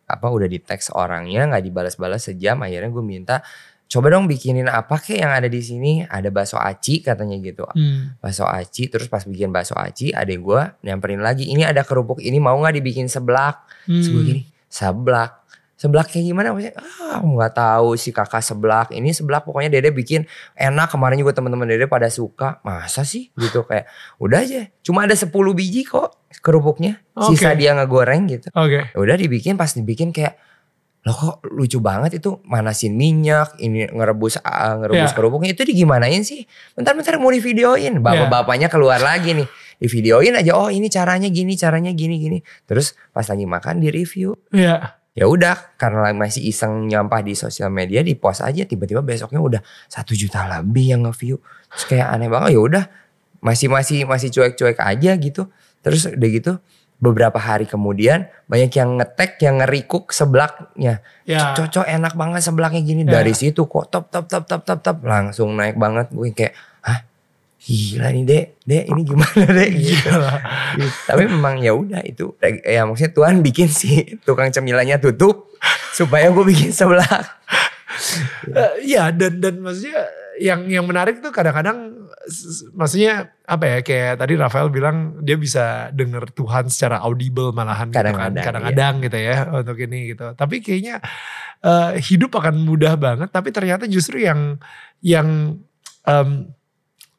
apa 0.04 0.28
udah 0.28 0.44
di 0.44 0.60
teks 0.60 0.92
orangnya 0.92 1.48
nggak 1.48 1.64
dibalas-balas 1.64 2.28
sejam. 2.28 2.60
Akhirnya 2.60 2.92
gue 2.92 3.00
minta 3.00 3.40
coba 3.86 4.10
dong 4.10 4.26
bikinin 4.26 4.66
apa 4.66 4.98
kek 4.98 5.16
yang 5.16 5.32
ada 5.32 5.46
di 5.46 5.62
sini? 5.62 6.04
Ada 6.04 6.28
bakso 6.28 6.60
aci 6.60 7.00
katanya 7.00 7.40
gitu. 7.40 7.64
Hmm. 7.64 8.20
bakso 8.20 8.44
aci 8.44 8.92
terus 8.92 9.08
pas 9.08 9.22
bikin 9.22 9.48
bakso 9.48 9.72
aci 9.74 10.12
adek 10.12 10.38
gue 10.38 10.60
nyamperin 10.84 11.22
lagi 11.22 11.48
ini 11.48 11.64
ada 11.64 11.80
kerupuk 11.80 12.20
ini 12.20 12.36
mau 12.36 12.54
nggak 12.54 12.76
dibikin 12.76 13.08
seblak? 13.08 13.64
Terus 13.88 14.06
gue 14.06 14.20
Hmm. 14.20 14.28
gini 14.28 14.42
seblak. 14.68 15.48
Seblak 15.76 16.08
kayak 16.08 16.24
gimana? 16.24 16.56
Maksudnya 16.56 16.72
ah 17.04 17.20
nggak 17.20 17.52
tahu 17.52 18.00
si 18.00 18.08
kakak 18.08 18.40
seblak. 18.40 18.88
Ini 18.90 19.12
seblak 19.12 19.44
pokoknya 19.44 19.68
dede 19.68 19.92
bikin 19.92 20.24
enak. 20.56 20.88
Kemarin 20.88 21.20
juga 21.20 21.36
teman-teman 21.36 21.68
dede 21.68 21.84
pada 21.84 22.08
suka. 22.08 22.64
Masa 22.64 23.04
sih? 23.04 23.28
Gitu 23.36 23.60
kayak 23.60 23.84
udah 24.16 24.40
aja 24.40 24.72
cuma 24.80 25.04
ada 25.04 25.12
10 25.12 25.28
biji 25.52 25.84
kok 25.84 26.15
kerupuknya 26.42 27.00
sisa 27.30 27.52
Oke. 27.52 27.58
dia 27.58 27.72
ngegoreng 27.72 28.26
gitu. 28.28 28.48
Oke. 28.52 28.90
Ya 28.92 28.98
udah 28.98 29.16
dibikin 29.16 29.54
pas 29.54 29.70
dibikin 29.70 30.10
kayak 30.10 30.36
lo 31.06 31.14
kok 31.14 31.38
lucu 31.54 31.78
banget 31.78 32.18
itu 32.18 32.42
manasin 32.42 32.98
minyak 32.98 33.54
ini 33.62 33.86
ngerebus 33.86 34.42
ah, 34.42 34.74
ngerebus 34.74 35.10
Iya. 35.10 35.16
kerupuknya. 35.16 35.50
Itu 35.54 35.62
digimanain 35.62 36.26
sih? 36.26 36.42
Bentar-bentar 36.74 37.14
mau 37.16 37.30
di 37.30 37.38
videoin 37.38 38.02
bapak-bapaknya 38.02 38.66
keluar 38.66 38.98
lagi 38.98 39.32
nih. 39.32 39.46
Di 39.76 39.86
videoin 39.86 40.34
aja 40.34 40.58
oh 40.58 40.66
ini 40.66 40.90
caranya 40.90 41.30
gini 41.30 41.54
caranya 41.54 41.94
gini 41.94 42.18
gini. 42.18 42.38
Terus 42.66 42.98
pas 43.12 43.22
lagi 43.22 43.46
makan 43.46 43.78
di 43.78 43.88
review 43.88 44.34
Iya. 44.50 44.98
ya 45.16 45.24
udah 45.24 45.78
karena 45.80 46.12
masih 46.12 46.44
iseng 46.44 46.90
nyampah 46.90 47.22
di 47.22 47.32
sosial 47.32 47.72
media 47.72 48.02
di 48.02 48.12
post 48.12 48.44
aja 48.44 48.66
tiba-tiba 48.66 49.00
besoknya 49.00 49.40
udah 49.40 49.60
satu 49.86 50.12
juta 50.12 50.44
lebih 50.44 50.90
yang 50.90 51.06
nge-view. 51.06 51.38
Terus 51.70 51.84
kayak 51.86 52.12
aneh 52.12 52.26
banget 52.26 52.52
ya 52.52 52.60
udah 52.60 52.84
masih 53.40 53.70
masih 53.70 54.04
masih 54.04 54.28
cuek-cuek 54.28 54.76
aja 54.76 55.14
gitu 55.14 55.46
terus 55.80 56.06
udah 56.06 56.28
gitu 56.30 56.52
beberapa 56.96 57.36
hari 57.36 57.68
kemudian 57.68 58.24
banyak 58.48 58.72
yang 58.72 58.96
ngetek 58.96 59.36
yang 59.40 59.60
ngerikuk 59.60 60.10
seblaknya 60.10 61.04
Ya. 61.28 61.52
cocok 61.52 61.84
enak 61.84 62.16
banget 62.16 62.40
seblaknya 62.40 62.80
gini 62.80 63.02
Ya. 63.04 63.20
dari 63.20 63.36
situ 63.36 63.68
kok 63.68 63.92
top 63.92 64.08
top 64.08 64.24
top 64.24 64.48
top 64.48 64.62
top 64.64 64.80
top 64.80 64.98
langsung 65.04 65.52
naik 65.52 65.76
banget 65.76 66.08
gue 66.08 66.32
kayak 66.32 66.54
hah 66.80 67.04
gila 67.58 68.08
nih 68.14 68.24
dek 68.24 68.46
dek 68.62 68.84
ini 68.88 69.00
gimana 69.04 69.44
dek 69.58 69.70
gitu. 69.74 70.08
Gitu. 70.78 70.98
Tapi 71.04 71.22
memang 71.26 71.60
ya 71.60 71.74
udah 71.74 72.00
itu 72.00 72.32
ya 72.62 72.86
maksudnya 72.86 73.12
Tuhan 73.12 73.34
bikin 73.42 73.68
si 73.68 74.16
tukang 74.24 74.48
cemilannya 74.48 74.96
tutup 74.96 75.52
supaya 75.92 76.32
gue 76.32 76.44
bikin 76.46 76.72
sebelah. 76.72 77.04
Eh, 78.56 78.72
Iya 78.94 79.10
dan 79.10 79.42
dan 79.42 79.58
maksudnya 79.60 80.06
yang 80.36 80.68
yang 80.68 80.84
menarik 80.84 81.24
tuh 81.24 81.32
kadang-kadang 81.32 81.96
maksudnya 82.76 83.32
apa 83.46 83.64
ya 83.64 83.78
kayak 83.80 84.12
tadi 84.20 84.34
Rafael 84.36 84.68
bilang 84.68 85.22
dia 85.24 85.38
bisa 85.38 85.88
denger 85.94 86.28
Tuhan 86.34 86.68
secara 86.68 87.00
audible 87.00 87.54
malahan 87.56 87.88
gitu 87.88 87.96
kan. 87.96 88.04
Kadang-kadang, 88.12 88.44
kadang-kadang 88.44 88.94
gitu 89.06 89.18
ya 89.18 89.36
untuk 89.52 89.76
ini 89.80 89.98
gitu. 90.12 90.26
Tapi 90.36 90.56
kayaknya 90.60 91.00
eh, 91.64 91.90
hidup 92.04 92.36
akan 92.36 92.62
mudah 92.62 92.94
banget 93.00 93.28
tapi 93.32 93.48
ternyata 93.54 93.88
justru 93.88 94.20
yang 94.20 94.60
yang 95.00 95.56
em, 96.04 96.28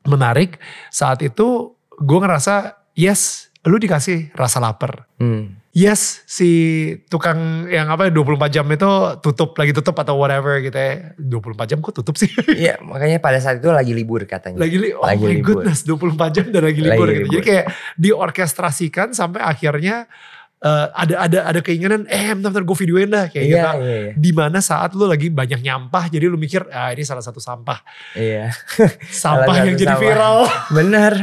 menarik 0.07 0.61
saat 0.89 1.19
itu 1.21 1.75
gue 1.97 2.19
ngerasa 2.21 2.77
yes 2.95 3.51
lu 3.67 3.75
dikasih 3.75 4.31
rasa 4.37 4.63
lapar. 4.63 5.09
Hmm. 5.19 5.59
Yes, 5.77 6.25
si 6.25 6.49
tukang 7.05 7.37
yang 7.67 7.85
apa 7.87 8.09
24 8.09 8.17
jam 8.49 8.65
itu 8.65 8.89
tutup 9.21 9.53
lagi 9.53 9.69
tutup 9.71 9.93
atau 9.93 10.17
whatever 10.17 10.57
gitu 10.57 10.73
ya. 10.73 11.13
24 11.13 11.37
jam 11.67 11.77
kok 11.77 11.93
tutup 11.93 12.17
sih? 12.17 12.25
Iya 12.57 12.81
makanya 12.81 13.21
pada 13.21 13.37
saat 13.37 13.61
itu 13.61 13.69
lagi 13.69 13.93
libur 13.93 14.25
katanya. 14.25 14.57
lagi 14.57 14.73
li 14.73 14.89
oh 14.89 15.05
Lagi 15.05 15.21
my 15.21 15.29
libur. 15.31 15.61
goodness 15.61 15.85
24 15.85 16.17
jam 16.33 16.45
dan 16.49 16.61
lagi 16.63 16.81
Lagi 16.81 16.89
libur 16.89 17.05
gitu. 17.05 17.17
libur. 17.19 17.29
Jadi 17.29 17.41
kayak 17.43 17.65
diorkestrasikan 17.95 19.13
sampai 19.13 19.37
akhirnya 19.39 20.09
eh, 20.59 20.87
ada 20.91 21.15
ada 21.21 21.39
ada 21.45 21.59
keinginan 21.61 22.09
eh 22.09 22.33
bentar-bentar 22.33 22.65
gue 22.65 22.77
videoin 22.79 23.07
dah 23.07 23.25
kayak 23.29 23.45
Iya 23.45 23.53
gitu. 23.53 23.77
iya 23.77 23.95
iya. 24.01 24.11
Di 24.17 24.31
mana 24.33 24.57
saat 24.59 24.91
lu 24.91 25.05
lagi 25.05 25.29
banyak 25.29 25.61
nyampah 25.61 26.09
jadi 26.09 26.25
lu 26.25 26.35
mikir 26.35 26.65
ah 26.69 26.89
ini 26.89 27.05
salah 27.05 27.21
satu 27.21 27.37
sampah. 27.37 27.85
Iya. 28.13 28.49
Sampah 29.13 29.55
yang 29.61 29.77
jadi 29.77 29.93
sampah. 29.93 30.01
viral. 30.01 30.37
Bener. 30.73 31.13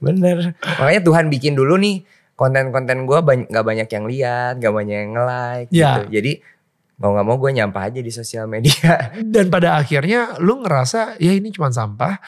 Bener. 0.00 0.56
Makanya 0.56 1.00
Tuhan 1.00 1.28
bikin 1.28 1.52
dulu 1.52 1.76
nih 1.76 2.00
konten-konten 2.34 3.04
gue 3.04 3.18
banyak 3.20 3.46
gak 3.46 3.62
banyak 3.62 3.88
yang 3.88 4.04
lihat, 4.04 4.52
gak 4.58 4.72
banyak 4.72 4.96
yang 4.98 5.12
nge-like 5.12 5.68
Iya. 5.68 5.90
gitu. 5.94 6.02
Jadi 6.12 6.32
mau 6.94 7.10
gak 7.12 7.26
mau 7.26 7.36
gue 7.36 7.50
nyampah 7.52 7.82
aja 7.84 8.00
di 8.00 8.10
sosial 8.10 8.46
media. 8.46 9.10
Dan 9.34 9.48
pada 9.48 9.76
akhirnya 9.76 10.38
lu 10.38 10.60
ngerasa 10.60 11.16
ya 11.16 11.32
ini 11.32 11.50
cuma 11.50 11.68
sampah 11.68 12.18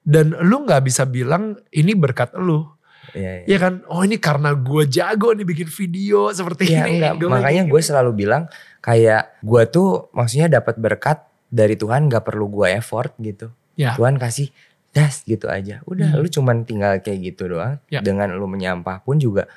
dan 0.00 0.34
lu 0.34 0.66
nggak 0.66 0.82
bisa 0.82 1.06
bilang 1.06 1.54
ini 1.70 1.94
berkat 1.94 2.34
lu. 2.34 2.66
Iya, 3.14 3.44
iya. 3.44 3.46
Ya 3.46 3.58
kan, 3.60 3.86
oh 3.86 4.02
ini 4.02 4.18
karena 4.18 4.50
gue 4.52 4.82
jago 4.84 5.30
nih 5.30 5.44
bikin 5.44 5.68
video 5.68 6.26
seperti 6.30 6.70
Iya 6.70 6.86
ini. 6.86 6.98
enggak, 6.98 7.22
makanya 7.22 7.62
lagi- 7.62 7.70
gue 7.70 7.80
selalu 7.84 8.10
bilang 8.16 8.42
kayak 8.78 9.38
gue 9.38 9.62
tuh 9.68 10.10
maksudnya 10.10 10.50
dapat 10.52 10.74
berkat 10.76 11.22
dari 11.46 11.78
Tuhan 11.78 12.10
gak 12.10 12.24
perlu 12.24 12.50
gue 12.50 12.72
effort 12.72 13.14
gitu. 13.16 13.54
Ya. 13.72 13.94
Tuhan 13.94 14.18
kasih 14.18 14.50
das 14.92 15.24
gitu 15.24 15.48
aja. 15.48 15.80
Udah 15.84 16.12
Hmm. 16.12 16.20
lu 16.20 16.28
cuman 16.28 16.62
tinggal 16.62 17.00
kayak 17.00 17.32
gitu 17.32 17.48
doang. 17.48 17.80
Ya. 17.88 18.00
Dengan 18.00 18.32
lu 18.32 18.44
menyampah 18.44 19.00
pun 19.00 19.16
juga 19.16 19.48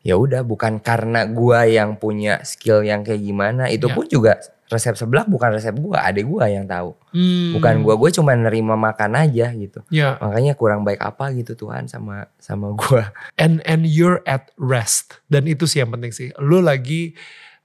ya 0.00 0.14
udah 0.14 0.42
bukan 0.42 0.78
karena 0.78 1.24
gue 1.24 1.60
yang 1.72 1.94
punya 1.94 2.42
skill 2.42 2.80
yang 2.80 3.00
kayak 3.00 3.20
gimana. 3.20 3.66
Itu 3.66 3.88
Ya. 3.88 3.94
pun 3.94 4.04
juga 4.04 4.32
resep 4.66 4.96
sebelah 4.96 5.24
bukan 5.24 5.52
resep 5.52 5.72
gue, 5.72 5.92
adek 5.94 6.24
gue 6.24 6.44
yang 6.46 6.64
tahu. 6.64 6.96
Hmm. 7.12 7.52
Bukan 7.52 7.74
gue, 7.82 7.94
gue 7.94 8.10
cuma 8.10 8.32
nerima 8.32 8.72
makan 8.72 9.12
aja 9.14 9.52
gitu. 9.52 9.84
Ya, 9.88 10.16
Makanya 10.16 10.56
kurang 10.56 10.80
baik 10.80 10.96
apa 10.98 11.28
gitu 11.32 11.52
Tuhan 11.54 11.86
sama 11.86 12.24
sama 12.36 12.72
gue. 12.72 13.04
and 13.42 13.60
and 13.62 13.84
you're 13.84 14.24
at 14.24 14.48
rest 14.56 15.20
dan 15.28 15.44
itu 15.44 15.68
sih 15.68 15.80
yang 15.80 15.92
penting 15.92 16.08
sih. 16.10 16.32
Lu 16.36 16.58
lagi 16.58 17.12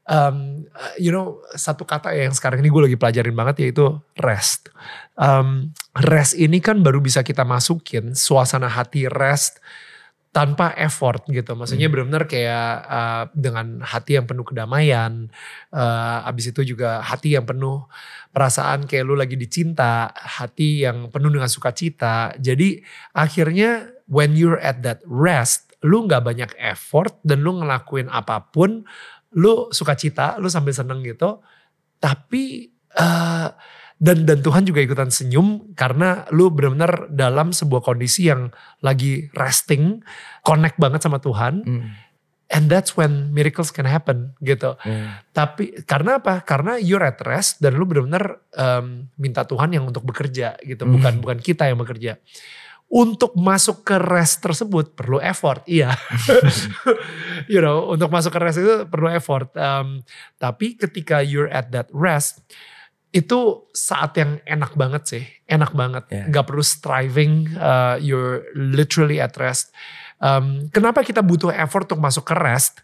um, 0.05 0.67
you 0.95 1.09
know 1.09 1.39
satu 1.51 1.83
kata 1.83 2.11
yang 2.11 2.31
sekarang 2.31 2.59
ini 2.59 2.67
gue 2.67 2.83
lagi 2.85 2.97
pelajarin 2.99 3.33
banget 3.33 3.55
yaitu 3.63 3.87
rest. 4.19 4.67
Um, 5.15 5.71
rest 6.03 6.37
ini 6.37 6.61
kan 6.61 6.85
baru 6.85 7.01
bisa 7.01 7.25
kita 7.25 7.41
masukin 7.47 8.13
suasana 8.13 8.69
hati 8.69 9.09
rest 9.09 9.57
tanpa 10.35 10.69
effort 10.77 11.25
gitu. 11.33 11.57
Maksudnya 11.57 11.89
Hmm. 11.89 11.93
benar-benar 11.97 12.23
kayak 12.29 12.69
uh, 12.85 13.23
dengan 13.33 13.81
hati 13.81 14.21
yang 14.21 14.29
penuh 14.29 14.45
kedamaian. 14.45 15.33
Uh, 15.73 16.29
abis 16.29 16.53
itu 16.53 16.61
juga 16.77 17.01
hati 17.01 17.33
yang 17.33 17.47
penuh 17.47 17.89
perasaan 18.29 18.85
kayak 18.85 19.01
lu 19.07 19.17
lagi 19.17 19.33
dicinta, 19.33 20.13
hati 20.13 20.85
yang 20.85 21.09
penuh 21.09 21.33
dengan 21.33 21.49
sukacita. 21.49 22.37
Jadi 22.37 22.85
akhirnya 23.17 23.89
when 24.05 24.37
you're 24.37 24.61
at 24.61 24.85
that 24.85 25.01
rest, 25.09 25.73
lu 25.81 26.05
nggak 26.05 26.21
banyak 26.21 26.51
effort 26.61 27.17
dan 27.25 27.41
lu 27.41 27.57
ngelakuin 27.57 28.05
apa 28.13 28.45
pun, 28.53 28.85
lu 29.33 29.73
sukacita, 29.73 30.37
lu 30.37 30.53
sambil 30.53 30.77
seneng 30.77 31.01
gitu. 31.01 31.41
Tapi 31.97 32.69
eh, 32.93 33.47
dan 33.97 34.29
dan 34.29 34.45
Tuhan 34.45 34.61
juga 34.61 34.77
ikutan 34.85 35.09
senyum 35.09 35.73
karena 35.73 36.29
lu 36.29 36.53
benar-benar 36.53 37.09
dalam 37.09 37.49
sebuah 37.49 37.81
kondisi 37.81 38.29
yang 38.29 38.53
lagi 38.85 39.25
resting, 39.33 40.05
connect 40.45 40.77
banget 40.77 41.01
sama 41.01 41.17
Tuhan, 41.17 41.65
Hmm. 41.65 41.89
and 42.53 42.69
that's 42.69 42.93
when 42.93 43.33
miracles 43.33 43.73
can 43.73 43.89
happen 43.89 44.37
gitu. 44.45 44.77
Hmm. 44.85 45.17
Tapi 45.33 45.81
karena 45.89 46.21
apa? 46.21 46.45
Karena 46.45 46.77
you're 46.77 47.01
at 47.01 47.17
rest 47.25 47.57
dan 47.57 47.73
lu 47.73 47.89
benar-benar 47.89 48.37
em, 48.53 49.09
minta 49.17 49.41
Tuhan 49.49 49.73
yang 49.73 49.89
untuk 49.89 50.05
bekerja 50.05 50.61
gitu, 50.61 50.85
Hmm. 50.85 50.93
bukan 51.01 51.13
bukan 51.17 51.39
kita 51.41 51.65
yang 51.65 51.81
bekerja. 51.81 52.21
Untuk 52.87 53.35
masuk 53.35 53.83
ke 53.83 53.99
rest 53.99 54.39
tersebut 54.45 54.95
perlu 54.95 55.19
effort, 55.19 55.59
iya. 55.67 55.91
you 57.51 57.59
know, 57.59 57.91
untuk 57.91 58.07
masuk 58.07 58.31
ke 58.31 58.39
rest 58.39 58.61
itu 58.61 58.87
perlu 58.87 59.11
effort. 59.11 59.51
Em, 59.57 60.05
tapi 60.37 60.77
ketika 60.77 61.19
you're 61.19 61.49
at 61.51 61.73
that 61.75 61.89
rest, 61.91 62.45
itu 63.15 63.69
saat 63.71 64.13
yang 64.19 64.37
enak 64.43 64.75
banget 64.75 65.03
sih, 65.07 65.23
enak 65.47 65.71
banget. 65.71 66.03
Yeah. 66.11 66.27
Gak 66.29 66.51
perlu 66.51 66.63
striving, 66.63 67.55
uh, 67.55 67.95
you're 68.03 68.43
literally 68.53 69.23
at 69.23 69.33
rest. 69.39 69.71
Em, 70.19 70.67
kenapa 70.73 71.05
kita 71.05 71.23
butuh 71.23 71.53
effort 71.53 71.87
untuk 71.87 72.03
masuk 72.03 72.27
ke 72.27 72.35
rest? 72.35 72.83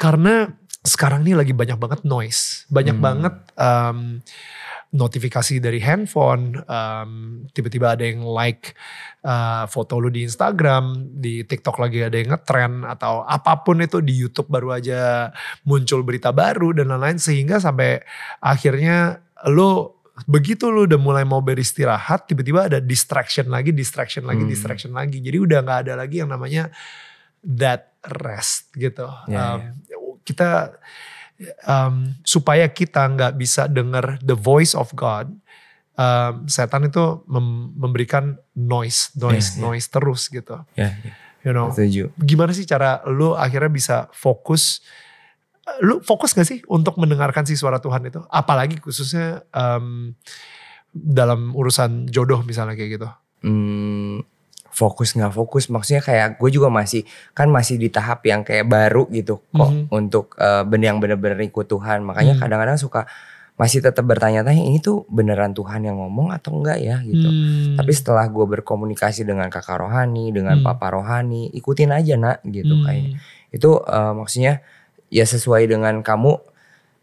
Karena 0.00 0.48
sekarang 0.80 1.28
ini 1.28 1.36
lagi 1.36 1.52
banyak 1.52 1.76
banget 1.76 2.00
noise, 2.08 2.64
banyak 2.72 2.96
Hmm. 2.96 3.04
banget 3.04 3.34
em, 3.60 4.24
notifikasi 4.90 5.62
dari 5.62 5.78
handphone, 5.78 6.58
um, 6.66 7.44
tiba-tiba 7.54 7.94
ada 7.94 8.02
yang 8.02 8.26
like 8.26 8.74
uh, 9.22 9.62
foto 9.70 10.02
lu 10.02 10.10
di 10.10 10.26
Instagram, 10.26 11.14
di 11.14 11.46
TikTok 11.46 11.78
lagi 11.78 12.02
ada 12.02 12.18
yang 12.18 12.34
ngetrend 12.34 12.82
atau 12.82 13.22
apa 13.22 13.62
pun 13.62 13.78
itu 13.78 14.02
di 14.02 14.18
YouTube 14.18 14.50
baru 14.50 14.74
aja 14.82 15.30
muncul 15.62 16.02
berita 16.02 16.34
baru 16.34 16.74
dan 16.74 16.90
lain-lain 16.90 17.22
sehingga 17.22 17.62
sampai 17.62 18.02
akhirnya 18.42 19.22
lu 19.46 19.88
begitu 20.28 20.68
lu 20.68 20.84
udah 20.84 21.00
mulai 21.00 21.24
mau 21.24 21.40
beristirahat 21.40 22.28
tiba-tiba 22.28 22.68
ada 22.68 22.76
distraction 22.76 23.48
lagi, 23.48 23.72
distraction 23.72 24.24
lagi, 24.24 24.44
Hmm. 24.44 24.50
distraction 24.50 24.92
lagi. 24.92 25.16
Jadi 25.18 25.38
udah 25.38 25.58
nggak 25.60 25.78
ada 25.88 25.94
lagi 25.96 26.20
yang 26.20 26.28
namanya 26.28 26.68
that 27.40 27.96
rest 28.20 28.68
gitu. 28.74 29.08
Ya, 29.26 29.56
Um, 29.56 29.80
Kita 30.20 30.76
um, 31.64 32.12
supaya 32.22 32.68
kita 32.68 33.00
nggak 33.08 33.32
bisa 33.34 33.64
dengar 33.64 34.20
the 34.20 34.36
voice 34.36 34.76
of 34.76 34.92
God, 34.92 35.32
um, 35.96 36.44
setan 36.44 36.84
itu 36.84 37.24
mem- 37.24 37.72
memberikan 37.74 38.36
noise, 38.52 39.08
noise, 39.16 39.56
Ya, 39.56 39.56
ya. 39.56 39.60
noise 39.64 39.86
terus 39.88 40.28
gitu. 40.28 40.60
Ya, 40.76 40.92
ya, 41.00 41.12
You 41.40 41.56
know, 41.56 41.72
setuju. 41.72 42.12
gimana 42.20 42.52
sih 42.52 42.68
cara 42.68 43.00
lu 43.08 43.32
akhirnya 43.32 43.72
bisa 43.72 43.96
fokus? 44.12 44.84
Lu 45.80 46.02
fokus 46.02 46.34
gak 46.34 46.46
sih 46.46 46.60
untuk 46.66 46.98
mendengarkan 46.98 47.46
si 47.46 47.54
suara 47.54 47.78
Tuhan 47.78 48.02
itu? 48.04 48.20
Apalagi 48.26 48.82
khususnya 48.82 49.46
um, 49.54 50.12
dalam 50.90 51.54
urusan 51.54 52.10
jodoh 52.10 52.42
misalnya 52.42 52.74
kayak 52.74 52.90
gitu. 52.98 53.08
Hmm, 53.40 54.20
fokus 54.70 55.14
nggak 55.14 55.32
fokus 55.32 55.66
maksudnya 55.66 56.00
kayak 56.00 56.38
gue 56.38 56.50
juga 56.52 56.70
masih 56.70 57.02
kan 57.32 57.50
masih 57.50 57.74
di 57.74 57.90
tahap 57.90 58.22
yang 58.22 58.46
kayak 58.46 58.64
baru 58.64 59.08
gitu 59.10 59.42
kok 59.50 59.66
Mhm. 59.66 59.84
untuk 59.90 60.36
eh, 60.36 60.62
ben 60.62 60.80
yang 60.80 61.02
bener-bener 61.02 61.40
ikut 61.42 61.66
Tuhan 61.66 62.04
makanya 62.04 62.38
Hmm. 62.38 62.42
kadang-kadang 62.42 62.78
suka 62.78 63.04
masih 63.56 63.84
tetap 63.84 64.06
bertanya-tanya 64.06 64.62
ini 64.62 64.80
tuh 64.80 65.04
beneran 65.10 65.52
Tuhan 65.52 65.84
yang 65.84 66.00
ngomong 66.00 66.32
atau 66.32 66.54
enggak 66.54 66.80
ya 66.80 67.02
gitu 67.02 67.28
Hmm. 67.28 67.76
tapi 67.76 67.92
setelah 67.92 68.24
gue 68.30 68.46
berkomunikasi 68.46 69.26
dengan 69.26 69.50
kakak 69.50 69.80
rohani 69.80 70.32
dengan 70.32 70.60
Hmm. 70.60 70.66
papa 70.68 70.92
rohani 70.92 71.50
ikutin 71.52 71.90
aja 71.92 72.14
nak 72.16 72.38
gitu 72.46 72.72
Hmm. 72.72 72.84
kayak 72.86 73.04
itu 73.50 73.70
eh, 73.74 74.12
maksudnya 74.14 74.54
ya 75.10 75.26
sesuai 75.26 75.66
dengan 75.66 76.00
kamu 76.00 76.38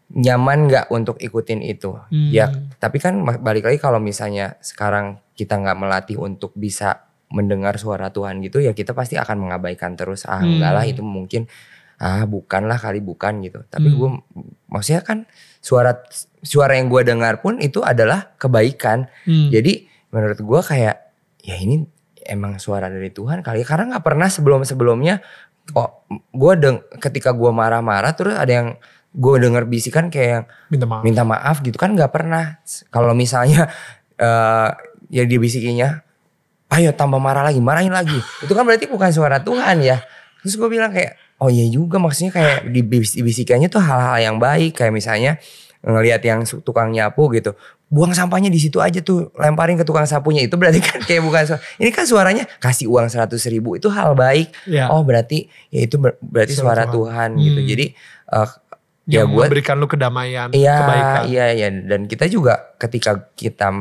nyaman 0.08 0.58
nggak 0.66 0.86
untuk 0.88 1.20
ikutin 1.20 1.60
itu 1.60 1.92
Hmm. 2.08 2.32
ya 2.32 2.48
tapi 2.80 2.96
kan 2.96 3.20
balik 3.38 3.68
lagi 3.68 3.76
kalau 3.76 4.00
misalnya 4.00 4.56
sekarang 4.58 5.20
kita 5.36 5.54
nggak 5.54 5.76
melatih 5.76 6.16
untuk 6.16 6.56
bisa 6.56 7.04
mendengar 7.28 7.76
suara 7.76 8.08
Tuhan 8.08 8.40
gitu 8.40 8.58
ya 8.58 8.72
kita 8.72 8.96
pasti 8.96 9.20
akan 9.20 9.36
mengabaikan 9.44 9.92
terus 9.94 10.24
ah 10.24 10.40
Hmm. 10.40 10.56
enggak 10.56 10.72
lah 10.72 10.84
itu 10.88 11.04
mungkin 11.04 11.44
ah 12.00 12.24
bukanlah 12.24 12.80
kali 12.80 13.04
bukan 13.04 13.44
gitu 13.44 13.60
tapi 13.68 13.92
Hmm. 13.92 13.98
gue 14.00 14.08
maksudnya 14.66 15.04
kan 15.04 15.28
suara 15.60 16.00
suara 16.40 16.80
yang 16.80 16.88
gue 16.88 17.04
dengar 17.04 17.44
pun 17.44 17.60
itu 17.60 17.84
adalah 17.84 18.32
kebaikan 18.40 19.12
Hmm. 19.28 19.52
jadi 19.52 19.84
menurut 20.08 20.40
gue 20.40 20.60
kayak 20.64 20.96
ya 21.44 21.56
ini 21.60 21.84
emang 22.24 22.56
suara 22.56 22.88
dari 22.88 23.08
Tuhan 23.08 23.44
kali 23.44 23.60
ya 23.60 23.66
karena 23.66 23.92
nggak 23.92 24.04
pernah 24.04 24.28
sebelum 24.28 24.64
sebelumnya 24.64 25.20
kok 25.68 26.08
gue 26.10 26.52
deng 26.56 26.78
ketika 27.00 27.36
gue 27.36 27.50
marah-marah 27.52 28.12
terus 28.16 28.34
ada 28.36 28.52
yang 28.52 28.68
gue 29.12 29.34
dengar 29.40 29.64
bisikan 29.64 30.12
kayak 30.12 30.28
yang 30.28 30.44
minta 30.68 30.86
maaf. 30.86 31.02
minta 31.04 31.22
maaf 31.24 31.56
gitu. 31.64 31.76
Kan 31.80 31.96
nggak 31.96 32.12
pernah. 32.12 32.60
Kalau 32.92 33.12
misalnya 33.16 33.68
eh 34.18 34.70
ya 35.08 35.22
dia 35.24 35.38
bisikinya 35.40 36.04
ayo 36.68 36.92
tambah 36.92 37.16
marah 37.16 37.48
lagi 37.48 37.60
marahin 37.60 37.92
lagi. 37.92 38.18
Itu 38.44 38.52
kan 38.52 38.68
berarti 38.68 38.88
bukan 38.88 39.10
suara 39.12 39.40
Tuhan 39.40 39.80
ya. 39.80 40.00
Terus 40.44 40.54
gue 40.54 40.68
bilang 40.68 40.92
kayak 40.92 41.16
oh 41.40 41.48
iya 41.48 41.66
juga. 41.68 41.96
Maksudnya 41.96 42.32
kayak 42.32 42.58
di 42.68 42.80
bis- 42.84 43.18
bisikannya 43.18 43.68
tuh 43.72 43.80
hal-hal 43.80 44.20
yang 44.20 44.36
baik. 44.36 44.76
Kayak 44.76 44.92
misalnya 44.94 45.32
ngelihat 45.80 46.20
yang 46.20 46.40
tukang 46.60 46.90
nyapu 46.90 47.30
gitu 47.30 47.54
buang 47.88 48.12
sampahnya 48.12 48.46
di 48.46 48.58
situ 48.58 48.78
aja 48.78 49.00
tuh 49.00 49.32
lemparin 49.34 49.74
ke 49.74 49.82
tukang 49.82 50.04
sapunya 50.04 50.42
itu 50.42 50.54
berarti 50.54 50.76
kan 50.78 51.00
kayak 51.00 51.22
bukan 51.22 51.42
suara 51.46 51.60
ini 51.76 51.88
kan 51.88 52.04
suaranya 52.04 52.44
kasih 52.58 52.84
uang 52.86 53.08
seratus 53.08 53.46
ribu 53.46 53.74
itu 53.74 53.88
hal 53.88 54.12
baik 54.12 54.52
Ya. 54.64 54.90
oh 54.90 55.00
berarti 55.00 55.48
ya 55.68 55.82
itu 55.82 55.96
ber- 55.96 56.20
berarti 56.20 56.52
Suara 56.52 56.84
suara, 56.84 56.92
Tuhan. 56.92 57.30
Tuhan, 57.32 57.40
gitu 57.40 57.60
Hmm. 57.60 57.68
jadi 57.68 57.86
eh, 58.28 58.48
ya 59.08 59.22
gue 59.24 59.40
memberikan 59.40 59.74
lu 59.74 59.86
kedamaian, 59.86 60.52
Iya, 60.52 60.76
kebaikan. 60.76 61.22
iya, 61.26 61.46
iya. 61.50 61.68
Dan 61.72 62.04
kita 62.04 62.28
juga 62.28 62.76
ketika 62.76 63.24
kita 63.32 63.72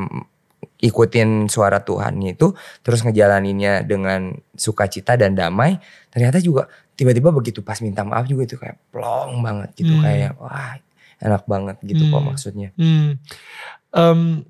ikutin 0.78 1.48
suara 1.48 1.82
Tuhan 1.82 2.16
itu, 2.22 2.54
terus 2.80 3.02
ngejalaninnya 3.02 3.84
dengan 3.84 4.40
sukacita 4.54 5.18
dan 5.18 5.34
damai, 5.34 5.82
ternyata 6.08 6.38
juga 6.38 6.70
tiba-tiba 6.94 7.30
begitu 7.30 7.60
pas 7.60 7.76
minta 7.80 8.02
maaf 8.02 8.24
juga 8.24 8.46
itu 8.46 8.56
kayak 8.56 8.78
plong 8.88 9.42
banget 9.42 9.70
gitu, 9.76 9.92
Hmm. 9.92 10.02
kayak 10.02 10.32
wah 10.38 10.80
enak 11.20 11.44
banget 11.46 11.78
gitu 11.82 12.04
kok 12.06 12.20
Hmm. 12.20 12.28
maksudnya. 12.28 12.70
Hmm. 12.76 13.18
Em, 13.90 14.46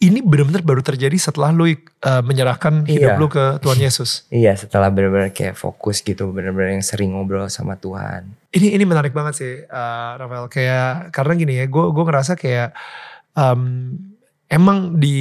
ini 0.00 0.20
benar-benar 0.20 0.64
baru 0.64 0.80
terjadi 0.80 1.12
setelah 1.14 1.52
lu 1.52 1.68
uh, 1.68 1.74
menyerahkan 2.20 2.84
hidup 2.84 3.10
Iya. 3.14 3.20
lu 3.20 3.28
ke 3.28 3.60
Tuhan 3.60 3.78
Yesus. 3.78 4.24
Iya, 4.32 4.56
setelah 4.56 4.88
benar-benar 4.88 5.28
kayak 5.30 5.54
fokus 5.54 6.00
gitu, 6.00 6.32
benar-benar 6.32 6.72
yang 6.72 6.84
sering 6.84 7.12
ngobrol 7.12 7.48
sama 7.48 7.76
Tuhan. 7.76 8.32
Ini 8.48 8.72
ini 8.72 8.84
menarik 8.84 9.12
banget 9.12 9.34
sih, 9.36 9.54
uh, 9.60 10.10
Rafael. 10.16 10.48
Kayak 10.48 11.10
karena 11.10 11.32
gini 11.34 11.52
ya, 11.58 11.66
gue 11.66 11.84
gue 11.86 12.04
ngerasa 12.04 12.32
kayak 12.34 12.72
em, 13.34 13.60
emang 14.46 14.96
di 14.96 15.16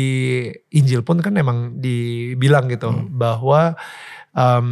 Injil 0.69 1.01
pun 1.01 1.19
kan 1.19 1.33
emang 1.33 1.75
dibilang 1.75 2.67
gitu 2.67 2.87
Hmm. 2.87 3.11
bahwa 3.11 3.75
em, 4.31 4.67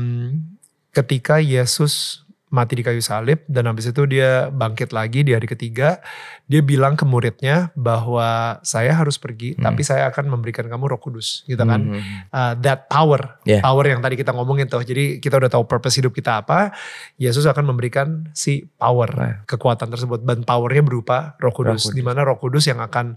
ketika 0.91 1.39
Yesus 1.39 2.24
mati 2.51 2.75
di 2.75 2.83
kayu 2.83 2.99
salib 2.99 3.47
dan 3.47 3.63
habis 3.63 3.87
itu 3.87 4.03
dia 4.03 4.51
bangkit 4.51 4.91
lagi 4.91 5.23
di 5.23 5.31
hari 5.31 5.47
ketiga, 5.47 6.03
dia 6.45 6.59
bilang 6.59 6.99
ke 6.99 7.07
muridnya 7.07 7.71
bahwa 7.79 8.59
saya 8.59 8.91
harus 8.91 9.15
pergi, 9.15 9.55
Hmm. 9.55 9.71
tapi 9.71 9.87
saya 9.87 10.11
akan 10.11 10.27
memberikan 10.27 10.67
kamu 10.67 10.91
Roh 10.91 10.99
Kudus, 10.99 11.47
gitu 11.47 11.63
kan? 11.63 11.79
Mhm. 11.79 12.27
uh, 12.27 12.53
that 12.59 12.91
power, 12.91 13.39
Yeah. 13.47 13.63
power 13.63 13.87
yang 13.87 14.03
tadi 14.03 14.19
kita 14.19 14.35
ngomongin 14.35 14.67
tuh. 14.67 14.83
Jadi 14.83 15.23
kita 15.23 15.39
udah 15.39 15.47
tahu 15.47 15.63
purpose 15.63 16.03
hidup 16.03 16.11
kita 16.11 16.43
apa. 16.43 16.75
Yesus 17.15 17.47
akan 17.47 17.71
memberikan 17.71 18.27
si 18.35 18.67
power, 18.75 19.09
Nah. 19.15 19.33
kekuatan 19.47 19.87
tersebut 19.87 20.27
dan 20.27 20.43
powernya 20.43 20.83
berupa 20.83 21.39
Roh 21.39 21.55
Kudus. 21.55 21.87
Kudus. 21.87 21.95
Di 21.95 22.03
mana 22.03 22.27
Roh 22.27 22.35
Kudus 22.35 22.67
yang 22.67 22.83
akan 22.83 23.15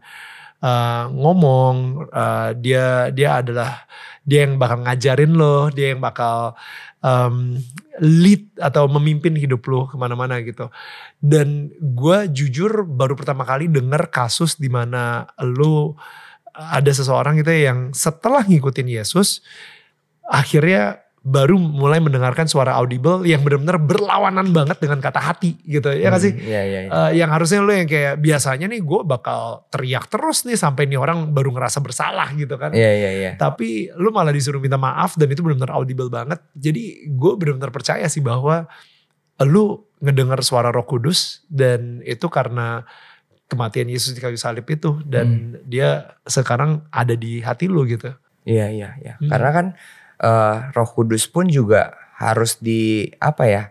uh, 0.64 1.12
ngomong, 1.12 2.08
uh, 2.08 2.56
dia 2.56 3.12
dia 3.12 3.44
adalah 3.44 3.84
dia 4.24 4.48
yang 4.48 4.56
bakal 4.56 4.80
ngajarin 4.80 5.36
lo, 5.36 5.68
dia 5.68 5.92
yang 5.92 6.00
bakal 6.00 6.56
um, 7.04 7.60
lead 8.00 8.48
atau 8.56 8.88
memimpin 8.88 9.36
hidup 9.36 9.68
lo 9.68 9.84
ke 9.84 10.00
mana-mana 10.00 10.40
gitu. 10.40 10.72
Dan 11.20 11.68
gue 11.76 12.32
jujur 12.32 12.88
baru 12.88 13.12
pertama 13.12 13.44
kali 13.44 13.68
denger 13.68 14.08
kasus 14.08 14.56
di 14.56 14.72
mana 14.72 15.28
lo 15.44 16.00
ada 16.54 16.88
seseorang 16.88 17.36
gitu 17.42 17.50
yang 17.52 17.90
setelah 17.92 18.46
ngikutin 18.46 18.88
Yesus 18.88 19.44
akhirnya 20.24 21.03
baru 21.24 21.56
mulai 21.56 22.04
mendengarkan 22.04 22.44
suara 22.44 22.76
audible 22.76 23.24
yang 23.24 23.40
benar-benar 23.40 23.80
berlawanan 23.80 24.52
banget 24.52 24.76
dengan 24.76 25.00
kata 25.00 25.24
hati 25.24 25.56
gitu 25.64 25.88
ya 25.88 26.12
gak 26.12 26.20
sih? 26.20 26.36
Hmm, 26.36 26.44
Iya, 26.44 26.62
iya, 26.68 26.80
iya. 26.84 26.90
Eh, 26.92 27.10
yang 27.16 27.32
harusnya 27.32 27.64
lo 27.64 27.72
yang 27.72 27.88
kayak 27.88 28.20
biasanya 28.20 28.68
nih 28.68 28.84
gue 28.84 29.00
bakal 29.08 29.64
teriak 29.72 30.12
terus 30.12 30.44
nih 30.44 30.60
sampai 30.60 30.84
nih 30.84 31.00
orang 31.00 31.32
baru 31.32 31.56
ngerasa 31.56 31.80
bersalah 31.80 32.28
gitu 32.36 32.60
kan. 32.60 32.76
Iya, 32.76 32.90
iya, 32.92 33.10
iya. 33.16 33.30
Tapi 33.40 33.88
lu 33.96 34.12
malah 34.12 34.36
disuruh 34.36 34.60
minta 34.60 34.76
maaf 34.76 35.16
dan 35.16 35.32
itu 35.32 35.40
benar-benar 35.40 35.72
audible 35.72 36.12
banget. 36.12 36.44
Jadi 36.52 37.08
gue 37.08 37.32
benar-benar 37.40 37.72
percaya 37.72 38.04
sih 38.04 38.20
bahwa 38.20 38.68
lu 39.48 39.80
ngedengar 40.04 40.44
suara 40.44 40.68
Roh 40.68 40.84
Kudus 40.84 41.48
dan 41.48 42.04
itu 42.04 42.28
karena 42.28 42.84
kematian 43.48 43.88
Yesus 43.88 44.12
di 44.12 44.20
kayu 44.20 44.36
salib 44.36 44.68
itu 44.68 45.00
dan 45.08 45.56
dia 45.64 46.20
sekarang 46.28 46.84
ada 46.92 47.16
di 47.16 47.40
hati 47.40 47.64
lu 47.64 47.88
gitu. 47.88 48.12
Iya 48.44 48.68
iya 48.68 48.88
iya. 49.00 49.14
Hmm. 49.16 49.32
Karena 49.32 49.50
kan 49.56 49.66
eh, 50.20 50.56
Roh 50.74 50.90
Kudus 50.92 51.26
pun 51.30 51.48
juga 51.50 51.94
harus 52.18 52.58
di 52.62 53.10
apa 53.18 53.44
ya? 53.46 53.64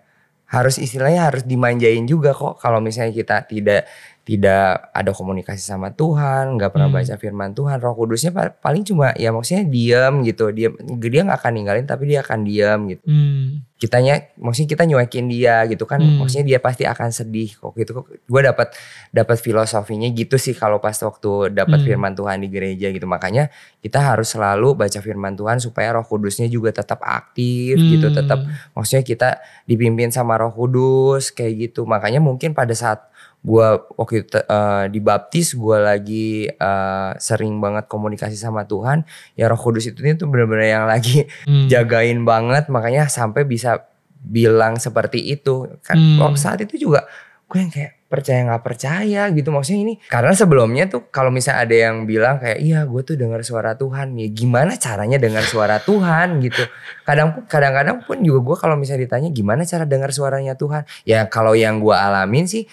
Harus 0.50 0.78
istilahnya 0.78 1.34
harus 1.34 1.44
dimanjain 1.50 2.06
juga 2.06 2.30
kok 2.36 2.62
kalau 2.62 2.78
misalnya 2.78 3.10
kita 3.16 3.50
tidak 3.50 3.89
tidak 4.24 4.88
ada 4.96 5.12
komunikasi 5.12 5.60
sama 5.60 5.92
Tuhan, 5.92 6.56
nggak 6.56 6.72
pernah 6.72 6.88
Hmm. 6.88 6.96
baca 6.96 7.16
firman 7.20 7.52
Tuhan, 7.52 7.76
Roh 7.78 7.92
Kudusnya 7.94 8.32
pa- 8.32 8.56
paling 8.56 8.82
cuma 8.82 9.12
ya 9.14 9.30
maksudnya 9.30 9.68
diam 9.68 10.24
gitu. 10.24 10.48
Dia 10.50 10.72
dia 10.98 11.22
nggak 11.22 11.40
akan 11.40 11.52
ninggalin 11.54 11.84
tapi 11.84 12.08
dia 12.08 12.24
akan 12.24 12.40
diam 12.42 12.88
gitu. 12.88 13.04
Hmm. 13.04 13.68
Kitanya 13.76 14.32
maksudnya 14.40 14.70
kita 14.72 14.84
nyuekin 14.88 15.28
dia 15.28 15.68
gitu 15.68 15.84
kan. 15.84 16.00
Hmm. 16.00 16.24
Maksudnya 16.24 16.48
dia 16.48 16.60
pasti 16.60 16.88
akan 16.88 17.12
sedih 17.12 17.52
kok 17.52 17.76
gitu 17.76 17.92
kok. 17.94 18.08
Gue 18.24 18.42
dapat 18.42 18.72
dapat 19.12 19.36
filosofinya 19.38 20.08
gitu 20.08 20.40
sih 20.40 20.56
kalau 20.56 20.80
pas 20.80 20.96
waktu 20.96 21.52
dapat 21.52 21.84
Hmm. 21.84 21.86
firman 21.86 22.16
Tuhan 22.16 22.40
di 22.40 22.48
gereja 22.48 22.88
gitu. 22.90 23.04
Makanya 23.04 23.52
kita 23.80 24.00
harus 24.00 24.32
selalu 24.32 24.72
baca 24.74 25.04
firman 25.04 25.36
Tuhan 25.36 25.60
supaya 25.60 25.92
Roh 25.92 26.08
Kudusnya 26.08 26.48
juga 26.48 26.72
tetap 26.72 27.04
aktif 27.04 27.76
gitu, 27.76 28.08
Hmm. 28.08 28.16
tetap 28.16 28.40
maksudnya 28.72 29.04
kita 29.04 29.30
dipimpin 29.66 30.16
sama 30.16 30.40
Roh 30.40 30.56
Kudus 30.56 31.28
kayak 31.30 31.54
gitu. 31.70 31.84
Makanya 31.84 32.24
mungkin 32.24 32.56
pada 32.56 32.72
saat 32.72 33.04
gua 33.44 33.76
waktu 34.00 34.24
itu 34.24 34.39
eh, 34.39 34.86
dibaptis 34.88 35.52
gua 35.54 35.84
lagi 35.84 36.48
eh, 36.48 37.12
sering 37.20 37.60
banget 37.60 37.91
komunikasi 37.91 38.39
sama 38.39 38.64
Tuhan, 38.64 39.04
ya 39.36 39.52
Roh 39.52 39.60
Kudus 39.60 39.84
itu 39.86 40.00
tuh 40.00 40.28
benar-benar 40.32 40.66
yang 40.66 40.86
lagi 40.88 41.28
Hmm. 41.44 41.68
jagain 41.68 42.24
banget 42.24 42.72
makanya 42.72 43.12
sampai 43.12 43.44
bisa 43.44 43.84
bilang 44.20 44.80
seperti 44.80 45.20
itu. 45.36 45.68
Kan 45.84 46.00
Hmm. 46.00 46.20
waktu 46.24 46.39
saat 46.39 46.60
itu 46.64 46.88
juga 46.88 47.04
gue 47.44 47.60
yang 47.60 47.70
kayak 47.70 48.08
percaya 48.08 48.39
nggak 48.48 48.64
percaya 48.64 49.22
gitu. 49.30 49.50
Maksudnya 49.52 49.82
ini 49.84 49.94
karena 50.08 50.32
sebelumnya 50.32 50.88
tuh 50.88 51.12
kalau 51.12 51.30
misalnya 51.30 51.66
ada 51.68 51.76
yang 51.76 52.08
bilang 52.08 52.39
kayak 52.39 52.64
iya 52.64 52.86
gue 52.88 53.02
tuh 53.04 53.20
dengar 53.20 53.44
suara 53.44 53.76
Tuhan. 53.76 54.16
Ya 54.16 54.30
gimana 54.32 54.80
caranya 54.80 55.20
dengar 55.20 55.44
suara 55.44 55.84
Tuhan 55.84 56.39
gitu? 56.39 56.64
Kadang 57.04 57.44
kadang-kadang 57.46 58.06
pun 58.08 58.24
juga 58.24 58.39
gue 58.41 58.56
kalau 58.58 58.76
misalnya 58.80 59.06
ditanya 59.06 59.30
gimana 59.30 59.68
cara 59.68 59.84
dengar 59.84 60.10
suaranya 60.16 60.56
Tuhan? 60.56 60.88
Ya 61.04 61.28
kalau 61.28 61.54
yang 61.54 61.84
gue 61.84 61.94
alamin 61.94 62.48
sih 62.48 62.64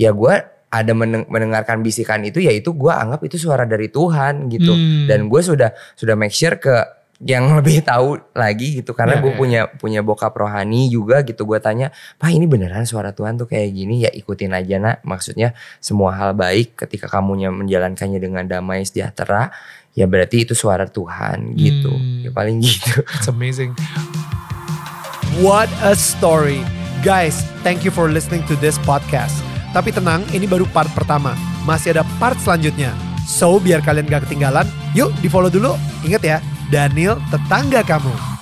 ya 0.00 0.16
gue 0.16 0.34
ada 0.70 0.92
mendengarkan 0.94 1.82
bisikan 1.82 2.22
itu 2.22 2.40
ya 2.40 2.54
itu 2.54 2.72
gue 2.72 2.88
anggap 2.94 3.20
itu 3.26 3.36
suara 3.36 3.66
dari 3.68 3.92
Tuhan 3.92 4.48
gitu. 4.48 4.72
Hmm. 4.72 5.04
dan 5.10 5.26
gue 5.28 5.40
sudah 5.42 5.74
sudah 5.98 6.14
make 6.16 6.32
sure 6.32 6.56
ke 6.56 6.72
yang 7.20 7.52
lebih 7.58 7.84
tahu 7.84 8.16
lagi 8.32 8.80
gitu. 8.80 8.96
Karena 8.96 9.20
gue 9.20 9.34
punya 9.34 9.66
punya 9.66 10.00
bokap 10.00 10.32
rohani 10.32 10.88
juga 10.88 11.26
gitu. 11.26 11.44
Gue 11.44 11.58
tanya 11.58 11.90
pak 12.16 12.30
ini 12.32 12.46
beneran 12.46 12.86
suara 12.86 13.10
Tuhan 13.10 13.36
tuh 13.36 13.50
kayak 13.50 13.68
gini? 13.74 14.06
Ya 14.06 14.10
ikutin 14.14 14.54
aja 14.54 14.78
nak. 14.78 14.96
Maksudnya 15.04 15.52
semua 15.82 16.16
hal 16.16 16.32
baik 16.38 16.78
ketika 16.78 17.10
kamunya 17.10 17.50
menjalankannya 17.50 18.22
dengan 18.22 18.46
damai 18.46 18.86
sejahtera 18.86 19.52
ya 19.98 20.06
berarti 20.06 20.46
itu 20.46 20.54
suara 20.54 20.86
Tuhan 20.86 21.58
gitu. 21.58 21.92
Hmm. 21.92 22.24
ya 22.24 22.30
paling 22.30 22.62
gitu. 22.62 23.02
It's 23.18 23.26
amazing. 23.26 23.74
What 25.42 25.66
a 25.82 25.98
story. 25.98 26.62
Guys 27.02 27.42
thank 27.66 27.82
you 27.82 27.90
for 27.90 28.06
listening 28.06 28.46
to 28.46 28.54
this 28.60 28.78
podcast 28.84 29.49
tapi 29.70 29.94
tenang 29.94 30.26
ini 30.34 30.46
baru 30.46 30.66
part 30.70 30.90
pertama. 30.96 31.34
Masih 31.66 31.94
ada 31.94 32.02
part 32.18 32.38
selanjutnya. 32.40 32.90
So 33.28 33.62
biar 33.62 33.84
kalian 33.84 34.10
gak 34.10 34.26
ketinggalan 34.26 34.66
yuk 34.96 35.14
di 35.22 35.28
follow 35.30 35.52
dulu. 35.52 35.78
Ingat 36.02 36.22
ya 36.22 36.38
Daniel 36.72 37.20
tetangga 37.30 37.86
kamu. 37.86 38.39